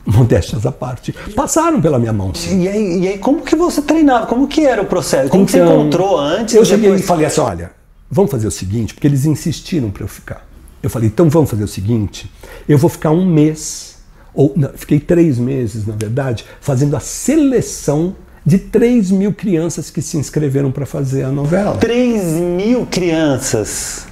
modéstias 0.06 0.66
à 0.66 0.72
parte, 0.72 1.14
passaram 1.36 1.82
pela 1.82 1.98
minha 1.98 2.12
mão. 2.12 2.34
E 2.52 2.68
aí, 2.68 3.00
e 3.00 3.08
aí, 3.08 3.18
como 3.18 3.42
que 3.42 3.56
você 3.56 3.82
treinava? 3.82 4.26
Como 4.26 4.48
que 4.48 4.66
era 4.66 4.82
o 4.82 4.86
processo? 4.86 5.30
Como 5.30 5.44
então, 5.44 5.66
você 5.66 5.74
encontrou 5.74 6.20
antes? 6.20 6.56
Eu 6.56 6.66
cheguei 6.66 6.90
depois... 6.90 7.02
e 7.02 7.06
falei 7.06 7.26
assim, 7.26 7.42
olha, 7.42 7.72
vamos 8.12 8.30
fazer 8.30 8.48
o 8.48 8.52
seguinte, 8.52 8.94
porque 8.94 9.08
eles 9.08 9.26
insistiram 9.26 9.90
para 9.90 10.04
eu 10.04 10.08
ficar. 10.08 10.46
Eu 10.82 10.90
falei, 10.90 11.08
então 11.08 11.30
vamos 11.30 11.50
fazer 11.50 11.64
o 11.64 11.68
seguinte, 11.68 12.30
eu 12.68 12.78
vou 12.78 12.90
ficar 12.90 13.12
um 13.12 13.26
mês, 13.26 14.00
ou 14.34 14.52
não, 14.54 14.70
fiquei 14.76 15.00
três 15.00 15.38
meses, 15.38 15.88
na 15.88 15.96
verdade, 15.96 16.44
fazendo 16.60 16.98
a 16.98 17.00
seleção 17.00 18.14
de 18.46 18.58
3 18.58 19.12
mil 19.12 19.34
crianças 19.34 19.90
que 19.90 20.02
se 20.02 20.18
inscreveram 20.18 20.72
para 20.72 20.86
fazer 20.86 21.24
a 21.24 21.32
novela. 21.32 21.78
3 21.78 22.24
mil 22.24 22.86
crianças! 22.86 24.06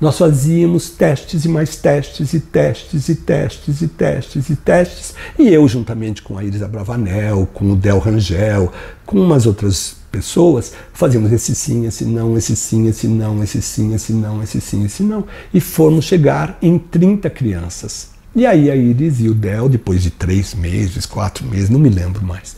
Nós 0.00 0.18
fazíamos 0.18 0.90
testes 0.90 1.44
e 1.44 1.48
mais 1.48 1.76
testes 1.76 2.34
e 2.34 2.40
testes 2.40 3.08
e 3.08 3.14
testes 3.14 3.80
e 3.80 3.88
testes 3.88 4.50
e 4.50 4.56
testes. 4.56 5.14
E 5.38 5.48
eu, 5.48 5.66
juntamente 5.68 6.20
com 6.20 6.36
a 6.36 6.44
Iris 6.44 6.62
Abravanel, 6.62 7.48
com 7.54 7.70
o 7.72 7.76
Del 7.76 7.98
Rangel, 7.98 8.72
com 9.06 9.18
umas 9.20 9.46
outras 9.46 9.96
pessoas, 10.10 10.72
fazíamos 10.92 11.32
esse 11.32 11.54
sim, 11.54 11.86
esse 11.86 12.04
não, 12.04 12.36
esse 12.36 12.56
sim, 12.56 12.86
esse 12.88 13.06
não, 13.06 13.42
esse 13.42 13.62
sim, 13.62 13.94
esse 13.94 14.12
não, 14.12 14.42
esse 14.42 14.60
sim, 14.60 14.84
esse 14.84 15.02
não. 15.02 15.24
E 15.52 15.60
fomos 15.60 16.04
chegar 16.04 16.58
em 16.60 16.78
30 16.78 17.30
crianças. 17.30 18.08
E 18.34 18.44
aí 18.44 18.70
a 18.70 18.74
Iris 18.76 19.20
e 19.20 19.28
o 19.28 19.34
Del, 19.34 19.68
depois 19.68 20.02
de 20.02 20.10
três 20.10 20.54
meses, 20.54 21.06
quatro 21.06 21.46
meses, 21.46 21.70
não 21.70 21.78
me 21.78 21.88
lembro 21.88 22.24
mais, 22.24 22.56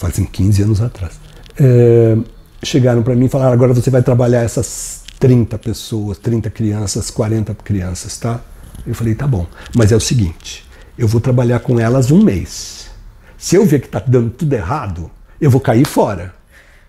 fazem 0.00 0.24
15 0.24 0.62
anos 0.62 0.80
atrás, 0.80 1.20
é, 1.60 2.16
chegaram 2.62 3.02
para 3.02 3.14
mim 3.14 3.26
e 3.26 3.28
falaram: 3.28 3.52
agora 3.52 3.74
você 3.74 3.90
vai 3.90 4.02
trabalhar 4.02 4.42
essas 4.42 5.02
30 5.18 5.58
pessoas, 5.58 6.16
30 6.16 6.48
crianças, 6.48 7.10
40 7.10 7.54
crianças, 7.56 8.16
tá? 8.16 8.40
Eu 8.86 8.94
falei: 8.94 9.14
tá 9.14 9.26
bom, 9.26 9.46
mas 9.76 9.92
é 9.92 9.96
o 9.96 10.00
seguinte, 10.00 10.66
eu 10.96 11.06
vou 11.06 11.20
trabalhar 11.20 11.60
com 11.60 11.78
elas 11.78 12.10
um 12.10 12.22
mês. 12.22 12.88
Se 13.36 13.56
eu 13.56 13.66
ver 13.66 13.80
que 13.80 13.86
está 13.86 14.02
dando 14.04 14.30
tudo 14.30 14.52
errado, 14.54 15.10
eu 15.38 15.50
vou 15.50 15.60
cair 15.60 15.86
fora. 15.86 16.34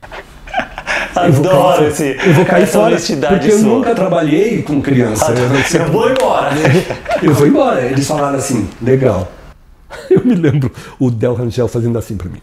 Adoro 1.14 1.88
esse. 1.88 2.18
Eu 2.26 2.34
vou 2.34 2.46
cair 2.46 2.66
fora. 2.66 2.96
Porque 2.96 3.52
eu 3.52 3.60
nunca 3.60 3.94
trabalhei 3.94 4.62
com 4.62 4.82
criança. 4.82 5.34
Eu, 5.34 5.82
eu 5.82 5.92
vou 5.92 6.10
embora. 6.10 6.56
Eu 7.22 7.36
vou 7.36 7.46
embora. 7.46 7.82
Eles 7.82 8.08
falaram 8.08 8.38
assim: 8.38 8.68
legal. 8.82 9.32
Eu 10.10 10.24
me 10.26 10.34
lembro 10.34 10.72
o 10.98 11.12
Del 11.12 11.36
Rangel 11.36 11.68
fazendo 11.68 11.98
assim 12.00 12.18
para 12.18 12.30
mim. 12.30 12.42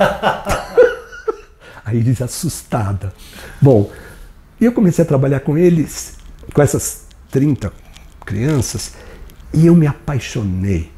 a 1.84 1.94
Iris 1.94 2.22
assustada. 2.22 3.12
Bom, 3.60 3.90
eu 4.60 4.72
comecei 4.72 5.04
a 5.04 5.06
trabalhar 5.06 5.40
com 5.40 5.56
eles, 5.56 6.16
com 6.52 6.62
essas 6.62 7.06
30 7.30 7.72
crianças, 8.24 8.94
e 9.52 9.66
eu 9.66 9.74
me 9.74 9.86
apaixonei. 9.86 10.90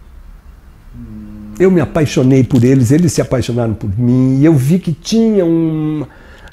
Eu 1.58 1.70
me 1.70 1.80
apaixonei 1.80 2.44
por 2.44 2.64
eles, 2.64 2.90
eles 2.90 3.12
se 3.12 3.20
apaixonaram 3.20 3.74
por 3.74 3.90
mim, 3.98 4.40
e 4.40 4.44
eu 4.44 4.54
vi 4.54 4.78
que 4.78 4.92
tinha 4.92 5.44
um 5.44 6.06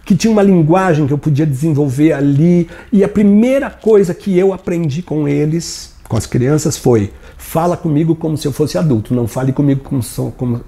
que 0.06 0.16
tinha 0.16 0.32
uma 0.32 0.42
linguagem 0.42 1.06
que 1.06 1.14
eu 1.14 1.20
podia 1.20 1.46
desenvolver 1.46 2.14
ali, 2.14 2.68
e 2.92 3.04
a 3.04 3.08
primeira 3.08 3.70
coisa 3.70 4.12
que 4.12 4.36
eu 4.36 4.52
aprendi 4.52 5.04
com 5.04 5.28
eles, 5.28 5.94
com 6.08 6.18
as 6.18 6.26
crianças, 6.26 6.78
foi: 6.78 7.14
fala 7.38 7.78
comigo 7.78 8.16
como 8.16 8.36
se 8.36 8.48
eu 8.48 8.52
fosse 8.52 8.78
adulto, 8.78 9.14
não 9.14 9.28
fale 9.28 9.54
comigo 9.54 9.82
como, 9.82 10.02
como 10.32 10.62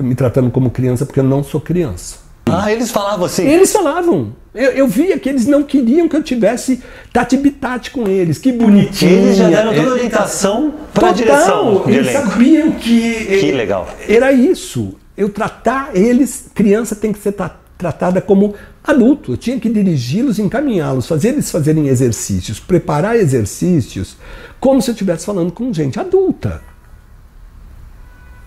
me 0.00 0.14
tratando 0.14 0.50
como 0.50 0.70
criança 0.70 1.04
porque 1.04 1.20
eu 1.20 1.24
não 1.24 1.42
sou 1.42 1.60
criança. 1.60 2.22
Ah, 2.46 2.70
eles 2.72 2.90
falavam 2.90 3.24
assim? 3.24 3.46
Eles 3.46 3.72
falavam. 3.72 4.34
Eu, 4.54 4.72
eu 4.72 4.88
via 4.88 5.18
que 5.18 5.28
eles 5.28 5.46
não 5.46 5.62
queriam 5.62 6.08
que 6.08 6.16
eu 6.16 6.22
tivesse 6.22 6.82
tati-bitate 7.12 7.90
com 7.90 8.06
eles. 8.06 8.38
Que 8.38 8.52
bonitinho. 8.52 9.10
Eles 9.10 9.36
já 9.36 9.48
deram 9.48 9.74
toda 9.74 9.88
a 9.88 9.92
orientação 9.92 10.74
para 10.92 11.08
a 11.08 11.12
direção. 11.12 11.84
Eles 11.88 12.12
sabiam 12.12 12.72
que. 12.72 13.38
Que 13.40 13.52
legal. 13.52 13.88
Era 14.08 14.32
isso. 14.32 14.94
Eu 15.16 15.28
tratar 15.28 15.90
eles, 15.94 16.50
criança 16.54 16.96
tem 16.96 17.12
que 17.12 17.18
ser 17.18 17.34
tratada 17.78 18.20
como 18.20 18.54
adulto. 18.82 19.32
Eu 19.32 19.36
tinha 19.36 19.58
que 19.58 19.68
dirigi-los, 19.68 20.38
encaminhá-los, 20.38 21.06
fazer 21.06 21.28
eles 21.28 21.50
fazerem 21.50 21.88
exercícios, 21.88 22.58
preparar 22.58 23.16
exercícios, 23.16 24.16
como 24.58 24.82
se 24.82 24.90
eu 24.90 24.92
estivesse 24.92 25.24
falando 25.24 25.52
com 25.52 25.72
gente 25.72 26.00
adulta. 26.00 26.60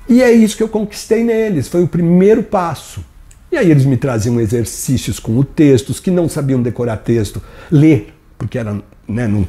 E 0.07 0.21
é 0.21 0.31
isso 0.31 0.55
que 0.55 0.63
eu 0.63 0.69
conquistei 0.69 1.23
neles, 1.23 1.67
foi 1.67 1.83
o 1.83 1.87
primeiro 1.87 2.43
passo. 2.43 3.03
E 3.51 3.57
aí 3.57 3.71
eles 3.71 3.85
me 3.85 3.97
traziam 3.97 4.39
exercícios 4.39 5.19
com 5.19 5.37
o 5.37 5.43
textos, 5.43 5.99
que 5.99 6.11
não 6.11 6.27
sabiam 6.27 6.61
decorar 6.61 6.97
texto, 6.97 7.41
ler, 7.71 8.13
porque 8.37 8.57
era, 8.57 8.73
né, 9.07 9.27
não, 9.27 9.47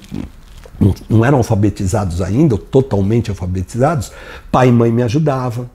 não, 0.78 0.94
não 1.08 1.24
eram 1.24 1.38
alfabetizados 1.38 2.22
ainda, 2.22 2.54
ou 2.54 2.58
totalmente 2.58 3.30
alfabetizados. 3.30 4.12
Pai 4.50 4.68
e 4.68 4.72
mãe 4.72 4.92
me 4.92 5.02
ajudavam 5.02 5.68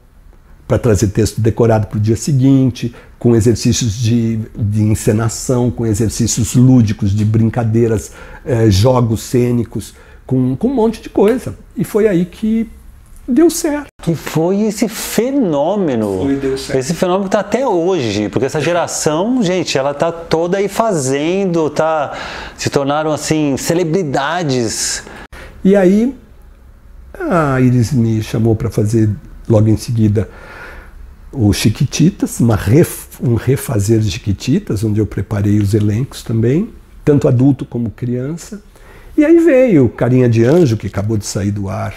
para 0.68 0.80
trazer 0.80 1.08
texto 1.08 1.42
decorado 1.42 1.88
para 1.88 1.98
o 1.98 2.02
dia 2.02 2.16
seguinte, 2.16 2.96
com 3.20 3.36
exercícios 3.36 3.94
de, 3.94 4.38
de 4.58 4.82
encenação, 4.82 5.70
com 5.70 5.86
exercícios 5.86 6.56
lúdicos, 6.56 7.12
de 7.12 7.26
brincadeiras, 7.26 8.14
eh, 8.46 8.70
jogos 8.70 9.22
cênicos, 9.22 9.94
com, 10.26 10.56
com 10.56 10.70
um 10.70 10.74
monte 10.74 11.02
de 11.02 11.10
coisa. 11.10 11.54
E 11.76 11.84
foi 11.84 12.08
aí 12.08 12.24
que 12.24 12.70
deu 13.32 13.50
certo. 13.50 13.88
Que 14.02 14.16
foi 14.16 14.62
esse 14.62 14.88
fenômeno. 14.88 16.20
Foi, 16.24 16.36
deu 16.36 16.58
certo. 16.58 16.78
Esse 16.78 16.94
fenômeno 16.94 17.24
que 17.24 17.28
está 17.30 17.40
até 17.40 17.68
hoje, 17.68 18.30
porque 18.30 18.46
essa 18.46 18.60
geração, 18.60 19.42
gente, 19.42 19.78
ela 19.78 19.92
está 19.92 20.12
toda 20.12 20.58
aí 20.58 20.68
fazendo, 20.68 21.70
tá, 21.70 22.14
se 22.58 22.70
tornaram 22.70 23.12
assim 23.12 23.56
celebridades. 23.58 25.04
E 25.64 25.76
aí 25.76 26.16
a 27.20 27.60
Iris 27.60 27.92
me 27.92 28.22
chamou 28.24 28.56
para 28.56 28.70
fazer 28.70 29.10
logo 29.48 29.68
em 29.68 29.78
seguida 29.78 30.30
o 31.32 31.54
Chiquititas, 31.54 32.40
uma 32.40 32.56
ref, 32.56 33.22
um 33.22 33.36
refazer 33.36 34.00
de 34.00 34.12
Chiquititas, 34.12 34.84
onde 34.84 35.00
eu 35.00 35.06
preparei 35.06 35.60
os 35.60 35.74
elencos 35.74 36.24
também, 36.24 36.70
tanto 37.06 37.28
adulto 37.28 37.66
como 37.66 37.90
criança. 37.90 38.62
E 39.18 39.24
aí 39.24 39.40
veio 39.40 39.88
Carinha 39.90 40.28
de 40.28 40.44
Anjo, 40.44 40.76
que 40.76 40.88
acabou 40.88 41.18
de 41.18 41.26
sair 41.26 41.52
do 41.52 41.70
ar 41.70 41.96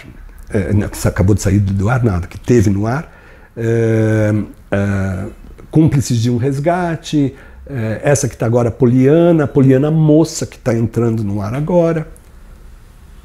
é, 0.49 0.71
que 0.87 1.07
acabou 1.07 1.35
de 1.35 1.41
sair 1.41 1.59
do 1.59 1.89
ar, 1.89 2.03
nada, 2.03 2.27
que 2.27 2.39
teve 2.39 2.69
no 2.69 2.85
ar, 2.85 3.11
é, 3.55 4.33
é, 4.71 5.25
Cúmplices 5.71 6.17
de 6.21 6.29
um 6.29 6.37
Resgate, 6.37 7.33
É, 7.67 7.99
essa 8.03 8.27
que 8.27 8.35
está 8.35 8.45
agora, 8.45 8.69
Poliana, 8.69 9.47
Poliana 9.47 9.89
Moça, 9.89 10.45
que 10.45 10.55
está 10.55 10.75
entrando 10.75 11.23
no 11.23 11.41
ar 11.41 11.55
agora. 11.55 12.07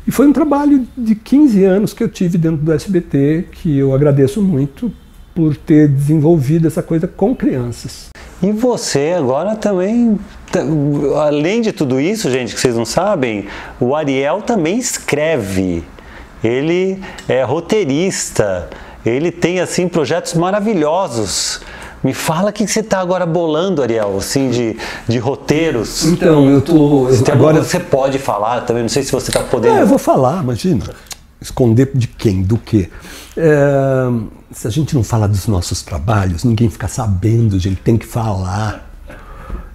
E 0.06 0.10
foi 0.10 0.26
um 0.26 0.32
trabalho 0.32 0.86
de 0.96 1.14
15 1.14 1.62
anos 1.62 1.92
que 1.92 2.02
eu 2.02 2.08
tive 2.08 2.38
dentro 2.38 2.64
do 2.64 2.72
SBT, 2.72 3.48
que 3.52 3.76
eu 3.76 3.94
agradeço 3.94 4.40
muito 4.40 4.90
por 5.34 5.54
ter 5.56 5.88
desenvolvido 5.88 6.66
essa 6.66 6.82
coisa 6.82 7.06
com 7.06 7.36
crianças. 7.36 8.08
E 8.42 8.50
você 8.50 9.14
agora 9.16 9.54
também, 9.54 10.18
além 11.22 11.60
de 11.60 11.72
tudo 11.72 12.00
isso, 12.00 12.30
gente, 12.30 12.54
que 12.54 12.60
vocês 12.60 12.74
não 12.74 12.86
sabem, 12.86 13.46
o 13.78 13.94
Ariel 13.94 14.40
também 14.40 14.78
escreve. 14.78 15.84
Ele 16.42 17.00
é 17.28 17.42
roteirista. 17.42 18.68
Ele 19.04 19.30
tem 19.30 19.60
assim 19.60 19.88
projetos 19.88 20.34
maravilhosos. 20.34 21.60
Me 22.02 22.14
fala 22.14 22.50
o 22.50 22.52
que 22.52 22.66
você 22.66 22.80
está 22.80 22.98
agora 22.98 23.26
bolando, 23.26 23.82
Ariel, 23.82 24.16
assim, 24.16 24.48
de, 24.48 24.76
de 25.06 25.18
roteiros. 25.18 26.04
Então, 26.06 26.48
eu 26.48 26.62
tô. 26.62 27.08
agora 27.30 27.62
você 27.62 27.78
pode 27.78 28.18
falar 28.18 28.62
também, 28.62 28.82
não 28.82 28.88
sei 28.88 29.02
se 29.02 29.12
você 29.12 29.30
está 29.30 29.42
podendo. 29.42 29.76
É, 29.76 29.82
eu 29.82 29.86
vou 29.86 29.98
falar, 29.98 30.42
imagina. 30.42 30.84
Esconder 31.40 31.90
de 31.94 32.06
quem, 32.06 32.42
do 32.42 32.56
quê? 32.56 32.88
É, 33.36 34.10
se 34.50 34.66
a 34.66 34.70
gente 34.70 34.94
não 34.94 35.04
fala 35.04 35.28
dos 35.28 35.46
nossos 35.46 35.82
trabalhos, 35.82 36.42
ninguém 36.42 36.70
fica 36.70 36.88
sabendo, 36.88 37.56
a 37.56 37.58
gente 37.58 37.80
tem 37.82 37.98
que 37.98 38.06
falar. 38.06 38.90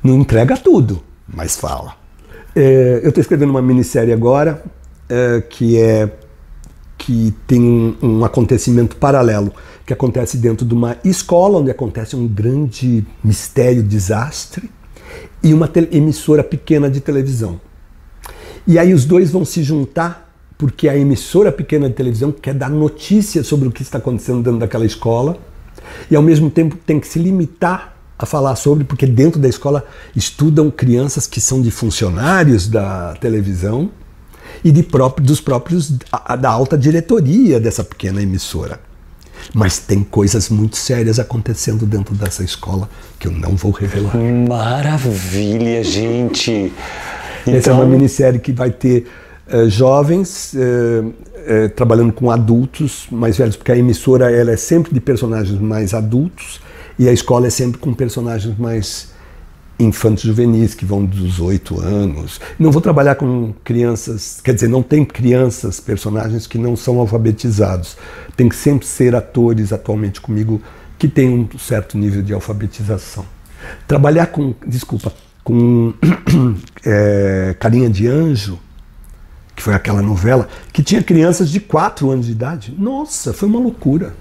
Não 0.04 0.16
entrega 0.16 0.58
tudo, 0.58 1.04
mas 1.28 1.56
fala. 1.56 1.94
É, 2.56 3.02
eu 3.04 3.10
estou 3.10 3.22
escrevendo 3.22 3.50
uma 3.52 3.62
minissérie 3.62 4.14
agora 4.14 4.64
é, 5.10 5.42
que 5.42 5.80
é 5.80 6.10
que 7.06 7.32
tem 7.46 7.62
um, 7.62 7.96
um, 8.02 8.26
acontecimento 8.26 8.96
paralelo 8.96 9.54
que 9.86 9.94
acontece 9.94 10.38
dentro 10.38 10.66
de 10.66 10.74
uma 10.74 10.98
escola 11.06 11.60
onde 11.60 11.70
acontece 11.70 12.16
um 12.16 12.28
grande 12.28 13.06
mistério, 13.24 13.84
desastre 13.84 14.72
e 15.44 15.54
uma 15.54 15.70
emissora 15.92 16.44
pequena 16.44 16.90
de 16.90 17.00
televisão. 17.00 17.62
E 18.66 18.80
aí 18.80 18.92
os 18.92 19.06
dois 19.06 19.30
vão 19.30 19.46
se 19.46 19.62
juntar 19.62 20.34
porque 20.58 20.90
a 20.90 20.98
emissora 20.98 21.52
pequena 21.52 21.88
de 21.88 21.94
televisão 21.94 22.32
quer 22.32 22.56
dar 22.56 22.72
notícias 22.72 23.46
sobre 23.46 23.68
o 23.68 23.72
que 23.72 23.84
está 23.84 24.00
acontecendo 24.00 24.42
dentro 24.42 24.58
daquela 24.58 24.86
escola 24.86 25.38
e 26.10 26.16
ao 26.16 26.24
mesmo 26.24 26.50
tempo 26.50 26.76
tem 26.76 27.00
que 27.00 27.08
se 27.08 27.20
limitar 27.20 27.96
a 28.18 28.26
falar 28.26 28.56
sobre 28.56 28.84
porque 28.84 29.06
dentro 29.06 29.40
da 29.40 29.48
escola 29.48 29.86
estudam 30.16 30.72
crianças 30.72 31.28
que 31.28 31.40
são 31.40 31.62
de 31.62 31.70
funcionários 31.70 32.68
da 32.68 33.14
televisão 33.22 33.92
e 34.64 34.72
de 34.72 34.84
próprio, 34.84 35.26
dos 35.26 35.42
próprios 35.42 35.92
da 36.40 36.50
alta 36.50 36.78
diretoria 36.78 37.60
dessa 37.60 37.84
pequena 37.84 38.22
emissora. 38.22 38.80
Mas 39.54 39.78
tem 39.80 40.04
coisas 40.04 40.50
muito 40.50 40.76
sérias 40.76 41.20
acontecendo 41.20 41.86
dentro 41.86 42.16
dessa 42.16 42.44
escola 42.44 42.90
que 43.20 43.28
eu 43.28 43.32
não 43.32 43.56
vou 43.56 43.72
revelar. 43.72 44.16
Maravilha, 44.16 45.84
gente! 45.84 46.74
Então... 47.42 47.54
Essa 47.54 47.72
é 47.72 47.74
uma 47.74 47.86
minissérie 47.86 48.40
que 48.40 48.52
vai 48.52 48.72
ter 48.72 49.06
uh, 49.48 49.70
jovens 49.70 50.54
uh, 50.54 51.06
uh, 51.06 51.70
trabalhando 51.76 52.12
com 52.12 52.32
adultos 52.32 53.06
mais 53.12 53.38
velhos, 53.38 53.56
porque 53.56 53.72
a 53.72 53.78
emissora 53.78 54.32
ela 54.32 54.52
é 54.52 54.58
sempre 54.58 54.94
de 54.94 55.00
personagens 55.00 55.60
mais 55.60 55.94
adultos 55.94 56.60
e 56.98 57.08
a 57.08 57.14
escola 57.14 57.48
é 57.48 57.50
sempre 57.50 57.78
com 57.78 57.94
personagens 57.94 58.58
mais 58.58 59.14
infantos 59.80 60.24
juvenis 60.24 60.74
que 60.74 60.86
vão 60.86 61.04
dos 61.06 61.40
oito 61.40 61.80
anos. 61.80 62.40
Não 62.58 62.72
vou 62.72 62.82
trabalhar 62.82 63.16
com 63.16 63.54
crianças, 63.64 64.40
quer 64.44 64.54
dizer, 64.54 64.68
não 64.68 64.82
tem 64.82 65.04
crianças, 65.04 65.80
personagens 65.80 66.48
que 66.48 66.58
não 66.58 66.76
são 66.76 67.00
alfabetizados. 67.00 67.98
Tem 68.36 68.48
que 68.48 68.56
sempre 68.56 68.86
ser 68.86 69.16
atores 69.16 69.74
atualmente 69.74 70.22
comigo 70.22 70.62
que 70.98 71.08
têm 71.08 71.30
um 71.30 71.60
certo 71.60 71.98
nível 71.98 72.22
de 72.22 72.34
alfabetização. 72.34 73.26
Trabalhar 73.88 74.28
com, 74.28 74.54
desculpa, 74.66 75.12
com 75.44 75.94
é, 76.86 77.56
Carinha 77.60 77.90
de 77.90 78.08
Anjo, 78.08 78.60
que 79.56 79.64
foi 79.64 79.74
aquela 79.74 80.02
novela, 80.02 80.48
que 80.74 80.84
tinha 80.84 81.02
crianças 81.02 81.50
de 81.50 81.60
quatro 81.60 82.12
anos 82.12 82.26
de 82.26 82.34
idade. 82.34 82.76
Nossa, 82.78 83.34
foi 83.34 83.48
uma 83.48 83.60
loucura. 83.60 84.14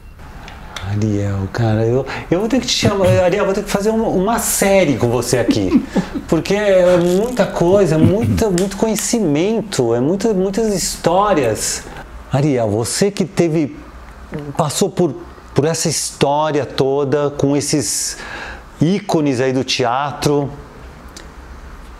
Ariel, 0.90 1.48
cara, 1.52 1.86
eu, 1.86 2.06
eu 2.30 2.40
vou 2.40 2.48
ter 2.48 2.60
que 2.60 2.66
te 2.66 2.72
chamar, 2.72 3.06
Ariel, 3.06 3.44
vou 3.44 3.54
ter 3.54 3.64
que 3.64 3.70
fazer 3.70 3.90
uma, 3.90 4.08
uma 4.08 4.38
série 4.38 4.96
com 4.96 5.08
você 5.08 5.38
aqui. 5.38 5.84
Porque 6.28 6.54
é 6.54 6.96
muita 6.96 7.46
coisa, 7.46 7.98
muita, 7.98 8.50
muito 8.50 8.76
conhecimento, 8.76 9.94
é 9.94 10.00
muita, 10.00 10.32
muitas 10.34 10.74
histórias. 10.74 11.84
Ariel, 12.32 12.68
você 12.68 13.10
que 13.10 13.24
teve. 13.24 13.76
passou 14.56 14.90
por, 14.90 15.14
por 15.54 15.64
essa 15.64 15.88
história 15.88 16.66
toda, 16.66 17.30
com 17.30 17.56
esses 17.56 18.18
ícones 18.80 19.40
aí 19.40 19.52
do 19.52 19.64
teatro. 19.64 20.50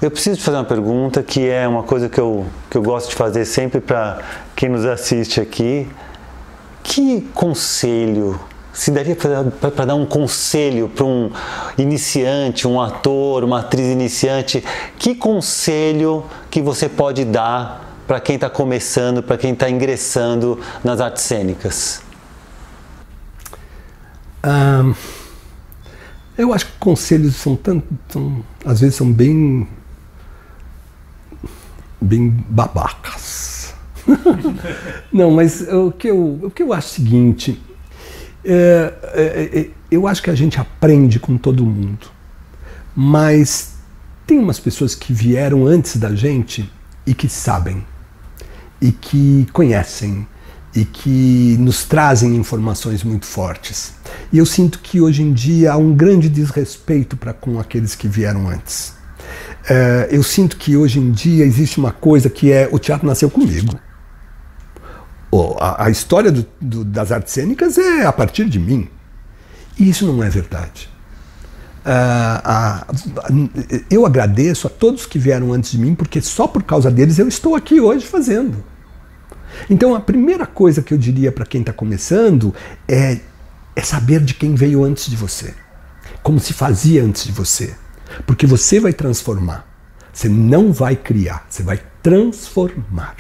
Eu 0.03 0.11
preciso 0.11 0.41
fazer 0.41 0.59
uma 0.59 0.65
pergunta 0.65 1.23
que 1.23 1.49
é 1.49 1.67
uma 1.67 1.83
coisa 1.83 2.09
que 2.09 2.21
eu, 2.21 2.47
que 2.69 2.77
eu 2.77 2.83
gosto 2.83 3.11
de 3.11 3.15
fazer 3.15 3.45
sempre 3.45 3.81
para 3.81 4.19
quem 4.55 4.69
nos 4.69 4.85
assiste 4.85 5.41
aqui. 5.41 5.89
Que 6.83 7.23
conselho 7.33 8.39
se 8.75 8.91
daria 8.91 9.15
para 9.15 9.85
dar 9.85 9.95
um 9.95 10.05
conselho 10.05 10.89
para 10.89 11.05
um 11.05 11.31
iniciante, 11.79 12.67
um 12.67 12.81
ator, 12.81 13.45
uma 13.45 13.61
atriz 13.61 13.87
iniciante, 13.87 14.65
que 14.99 15.15
conselho 15.15 16.25
que 16.51 16.61
você 16.61 16.89
pode 16.89 17.25
dar 17.25 18.03
para 18.05 18.21
quem 18.21 18.35
está 18.35 18.51
começando, 18.51 19.23
para 19.23 19.39
quem 19.39 19.53
está 19.53 19.71
ingressando 19.71 20.61
nas 20.83 21.01
artes 21.01 21.23
cênicas? 21.23 22.03
Um, 24.45 24.93
eu 26.37 26.53
acho 26.53 26.67
que 26.67 26.73
conselhos 26.79 27.37
são 27.37 27.55
tanto, 27.55 27.87
são, 28.09 28.45
às 28.65 28.81
vezes 28.81 28.97
são 28.97 29.11
bem, 29.11 29.69
bem 32.01 32.29
babacas. 32.29 33.73
Não, 35.13 35.31
mas 35.31 35.61
o 35.63 35.93
que 35.93 36.09
eu, 36.09 36.41
o 36.43 36.51
que 36.51 36.63
eu 36.63 36.73
acho 36.73 36.89
é 36.89 36.91
o 36.91 36.95
seguinte 36.95 37.63
é, 38.45 38.95
é, 39.15 39.59
é, 39.61 39.71
eu 39.91 40.07
acho 40.07 40.23
que 40.23 40.31
a 40.31 40.35
gente 40.35 40.61
aprende 40.61 41.19
com 41.19 41.37
todo 41.39 41.65
mundo, 41.65 42.07
mas 42.95 43.75
tem 44.27 44.39
umas 44.39 44.61
pessoas 44.61 44.95
que 44.95 45.13
vieram 45.13 45.67
antes 45.67 45.97
da 45.97 46.15
gente 46.15 46.71
e 47.07 47.15
que 47.15 47.29
sabem, 47.29 47.85
e 48.81 48.93
que 48.93 49.47
conhecem, 49.53 50.27
e 50.75 50.85
que 50.85 51.57
nos 51.59 51.85
trazem 51.85 52.37
informações 52.37 53.03
muito 53.05 53.27
fortes. 53.27 53.95
E 54.33 54.39
eu 54.39 54.47
sinto 54.47 54.81
que 54.81 55.01
hoje 55.01 55.23
em 55.23 55.33
dia 55.33 55.73
há 55.73 55.77
um 55.77 55.95
grande 55.95 56.29
desrespeito 56.29 57.17
para 57.17 57.33
com 57.33 57.59
aqueles 57.59 57.95
que 57.95 58.09
vieram 58.09 58.49
antes. 58.49 58.95
É, 59.69 60.09
eu 60.11 60.23
sinto 60.23 60.57
que 60.57 60.77
hoje 60.77 60.99
em 60.99 61.11
dia 61.11 61.45
existe 61.45 61.79
uma 61.79 61.93
coisa 61.93 62.29
que 62.29 62.53
é 62.53 62.69
o 62.71 62.79
teatro 62.79 63.07
nasceu 63.07 63.31
comigo 63.31 63.79
a, 65.59 65.87
a 65.87 65.91
história 65.91 66.31
do, 66.31 66.47
do, 66.61 66.85
das 66.85 67.11
artes 67.11 67.33
cênicas 67.33 67.79
é 67.79 68.05
a 68.05 68.13
partir 68.13 68.49
de 68.49 68.59
mim. 68.59 68.89
E 69.79 69.89
isso 69.89 70.07
não 70.07 70.23
é 70.23 70.29
verdade. 70.29 70.89
Uh, 71.85 73.45
eu 73.91 74.07
agradeço 74.07 74.67
a 74.67 74.71
todos 74.71 75.05
que 75.05 75.19
vieram 75.19 75.53
antes 75.53 75.73
de 75.73 75.79
mim, 75.79 75.95
porque 75.95 76.21
só 76.21 76.47
por 76.47 76.63
causa 76.63 76.91
deles 76.91 77.19
eu 77.19 77.29
estou 77.29 77.55
aqui 77.55 77.81
hoje 77.81 78.07
fazendo. 78.07 78.65
Então 79.69 79.95
a 79.95 80.01
primeira 80.01 80.47
coisa 80.47 80.83
que 80.83 80.95
eu 80.95 80.99
diria 80.99 81.31
para 81.31 81.45
quem 81.45 81.61
está 81.61 81.73
começando 81.73 82.55
é, 82.89 83.21
é 83.77 83.83
saber 83.83 84.21
de 84.21 84.35
quem 84.35 84.55
veio 84.55 84.83
antes 84.83 85.07
de 85.07 85.17
você. 85.17 85.55
Como 86.23 86.41
se 86.41 86.53
fazia 86.53 87.05
antes 87.05 87.25
de 87.25 87.33
você. 87.33 87.75
Porque 88.27 88.47
você 88.47 88.81
vai 88.81 88.93
transformar. 88.93 89.67
Você 90.13 90.29
não 90.29 90.73
vai 90.73 90.97
criar, 90.97 91.45
você 91.51 91.63
vai 91.63 91.81
transformar. 92.03 93.17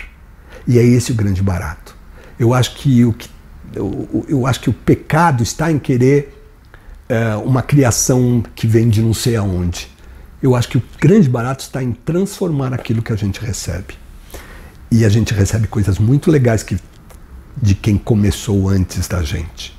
E 0.66 0.78
é 0.78 0.82
esse 0.82 1.12
o 1.12 1.14
grande 1.14 1.42
barato. 1.42 1.93
Eu 2.38 2.52
acho 2.52 2.74
que 2.76 3.04
o, 3.04 3.14
eu, 3.74 4.26
eu 4.28 4.46
acho 4.46 4.60
que 4.60 4.70
o 4.70 4.72
pecado 4.72 5.42
está 5.42 5.70
em 5.70 5.78
querer 5.78 6.44
é, 7.08 7.36
uma 7.36 7.62
criação 7.62 8.42
que 8.54 8.66
vem 8.66 8.88
de 8.88 9.00
não 9.00 9.14
sei 9.14 9.36
aonde. 9.36 9.90
Eu 10.42 10.54
acho 10.54 10.68
que 10.68 10.78
o 10.78 10.82
grande 11.00 11.28
barato 11.28 11.64
está 11.64 11.82
em 11.82 11.92
transformar 11.92 12.74
aquilo 12.74 13.02
que 13.02 13.12
a 13.12 13.16
gente 13.16 13.40
recebe. 13.40 13.94
E 14.90 15.04
a 15.04 15.08
gente 15.08 15.32
recebe 15.32 15.66
coisas 15.66 15.98
muito 15.98 16.30
legais 16.30 16.62
que, 16.62 16.78
de 17.60 17.74
quem 17.74 17.96
começou 17.96 18.68
antes 18.68 19.08
da 19.08 19.22
gente. 19.22 19.76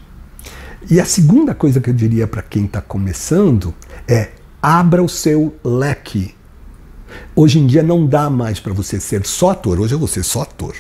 E 0.90 1.00
a 1.00 1.06
segunda 1.06 1.54
coisa 1.56 1.80
que 1.80 1.90
eu 1.90 1.94
diria 1.94 2.28
para 2.28 2.42
quem 2.42 2.66
está 2.66 2.82
começando 2.82 3.74
é 4.08 4.32
abra 4.62 5.04
o 5.04 5.10
seu 5.10 5.56
leque. 5.64 6.36
Hoje 7.36 7.60
em 7.60 7.68
dia 7.68 7.84
não 7.84 8.06
dá 8.06 8.30
mais 8.30 8.60
para 8.60 8.74
você 8.74 9.00
ser 9.00 9.26
só 9.26 9.52
ator, 9.52 9.80
hoje 9.80 9.94
eu 9.94 10.00
vou 10.00 10.08
ser 10.08 10.24
só 10.24 10.42
ator. 10.42 10.76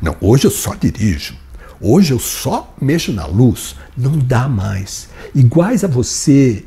Não, 0.00 0.16
hoje 0.20 0.46
eu 0.46 0.50
só 0.50 0.74
dirijo. 0.74 1.36
Hoje 1.80 2.12
eu 2.12 2.18
só 2.18 2.74
mexo 2.80 3.12
na 3.12 3.26
luz. 3.26 3.74
Não 3.96 4.18
dá 4.18 4.48
mais. 4.48 5.08
Iguais 5.34 5.84
a 5.84 5.88
você, 5.88 6.64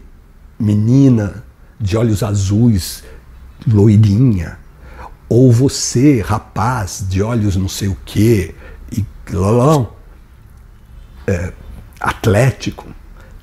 menina 0.60 1.44
de 1.80 1.98
olhos 1.98 2.24
azuis, 2.24 3.04
loirinha, 3.68 4.58
ou 5.28 5.52
você, 5.52 6.22
rapaz 6.22 7.06
de 7.10 7.22
olhos 7.22 7.56
não 7.56 7.68
sei 7.68 7.88
o 7.88 7.98
quê, 8.06 8.56
e 8.92 9.06
lalão, 9.32 9.90
é, 11.28 11.52
atlético, 12.00 12.88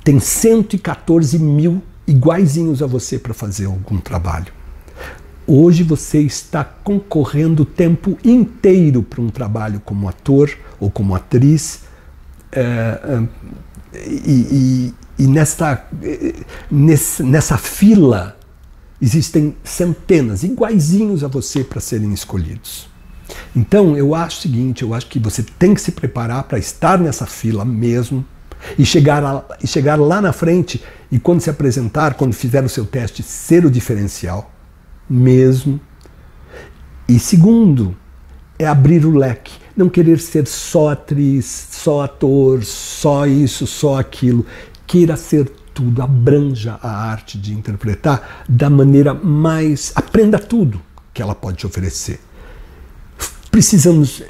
tem 0.04 0.18
114 0.18 1.38
mil 1.38 1.82
iguaizinhos 2.06 2.82
a 2.82 2.86
você 2.86 3.18
para 3.18 3.34
fazer 3.34 3.66
algum 3.66 3.98
trabalho. 3.98 4.52
Hoje 5.52 5.82
você 5.82 6.20
está 6.20 6.62
concorrendo 6.62 7.64
o 7.64 7.66
tempo 7.66 8.16
inteiro 8.22 9.02
para 9.02 9.20
um 9.20 9.28
trabalho 9.28 9.82
como 9.84 10.08
ator 10.08 10.48
ou 10.78 10.88
como 10.88 11.12
atriz. 11.12 11.80
É, 12.52 13.20
e, 14.06 14.94
e, 15.18 15.24
e 15.24 15.26
nessa, 15.26 15.84
nessa 17.24 17.58
fila 17.58 18.38
existem 19.02 19.56
centenas, 19.64 20.44
iguaizinhos 20.44 21.24
a 21.24 21.26
você 21.26 21.64
para 21.64 21.80
serem 21.80 22.12
escolhidos. 22.12 22.88
Então 23.54 23.96
eu 23.96 24.14
acho 24.14 24.38
o 24.38 24.42
seguinte, 24.42 24.84
eu 24.84 24.94
acho 24.94 25.08
que 25.08 25.18
você 25.18 25.42
tem 25.42 25.74
que 25.74 25.80
se 25.80 25.90
preparar 25.90 26.44
para 26.44 26.60
estar 26.60 26.96
nessa 26.96 27.26
fila 27.26 27.64
mesmo 27.64 28.24
e 28.78 28.86
chegar, 28.86 29.24
a, 29.24 29.44
e 29.60 29.66
chegar 29.66 29.98
lá 29.98 30.20
na 30.20 30.32
frente 30.32 30.80
e 31.10 31.18
quando 31.18 31.40
se 31.40 31.50
apresentar, 31.50 32.14
quando 32.14 32.34
fizer 32.34 32.62
o 32.62 32.68
seu 32.68 32.86
teste, 32.86 33.24
ser 33.24 33.66
o 33.66 33.70
diferencial 33.70 34.59
mesmo. 35.10 35.80
E 37.08 37.18
segundo, 37.18 37.96
é 38.56 38.66
abrir 38.66 39.04
o 39.04 39.16
leque, 39.16 39.52
não 39.76 39.88
querer 39.88 40.20
ser 40.20 40.46
só 40.46 40.90
atriz, 40.90 41.68
só 41.72 42.02
ator, 42.02 42.62
só 42.62 43.26
isso, 43.26 43.66
só 43.66 43.98
aquilo. 43.98 44.46
Queira 44.86 45.16
ser 45.16 45.50
tudo, 45.74 46.02
abranja 46.02 46.78
a 46.82 47.10
arte 47.10 47.38
de 47.38 47.52
interpretar 47.52 48.44
da 48.48 48.70
maneira 48.70 49.12
mais. 49.12 49.92
aprenda 49.96 50.38
tudo 50.38 50.80
que 51.12 51.20
ela 51.20 51.34
pode 51.34 51.58
te 51.58 51.66
oferecer. 51.66 52.20
Precisamos. 53.50 54.22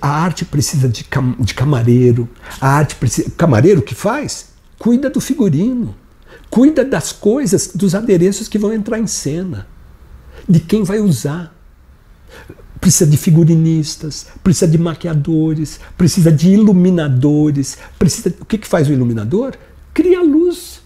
A 0.00 0.08
arte 0.08 0.44
precisa 0.44 0.88
de, 0.88 1.04
cam, 1.04 1.36
de 1.38 1.54
camareiro. 1.54 2.28
A 2.60 2.68
arte 2.68 2.96
precisa. 2.96 3.30
Camareiro 3.36 3.80
que 3.80 3.94
faz? 3.94 4.46
Cuida 4.78 5.08
do 5.08 5.20
figurino. 5.20 5.94
Cuida 6.50 6.84
das 6.84 7.12
coisas, 7.12 7.70
dos 7.74 7.94
adereços 7.94 8.48
que 8.48 8.58
vão 8.58 8.72
entrar 8.72 8.98
em 8.98 9.06
cena. 9.06 9.66
De 10.48 10.60
quem 10.60 10.82
vai 10.82 11.00
usar. 11.00 11.54
Precisa 12.80 13.10
de 13.10 13.16
figurinistas, 13.16 14.26
precisa 14.44 14.70
de 14.70 14.78
maquiadores, 14.78 15.80
precisa 15.96 16.30
de 16.30 16.50
iluminadores. 16.50 17.78
Precisa, 17.98 18.34
o 18.40 18.44
que, 18.44 18.58
que 18.58 18.66
faz 18.66 18.88
o 18.88 18.92
iluminador? 18.92 19.56
Cria 19.92 20.22
luz. 20.22 20.80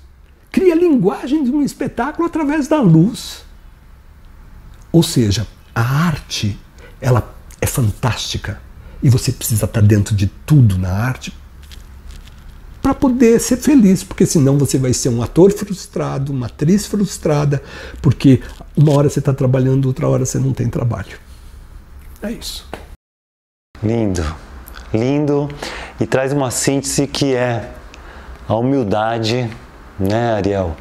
Cria 0.51 0.75
linguagem 0.75 1.45
de 1.45 1.51
um 1.51 1.63
espetáculo 1.63 2.27
através 2.27 2.69
da 2.69 2.81
luz. 2.81 3.45
Ou 4.93 5.03
seja, 5.03 5.47
a 5.75 5.83
arte, 5.83 6.59
ela 7.01 7.35
é 7.61 7.67
fantástica 7.67 8.61
e 9.03 9.09
você 9.09 9.33
precisa 9.33 9.65
estar 9.65 9.81
dentro 9.81 10.15
de 10.15 10.27
tudo 10.27 10.77
na 10.77 10.91
arte 10.91 11.33
para 12.83 12.95
poder 12.95 13.41
ser 13.41 13.57
feliz, 13.57 14.03
porque 14.03 14.25
senão 14.25 14.57
você 14.59 14.79
vai 14.79 14.93
ser 14.93 15.09
um 15.11 15.23
ator 15.23 15.53
frustrado, 15.53 16.33
uma 16.33 16.47
atriz 16.47 16.87
frustrada, 16.87 17.63
porque 18.01 18.43
uma 18.77 18.93
hora 18.93 19.09
você 19.09 19.19
está 19.19 19.33
trabalhando, 19.33 19.87
outra 19.87 20.09
hora 20.09 20.25
você 20.25 20.39
não 20.39 20.53
tem 20.53 20.69
trabalho. 20.69 21.19
É 22.23 22.33
isso. 22.33 22.67
Lindo, 23.83 24.25
lindo 24.93 25.49
e 25.99 26.07
traz 26.07 26.33
uma 26.33 26.51
síntese 26.51 27.07
que 27.07 27.35
é 27.35 27.71
a 28.49 28.55
humildade, 28.55 29.51
né, 29.99 30.35
Ariel? 30.35 30.77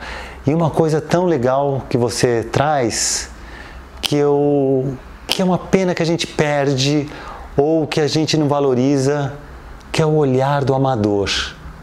E 0.45 0.53
uma 0.53 0.69
coisa 0.69 0.99
tão 0.99 1.26
legal 1.26 1.85
que 1.89 1.97
você 1.97 2.43
traz 2.43 3.30
que 4.01 4.15
eu 4.15 4.97
que 5.27 5.41
é 5.41 5.45
uma 5.45 5.59
pena 5.59 5.93
que 5.93 6.01
a 6.01 6.05
gente 6.05 6.26
perde 6.26 7.07
ou 7.55 7.85
que 7.85 8.01
a 8.01 8.07
gente 8.07 8.35
não 8.35 8.47
valoriza, 8.47 9.34
que 9.91 10.01
é 10.01 10.05
o 10.05 10.15
olhar 10.15 10.65
do 10.65 10.73
amador, 10.73 11.30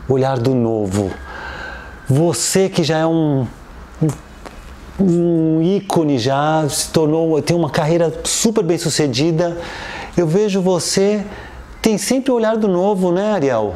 olhar 0.08 0.38
do 0.38 0.54
novo. 0.54 1.10
Você 2.08 2.68
que 2.68 2.84
já 2.84 2.98
é 2.98 3.06
um, 3.06 3.46
um 4.98 5.62
ícone 5.62 6.18
já, 6.18 6.66
se 6.68 6.90
tornou, 6.90 7.40
tem 7.42 7.56
uma 7.56 7.70
carreira 7.70 8.12
super 8.24 8.62
bem 8.62 8.78
sucedida, 8.78 9.56
eu 10.16 10.26
vejo 10.26 10.60
você 10.62 11.24
tem 11.82 11.98
sempre 11.98 12.32
o 12.32 12.34
olhar 12.34 12.56
do 12.56 12.68
novo, 12.68 13.12
né, 13.12 13.32
Ariel? 13.32 13.74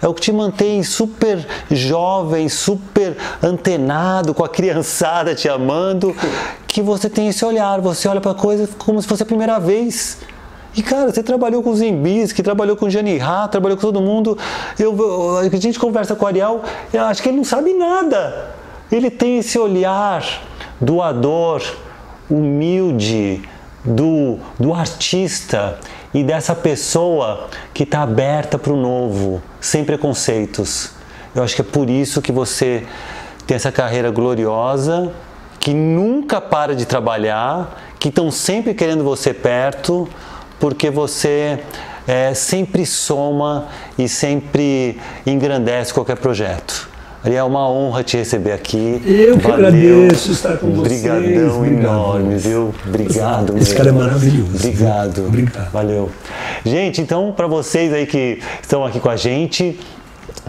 É 0.00 0.06
o 0.06 0.14
que 0.14 0.20
te 0.20 0.32
mantém 0.32 0.82
super 0.84 1.44
jovem, 1.70 2.48
super 2.48 3.16
antenado, 3.42 4.32
com 4.32 4.44
a 4.44 4.48
criançada 4.48 5.34
te 5.34 5.48
amando, 5.48 6.14
que 6.68 6.80
você 6.80 7.10
tem 7.10 7.28
esse 7.28 7.44
olhar, 7.44 7.80
você 7.80 8.06
olha 8.06 8.20
para 8.20 8.30
a 8.30 8.34
coisa 8.34 8.68
como 8.78 9.02
se 9.02 9.08
fosse 9.08 9.24
a 9.24 9.26
primeira 9.26 9.58
vez. 9.58 10.18
E 10.76 10.82
cara, 10.82 11.10
você 11.10 11.22
trabalhou 11.22 11.62
com 11.62 11.74
Zimbis, 11.74 12.32
trabalhou 12.32 12.76
com 12.76 12.88
Gianni 12.88 13.18
Rá, 13.18 13.48
trabalhou 13.48 13.76
com 13.76 13.82
todo 13.82 14.00
mundo. 14.00 14.38
Eu, 14.78 15.38
a 15.38 15.56
gente 15.56 15.78
conversa 15.78 16.14
com 16.14 16.24
o 16.24 16.28
Ariel, 16.28 16.62
eu 16.92 17.04
acho 17.04 17.22
que 17.22 17.28
ele 17.28 17.38
não 17.38 17.44
sabe 17.44 17.72
nada. 17.74 18.54
Ele 18.90 19.10
tem 19.10 19.38
esse 19.38 19.58
olhar 19.58 20.24
doador, 20.80 21.62
humilde, 22.30 23.42
do, 23.84 24.38
do 24.58 24.74
artista 24.74 25.78
e 26.12 26.22
dessa 26.22 26.54
pessoa 26.54 27.48
que 27.72 27.82
está 27.82 28.02
aberta 28.02 28.58
para 28.58 28.72
o 28.72 28.76
novo, 28.76 29.42
sem 29.60 29.84
preconceitos. 29.84 30.92
Eu 31.34 31.42
acho 31.42 31.54
que 31.54 31.62
é 31.62 31.64
por 31.64 31.88
isso 31.88 32.20
que 32.22 32.32
você 32.32 32.86
tem 33.46 33.56
essa 33.56 33.72
carreira 33.72 34.10
gloriosa, 34.10 35.12
que 35.60 35.72
nunca 35.72 36.40
para 36.40 36.74
de 36.74 36.86
trabalhar, 36.86 37.80
que 37.98 38.08
estão 38.08 38.30
sempre 38.30 38.74
querendo 38.74 39.04
você 39.04 39.34
perto, 39.34 40.08
porque 40.58 40.90
você 40.90 41.60
é, 42.06 42.32
sempre 42.34 42.86
soma 42.86 43.68
e 43.98 44.08
sempre 44.08 44.98
engrandece 45.26 45.92
qualquer 45.92 46.16
projeto. 46.16 46.88
É 47.24 47.42
uma 47.42 47.68
honra 47.68 48.04
te 48.04 48.16
receber 48.16 48.52
aqui. 48.52 49.02
Eu 49.04 49.38
que 49.38 49.48
Valeu. 49.48 49.66
agradeço 49.66 50.30
estar 50.30 50.56
com 50.56 50.70
vocês. 50.70 51.04
Obrigadão 51.04 51.66
enorme, 51.66 52.36
viu? 52.36 52.72
Obrigado. 52.86 53.50
Esse 53.58 53.72
mesmo. 53.72 53.76
cara 53.76 53.88
é 53.88 53.92
maravilhoso. 53.92 54.54
Obrigado. 54.54 55.26
Obrigado. 55.26 55.70
Valeu. 55.72 56.10
Gente, 56.64 57.00
então, 57.00 57.32
para 57.36 57.46
vocês 57.46 57.92
aí 57.92 58.06
que 58.06 58.38
estão 58.62 58.84
aqui 58.84 59.00
com 59.00 59.10
a 59.10 59.16
gente, 59.16 59.78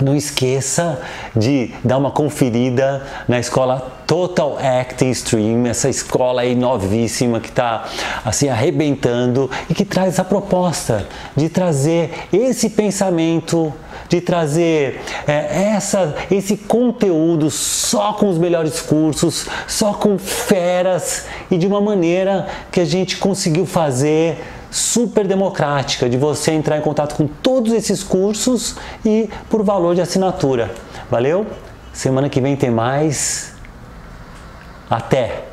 não 0.03 0.15
esqueça 0.15 1.01
de 1.35 1.71
dar 1.83 1.97
uma 1.97 2.11
conferida 2.11 3.05
na 3.27 3.39
escola 3.39 3.99
Total 4.05 4.57
Acting 4.57 5.11
Stream, 5.11 5.67
essa 5.67 5.87
escola 5.87 6.41
aí 6.41 6.55
novíssima 6.55 7.39
que 7.39 7.49
está 7.49 7.85
assim 8.25 8.49
arrebentando 8.49 9.49
e 9.69 9.73
que 9.73 9.85
traz 9.85 10.09
essa 10.15 10.23
proposta 10.23 11.07
de 11.35 11.47
trazer 11.47 12.27
esse 12.33 12.71
pensamento 12.71 13.71
de 14.09 14.19
trazer 14.19 15.01
é, 15.27 15.73
essa, 15.75 16.15
esse 16.31 16.57
conteúdo 16.57 17.51
só 17.51 18.13
com 18.13 18.27
os 18.27 18.39
melhores 18.39 18.81
cursos, 18.81 19.45
só 19.67 19.93
com 19.93 20.17
feras 20.17 21.27
e 21.51 21.57
de 21.57 21.67
uma 21.67 21.79
maneira 21.79 22.47
que 22.71 22.79
a 22.79 22.85
gente 22.85 23.17
conseguiu 23.17 23.67
fazer 23.67 24.39
super 24.71 25.27
democrática, 25.27 26.09
de 26.09 26.17
você 26.17 26.51
entrar 26.51 26.77
em 26.77 26.81
contato 26.81 27.15
com 27.15 27.27
todos 27.27 27.73
esses 27.73 28.03
cursos 28.03 28.75
e 29.03 29.29
por 29.49 29.63
valor 29.63 29.95
de 29.95 30.01
assinatura. 30.01 30.71
Valeu? 31.09 31.45
Semana 31.91 32.29
que 32.29 32.39
vem 32.39 32.55
tem 32.55 32.69
mais. 32.69 33.53
Até! 34.89 35.48